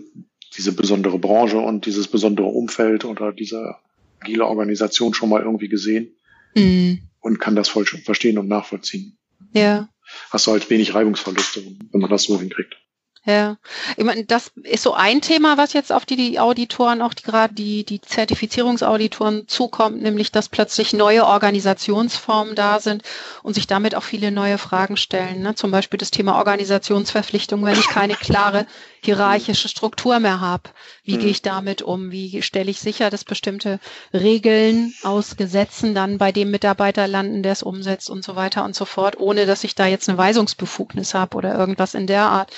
diese 0.58 0.74
besondere 0.74 1.20
Branche 1.20 1.58
und 1.58 1.86
dieses 1.86 2.08
besondere 2.08 2.48
Umfeld 2.48 3.06
oder 3.06 3.32
diese 3.32 3.76
agile 4.20 4.46
Organisation 4.46 5.14
schon 5.14 5.30
mal 5.30 5.42
irgendwie 5.42 5.70
gesehen 5.70 6.16
mhm. 6.56 7.02
und 7.20 7.40
kann 7.40 7.56
das 7.56 7.70
voll 7.70 7.86
verstehen 7.86 8.38
und 8.38 8.48
nachvollziehen. 8.48 9.18
Ja. 9.54 9.90
Hast 10.30 10.48
du 10.48 10.52
halt 10.52 10.70
wenig 10.70 10.94
Reibungsverluste, 10.94 11.64
wenn 11.92 12.02
man 12.02 12.10
das 12.10 12.24
so 12.24 12.40
hinkriegt. 12.40 12.78
Ja, 13.24 13.58
ich 13.98 14.04
meine, 14.04 14.26
das 14.26 14.52
ist 14.64 14.82
so 14.82 14.96
ein 14.96 15.22
Thema, 15.22 15.56
was 15.56 15.74
jetzt 15.74 15.94
auf 15.94 16.08
die, 16.08 16.16
die 16.16 16.40
Auditoren, 16.40 17.04
auch 17.04 17.14
die 17.14 17.22
gerade 17.22 17.54
die, 17.54 17.84
die 17.84 18.02
Zertifizierungsauditoren 18.02 19.48
zukommt, 19.48 20.02
nämlich 20.02 20.32
dass 20.32 20.50
plötzlich 20.50 20.94
neue 20.94 21.28
Organisationsformen 21.28 22.56
da 22.56 22.80
sind 22.80 23.04
und 23.44 23.54
sich 23.54 23.68
damit 23.68 23.94
auch 23.94 24.02
viele 24.02 24.32
neue 24.32 24.58
Fragen 24.58 24.98
stellen. 24.98 25.44
Ne? 25.44 25.54
Zum 25.54 25.70
Beispiel 25.70 26.00
das 26.00 26.10
Thema 26.10 26.40
Organisationsverpflichtung, 26.40 27.64
wenn 27.64 27.78
ich 27.78 27.90
keine 27.90 28.16
klare 28.16 28.66
hierarchische 29.04 29.68
Struktur 29.68 30.20
mehr 30.20 30.42
habe. 30.42 30.70
Wie 31.04 31.14
gehe 31.14 31.26
mhm. 31.26 31.32
ich 31.32 31.42
damit 31.42 31.82
um? 31.82 32.12
Wie 32.12 32.42
stelle 32.44 32.70
ich 32.70 32.80
sicher, 32.80 33.10
dass 33.10 33.24
bestimmte 33.24 33.80
Regeln 34.14 34.94
aus 35.04 35.38
Gesetzen 35.38 35.96
dann 35.96 36.20
bei 36.20 36.32
dem 36.32 36.52
Mitarbeiter 36.52 37.08
landen, 37.08 37.42
der 37.42 37.54
es 37.54 37.64
umsetzt 37.64 38.10
und 38.10 38.24
so 38.24 38.36
weiter 38.36 38.64
und 38.64 38.76
so 38.76 38.86
fort, 38.86 39.20
ohne 39.20 39.48
dass 39.48 39.64
ich 39.64 39.74
da 39.74 39.88
jetzt 39.88 40.08
eine 40.08 40.20
Weisungsbefugnis 40.20 41.16
habe 41.16 41.36
oder 41.38 41.56
irgendwas 41.58 41.96
in 41.96 42.06
der 42.06 42.24
Art. 42.24 42.52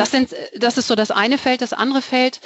Das 0.00 0.10
sind, 0.10 0.34
das 0.56 0.78
ist 0.78 0.88
so 0.88 0.94
das 0.94 1.10
eine 1.10 1.38
Feld. 1.38 1.60
Das 1.60 1.72
andere 1.72 2.02
Feld, 2.02 2.40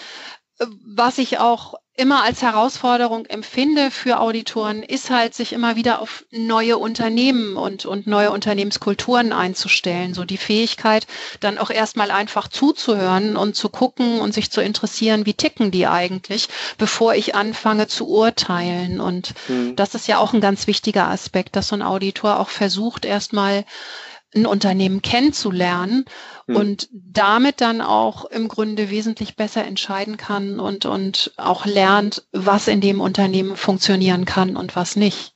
äh, 0.58 0.66
was 0.84 1.18
ich 1.18 1.38
auch 1.38 1.74
immer 1.96 2.24
als 2.24 2.42
Herausforderung 2.42 3.24
empfinde 3.26 3.92
für 3.92 4.18
Auditoren, 4.18 4.82
ist 4.82 5.10
halt, 5.10 5.32
sich 5.32 5.52
immer 5.52 5.76
wieder 5.76 6.00
auf 6.00 6.24
neue 6.32 6.76
Unternehmen 6.76 7.56
und, 7.56 7.86
und 7.86 8.08
neue 8.08 8.32
Unternehmenskulturen 8.32 9.32
einzustellen. 9.32 10.12
So 10.12 10.24
die 10.24 10.36
Fähigkeit, 10.36 11.06
dann 11.38 11.56
auch 11.56 11.70
erstmal 11.70 12.10
einfach 12.10 12.48
zuzuhören 12.48 13.36
und 13.36 13.54
zu 13.54 13.68
gucken 13.68 14.20
und 14.20 14.34
sich 14.34 14.50
zu 14.50 14.60
interessieren, 14.60 15.24
wie 15.24 15.34
ticken 15.34 15.70
die 15.70 15.86
eigentlich, 15.86 16.48
bevor 16.78 17.14
ich 17.14 17.36
anfange 17.36 17.86
zu 17.86 18.08
urteilen. 18.08 19.00
Und 19.00 19.34
mhm. 19.46 19.76
das 19.76 19.94
ist 19.94 20.08
ja 20.08 20.18
auch 20.18 20.32
ein 20.32 20.40
ganz 20.40 20.66
wichtiger 20.66 21.06
Aspekt, 21.06 21.54
dass 21.54 21.68
so 21.68 21.76
ein 21.76 21.82
Auditor 21.82 22.40
auch 22.40 22.48
versucht, 22.48 23.04
erstmal 23.04 23.64
ein 24.34 24.46
Unternehmen 24.46 25.02
kennenzulernen 25.02 26.04
hm. 26.46 26.56
und 26.56 26.88
damit 26.92 27.60
dann 27.60 27.80
auch 27.80 28.24
im 28.26 28.48
Grunde 28.48 28.90
wesentlich 28.90 29.36
besser 29.36 29.64
entscheiden 29.64 30.16
kann 30.16 30.60
und, 30.60 30.86
und 30.86 31.32
auch 31.36 31.66
lernt, 31.66 32.26
was 32.32 32.68
in 32.68 32.80
dem 32.80 33.00
Unternehmen 33.00 33.56
funktionieren 33.56 34.24
kann 34.24 34.56
und 34.56 34.76
was 34.76 34.96
nicht. 34.96 35.32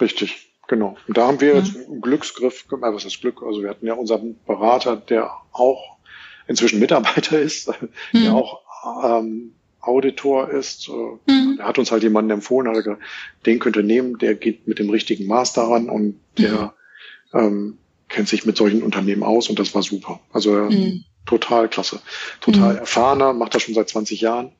Richtig, 0.00 0.52
genau. 0.68 0.96
Und 1.06 1.16
da 1.16 1.26
haben 1.26 1.40
wir 1.40 1.56
jetzt 1.56 1.74
hm. 1.74 1.84
einen 1.86 2.00
Glücksgriff, 2.00 2.66
äh, 2.70 2.76
was 2.80 3.04
ist 3.04 3.20
Glück? 3.20 3.42
Also 3.42 3.62
wir 3.62 3.70
hatten 3.70 3.86
ja 3.86 3.94
unseren 3.94 4.36
Berater, 4.46 4.96
der 4.96 5.30
auch 5.52 5.98
inzwischen 6.46 6.80
Mitarbeiter 6.80 7.38
ist, 7.38 7.68
hm. 7.68 7.88
der 8.24 8.34
auch 8.34 8.60
ähm, 9.04 9.54
Auditor 9.80 10.50
ist, 10.50 10.88
äh, 10.88 11.30
hm. 11.30 11.56
er 11.58 11.66
hat 11.66 11.78
uns 11.78 11.90
halt 11.90 12.02
jemanden 12.02 12.30
empfohlen, 12.30 12.68
hat 12.68 12.76
gesagt, 12.76 13.02
den 13.46 13.58
könnt 13.58 13.76
ihr 13.76 13.82
nehmen, 13.82 14.18
der 14.18 14.34
geht 14.34 14.66
mit 14.66 14.78
dem 14.78 14.90
richtigen 14.90 15.26
Maß 15.26 15.52
daran 15.52 15.88
und 15.88 16.20
der 16.38 16.74
mhm. 17.32 17.38
ähm, 17.38 17.78
kennt 18.12 18.28
sich 18.28 18.46
mit 18.46 18.56
solchen 18.56 18.82
Unternehmen 18.82 19.22
aus 19.22 19.48
und 19.48 19.58
das 19.58 19.74
war 19.74 19.82
super. 19.82 20.20
Also 20.32 20.52
mhm. 20.52 21.04
total 21.26 21.68
klasse. 21.68 22.00
Total 22.40 22.74
mhm. 22.74 22.78
erfahrener, 22.80 23.32
macht 23.32 23.54
das 23.54 23.62
schon 23.62 23.74
seit 23.74 23.88
20 23.88 24.20
Jahren. 24.20 24.52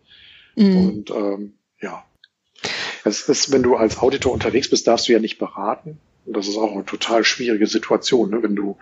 Mhm. 0.57 0.77
Und 0.77 1.11
ähm, 1.11 1.55
ja. 1.81 2.05
Es 3.05 3.29
ist, 3.29 3.53
wenn 3.53 3.63
du 3.63 3.77
als 3.77 3.99
Auditor 3.99 4.33
unterwegs 4.33 4.71
bist, 4.71 4.87
darfst 4.87 5.09
du 5.09 5.13
ja 5.13 5.19
nicht 5.19 5.39
beraten. 5.39 5.99
Und 6.25 6.37
das 6.37 6.49
ist 6.49 6.57
auch 6.57 6.73
eine 6.73 6.85
total 6.85 7.25
schwierige 7.25 7.67
Situation, 7.67 8.31
ne? 8.31 8.43
wenn 8.43 8.55
du 8.55 8.77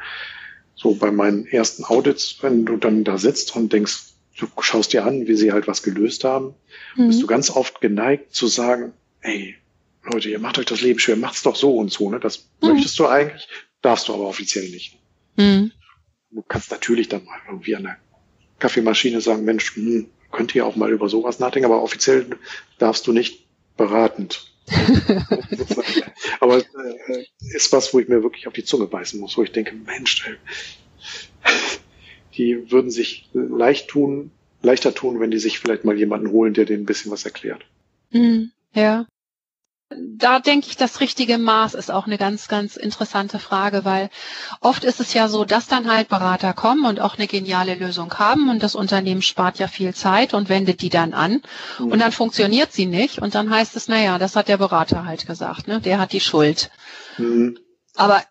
so 0.75 0.95
bei 0.95 1.11
meinen 1.11 1.47
ersten 1.47 1.85
Audits, 1.85 2.39
wenn 2.43 2.65
du 2.65 2.77
dann 2.77 3.05
da 3.05 3.19
sitzt 3.19 3.57
und 3.57 3.73
denkst, 3.73 4.13
du 4.39 4.47
schaust 4.61 4.93
dir 4.93 5.05
an, 5.05 5.27
wie 5.27 5.37
sie 5.37 5.53
halt 5.53 5.67
was 5.67 5.83
gelöst 5.83 6.25
haben, 6.25 6.55
mhm. 6.97 7.09
bist 7.09 7.23
du 7.23 7.27
ganz 7.27 7.51
oft 7.51 7.81
geneigt 7.81 8.35
zu 8.35 8.47
sagen, 8.47 8.93
ey, 9.21 9.57
Leute, 10.03 10.31
ihr 10.31 10.39
macht 10.39 10.59
euch 10.59 10.67
das 10.67 10.81
Leben 10.81 10.99
schwer, 10.99 11.17
macht's 11.17 11.43
doch 11.43 11.57
so 11.57 11.77
und 11.77 11.93
so, 11.93 12.11
ne? 12.11 12.21
Das 12.21 12.49
mhm. 12.61 12.71
möchtest 12.71 12.99
du 12.99 13.07
eigentlich, 13.07 13.49
darfst 13.83 14.09
du 14.09 14.15
aber 14.15 14.25
offiziell 14.25 14.69
nicht. 14.69 14.99
Mhm. 15.37 15.73
Du 16.31 16.43
kannst 16.43 16.71
natürlich 16.71 17.09
dann 17.09 17.25
mal 17.25 17.39
irgendwie 17.47 17.77
an 17.77 17.85
der 17.85 17.97
Kaffeemaschine 18.59 19.21
sagen, 19.21 19.45
Mensch, 19.45 19.75
hm, 19.75 20.07
könnt 20.31 20.55
ihr 20.55 20.65
auch 20.67 20.77
mal 20.77 20.91
über 20.91 21.09
sowas 21.09 21.41
nachdenken, 21.41 21.67
aber 21.67 21.83
offiziell 21.83 22.27
darfst 22.79 23.07
du 23.07 23.13
nicht 23.13 23.47
beratend. 23.77 24.47
aber 26.41 26.59
äh, 26.59 27.25
ist 27.55 27.73
was, 27.73 27.93
wo 27.93 27.99
ich 27.99 28.09
mir 28.09 28.23
wirklich 28.23 28.47
auf 28.47 28.53
die 28.53 28.65
Zunge 28.65 28.87
beißen 28.87 29.19
muss, 29.19 29.37
wo 29.37 29.43
ich 29.43 29.51
denke, 29.51 29.75
Mensch, 29.75 30.25
ey, 30.29 30.37
die 32.37 32.71
würden 32.71 32.91
sich 32.91 33.29
leicht 33.33 33.89
tun, 33.89 34.31
leichter 34.63 34.95
tun, 34.95 35.19
wenn 35.19 35.31
die 35.31 35.39
sich 35.39 35.59
vielleicht 35.59 35.85
mal 35.85 35.99
jemanden 35.99 36.31
holen, 36.31 36.55
der 36.55 36.67
denen 36.67 36.85
ein 36.85 36.87
bisschen 36.87 37.11
was 37.11 37.25
erklärt. 37.25 37.65
Mhm, 38.11 38.53
ja. 38.75 39.07
Da 39.97 40.39
denke 40.39 40.69
ich, 40.69 40.77
das 40.77 41.01
richtige 41.01 41.37
Maß 41.37 41.75
ist 41.75 41.91
auch 41.91 42.07
eine 42.07 42.17
ganz, 42.17 42.47
ganz 42.47 42.77
interessante 42.77 43.41
Frage, 43.41 43.85
weil 43.85 44.09
oft 44.61 44.85
ist 44.85 45.01
es 45.01 45.15
ja 45.15 45.27
so, 45.27 45.45
dass 45.45 45.67
dann 45.67 45.91
halt 45.91 46.09
Berater 46.09 46.53
kommen 46.53 46.85
und 46.85 47.01
auch 47.01 47.19
eine 47.19 47.27
geniale 47.27 47.75
Lösung 47.75 48.15
haben 48.15 48.51
und 48.51 48.63
das 48.63 48.77
Unternehmen 48.77 49.23
spart 49.23 49.59
ja 49.59 49.67
viel 49.67 49.93
Zeit 49.93 50.33
und 50.33 50.49
wendet 50.49 50.83
die 50.83 50.91
dann 50.91 51.13
an 51.13 51.43
und 51.79 51.99
dann 51.99 52.13
funktioniert 52.13 52.73
sie 52.73 52.87
nicht 52.87 53.19
und 53.19 53.35
dann 53.35 53.51
heißt 53.51 53.75
es, 53.75 53.89
naja, 53.89 54.19
das 54.19 54.37
hat 54.37 54.47
der 54.47 54.59
Berater 54.59 55.07
halt 55.07 55.27
gesagt, 55.27 55.67
ne? 55.67 55.81
der 55.81 55.99
hat 55.99 56.13
die 56.13 56.21
Schuld. 56.21 56.71
Mhm. 57.19 57.59
Aber 58.01 58.23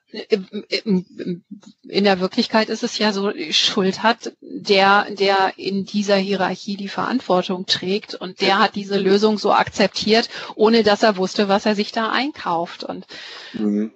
in 1.84 2.04
der 2.04 2.20
Wirklichkeit 2.20 2.70
ist 2.70 2.82
es 2.82 2.98
ja 2.98 3.14
so, 3.14 3.32
Schuld 3.52 4.02
hat 4.02 4.34
der, 4.42 5.06
der 5.12 5.54
in 5.58 5.86
dieser 5.86 6.16
Hierarchie 6.16 6.76
die 6.76 6.88
Verantwortung 6.88 7.68
trägt 7.68 8.16
und 8.16 8.42
der 8.42 8.58
hat 8.58 8.74
diese 8.74 8.98
Lösung 8.98 9.38
so 9.38 9.54
akzeptiert, 9.54 10.28
ohne 10.56 10.82
dass 10.82 11.04
er 11.04 11.18
wusste, 11.18 11.50
was 11.50 11.68
er 11.68 11.76
sich 11.76 11.92
da 11.92 12.10
einkauft. 12.10 12.84
Und 12.84 13.06
mhm. 13.54 13.92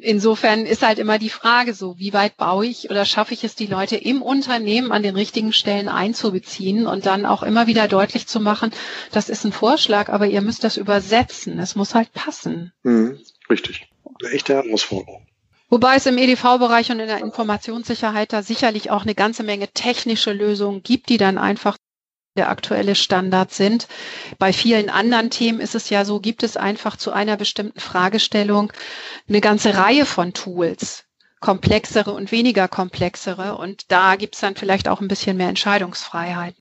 insofern 0.00 0.64
ist 0.64 0.80
halt 0.80 0.98
immer 0.98 1.18
die 1.18 1.28
Frage 1.28 1.74
so, 1.74 1.98
wie 1.98 2.14
weit 2.14 2.38
baue 2.38 2.64
ich 2.64 2.88
oder 2.88 3.04
schaffe 3.04 3.34
ich 3.34 3.44
es, 3.44 3.54
die 3.54 3.66
Leute 3.66 3.96
im 3.96 4.22
Unternehmen 4.22 4.90
an 4.90 5.02
den 5.02 5.16
richtigen 5.16 5.52
Stellen 5.52 5.90
einzubeziehen 5.90 6.86
und 6.86 7.04
dann 7.04 7.26
auch 7.26 7.42
immer 7.42 7.66
wieder 7.66 7.88
deutlich 7.88 8.26
zu 8.26 8.40
machen, 8.40 8.70
das 9.12 9.28
ist 9.28 9.44
ein 9.44 9.52
Vorschlag, 9.52 10.08
aber 10.08 10.28
ihr 10.28 10.40
müsst 10.40 10.64
das 10.64 10.78
übersetzen. 10.78 11.58
Es 11.58 11.76
muss 11.76 11.94
halt 11.94 12.10
passen. 12.14 12.72
Mhm. 12.84 13.18
Richtig 13.50 13.90
eine 14.20 14.32
echte 14.32 14.54
Herausforderung. 14.54 15.26
Wobei 15.68 15.96
es 15.96 16.06
im 16.06 16.18
EDV-Bereich 16.18 16.90
und 16.90 16.98
in 16.98 17.06
der 17.06 17.20
Informationssicherheit 17.20 18.32
da 18.32 18.42
sicherlich 18.42 18.90
auch 18.90 19.02
eine 19.02 19.14
ganze 19.14 19.44
Menge 19.44 19.68
technische 19.68 20.32
Lösungen 20.32 20.82
gibt, 20.82 21.08
die 21.08 21.16
dann 21.16 21.38
einfach 21.38 21.76
der 22.36 22.48
aktuelle 22.48 22.94
Standard 22.94 23.52
sind. 23.52 23.86
Bei 24.38 24.52
vielen 24.52 24.88
anderen 24.90 25.30
Themen 25.30 25.60
ist 25.60 25.74
es 25.74 25.90
ja 25.90 26.04
so, 26.04 26.20
gibt 26.20 26.42
es 26.42 26.56
einfach 26.56 26.96
zu 26.96 27.12
einer 27.12 27.36
bestimmten 27.36 27.80
Fragestellung 27.80 28.72
eine 29.28 29.40
ganze 29.40 29.76
Reihe 29.76 30.06
von 30.06 30.32
Tools, 30.32 31.04
komplexere 31.40 32.12
und 32.12 32.32
weniger 32.32 32.66
komplexere. 32.68 33.56
Und 33.56 33.90
da 33.92 34.16
gibt 34.16 34.34
es 34.34 34.40
dann 34.40 34.56
vielleicht 34.56 34.88
auch 34.88 35.00
ein 35.00 35.08
bisschen 35.08 35.36
mehr 35.36 35.48
Entscheidungsfreiheit. 35.48 36.54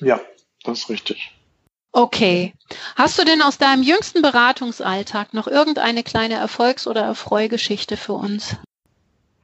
Ja, 0.00 0.20
das 0.64 0.80
ist 0.80 0.88
richtig. 0.88 1.32
Okay. 1.92 2.54
Hast 2.96 3.18
du 3.18 3.24
denn 3.24 3.42
aus 3.42 3.58
deinem 3.58 3.82
jüngsten 3.82 4.22
Beratungsalltag 4.22 5.34
noch 5.34 5.46
irgendeine 5.46 6.02
kleine 6.02 6.34
Erfolgs- 6.34 6.86
oder 6.86 7.02
Erfreugeschichte 7.02 7.98
für 7.98 8.14
uns? 8.14 8.56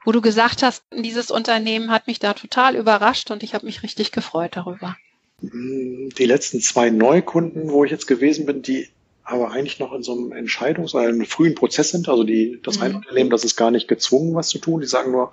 Wo 0.03 0.11
du 0.11 0.21
gesagt 0.21 0.63
hast, 0.63 0.83
dieses 0.91 1.29
Unternehmen 1.29 1.91
hat 1.91 2.07
mich 2.07 2.19
da 2.19 2.33
total 2.33 2.75
überrascht 2.75 3.29
und 3.29 3.43
ich 3.43 3.53
habe 3.53 3.67
mich 3.67 3.83
richtig 3.83 4.11
gefreut 4.11 4.51
darüber. 4.55 4.97
Die 5.41 6.25
letzten 6.25 6.59
zwei 6.59 6.89
Neukunden, 6.89 7.69
wo 7.69 7.85
ich 7.85 7.91
jetzt 7.91 8.07
gewesen 8.07 8.45
bin, 8.47 8.63
die 8.63 8.89
aber 9.23 9.51
eigentlich 9.51 9.79
noch 9.79 9.93
in 9.93 10.01
so 10.01 10.13
einem 10.13 10.31
Entscheidungs- 10.31 10.95
oder 10.95 11.07
einem 11.07 11.25
frühen 11.25 11.53
Prozess 11.53 11.91
sind. 11.91 12.09
Also 12.09 12.23
die, 12.23 12.59
das 12.63 12.77
mhm. 12.77 12.83
eine 12.83 12.95
Unternehmen, 12.95 13.29
das 13.29 13.43
ist 13.43 13.55
gar 13.55 13.69
nicht 13.69 13.87
gezwungen, 13.87 14.33
was 14.33 14.49
zu 14.49 14.57
tun. 14.57 14.81
Die 14.81 14.87
sagen 14.87 15.11
nur, 15.11 15.31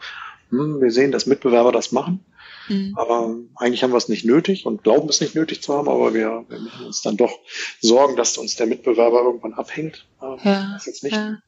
hm, 0.51 0.83
wir 0.83 0.91
sehen, 0.91 1.13
dass 1.13 1.25
Mitbewerber 1.25 1.73
das 1.73 1.93
machen. 1.93 2.21
Mhm. 2.69 2.95
Aber 2.97 3.37
eigentlich 3.57 3.83
haben 3.83 3.93
wir 3.93 3.99
es 3.99 4.09
nicht 4.09 4.25
nötig 4.25 4.67
und 4.67 4.83
glauben 4.83 5.09
es 5.09 5.21
nicht 5.21 5.35
nötig 5.35 5.63
zu 5.63 5.75
haben, 5.75 5.89
aber 5.89 6.15
wir, 6.15 6.45
wir 6.49 6.59
müssen 6.59 6.85
uns 6.85 7.03
dann 7.03 7.17
doch 7.17 7.39
sorgen, 7.81 8.17
dass 8.17 8.39
uns 8.39 8.57
der 8.57 8.67
Mitbewerber 8.67 9.23
irgendwann 9.23 9.55
abhängt. 9.55 10.07
Ähm, 10.23 10.39
ja, 10.43 10.71
das 10.75 10.87
jetzt 10.87 11.05
nicht. 11.05 11.17
Ja. 11.17 11.39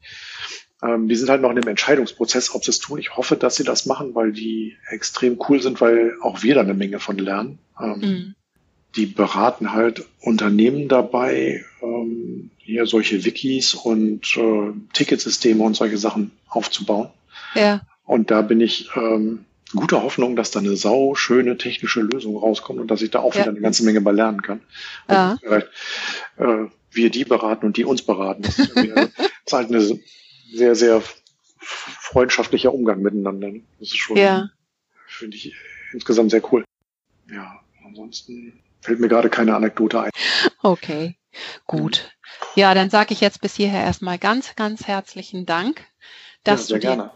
Ähm, 0.81 1.09
die 1.09 1.15
sind 1.15 1.29
halt 1.29 1.41
noch 1.41 1.49
in 1.49 1.57
dem 1.57 1.67
Entscheidungsprozess, 1.67 2.55
ob 2.55 2.63
sie 2.63 2.71
es 2.71 2.79
tun. 2.79 2.99
Ich 2.99 3.17
hoffe, 3.17 3.35
dass 3.35 3.55
sie 3.55 3.63
das 3.63 3.85
machen, 3.85 4.15
weil 4.15 4.31
die 4.31 4.77
extrem 4.89 5.39
cool 5.49 5.61
sind, 5.61 5.81
weil 5.81 6.13
auch 6.21 6.41
wir 6.41 6.55
da 6.55 6.61
eine 6.61 6.73
Menge 6.73 6.99
von 6.99 7.17
lernen. 7.17 7.59
Ähm, 7.79 7.99
mhm. 7.99 8.35
Die 8.95 9.05
beraten 9.05 9.73
halt 9.73 10.05
Unternehmen 10.21 10.87
dabei, 10.87 11.63
ähm, 11.81 12.51
hier 12.57 12.85
solche 12.85 13.23
Wikis 13.23 13.73
und 13.73 14.35
äh, 14.37 14.71
Ticketsysteme 14.93 15.63
und 15.63 15.75
solche 15.75 15.97
Sachen 15.97 16.31
aufzubauen. 16.47 17.09
Ja. 17.55 17.81
Und 18.05 18.31
da 18.31 18.41
bin 18.41 18.61
ich 18.61 18.89
ähm, 18.95 19.45
gute 19.75 20.01
Hoffnung, 20.01 20.35
dass 20.35 20.51
da 20.51 20.59
eine 20.59 20.75
sau 20.75 21.15
schöne 21.15 21.57
technische 21.57 22.01
Lösung 22.01 22.37
rauskommt 22.37 22.79
und 22.79 22.89
dass 22.89 23.01
ich 23.01 23.11
da 23.11 23.19
auch 23.19 23.33
ja. 23.33 23.41
wieder 23.41 23.51
eine 23.51 23.61
ganze 23.61 23.83
Menge 23.83 24.01
bei 24.01 24.11
lernen 24.11 24.41
kann. 24.41 24.61
Ja. 25.09 25.37
vielleicht 25.41 25.67
äh, 26.37 26.65
wir 26.91 27.09
die 27.09 27.25
beraten 27.25 27.65
und 27.65 27.77
die 27.77 27.85
uns 27.85 28.01
beraten. 28.01 28.41
Das 28.43 28.57
ist, 28.57 28.75
das 28.75 29.09
ist 29.45 29.53
halt 29.53 29.69
eine 29.69 29.99
sehr, 30.51 30.75
sehr 30.75 31.03
freundschaftlicher 31.59 32.73
Umgang 32.73 33.01
miteinander. 33.01 33.51
Das 33.79 33.89
ist 33.89 33.97
schon, 33.97 34.17
ja. 34.17 34.49
finde 35.07 35.37
ich 35.37 35.53
insgesamt 35.93 36.31
sehr 36.31 36.41
cool. 36.51 36.65
Ja, 37.31 37.59
ansonsten 37.85 38.59
fällt 38.81 38.99
mir 38.99 39.07
gerade 39.07 39.29
keine 39.29 39.55
Anekdote 39.55 40.01
ein. 40.01 40.11
Okay, 40.63 41.15
gut. 41.65 42.11
Ja, 42.55 42.73
dann 42.73 42.89
sage 42.89 43.13
ich 43.13 43.21
jetzt 43.21 43.41
bis 43.41 43.55
hierher 43.55 43.83
erstmal 43.83 44.17
ganz, 44.17 44.55
ganz 44.55 44.87
herzlichen 44.87 45.45
Dank, 45.45 45.85
dass 46.43 46.69
ja, 46.69 46.75
du 46.75 46.81
dir 46.81 46.87
gerne 46.87 47.11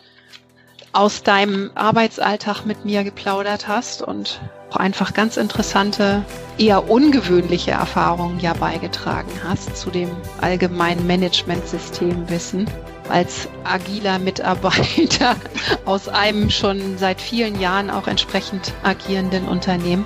aus 0.94 1.24
deinem 1.24 1.72
Arbeitsalltag 1.76 2.66
mit 2.66 2.86
mir 2.86 3.04
geplaudert 3.04 3.68
hast 3.68 4.02
und 4.02 4.40
auch 4.70 4.78
einfach 4.78 5.14
ganz 5.14 5.38
interessante, 5.38 6.24
eher 6.58 6.90
ungewöhnliche 6.90 7.72
Erfahrungen 7.72 8.40
ja 8.40 8.54
beigetragen 8.54 9.32
hast 9.44 9.76
zu 9.76 9.90
dem 9.90 10.10
allgemeinen 10.40 11.06
Managementsystemwissen 11.06 12.68
als 13.10 13.50
agiler 13.64 14.20
Mitarbeiter 14.20 15.36
aus 15.86 16.08
einem 16.08 16.50
schon 16.50 16.98
seit 16.98 17.20
vielen 17.20 17.60
Jahren 17.60 17.90
auch 17.90 18.08
entsprechend 18.08 18.74
agierenden 18.84 19.48
Unternehmen. 19.48 20.06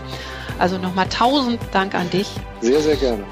Also 0.58 0.78
nochmal 0.78 1.08
tausend 1.10 1.60
Dank 1.72 1.94
an 1.94 2.10
dich. 2.10 2.28
Sehr, 2.62 2.82
sehr 2.82 2.96
gerne. 2.96 3.24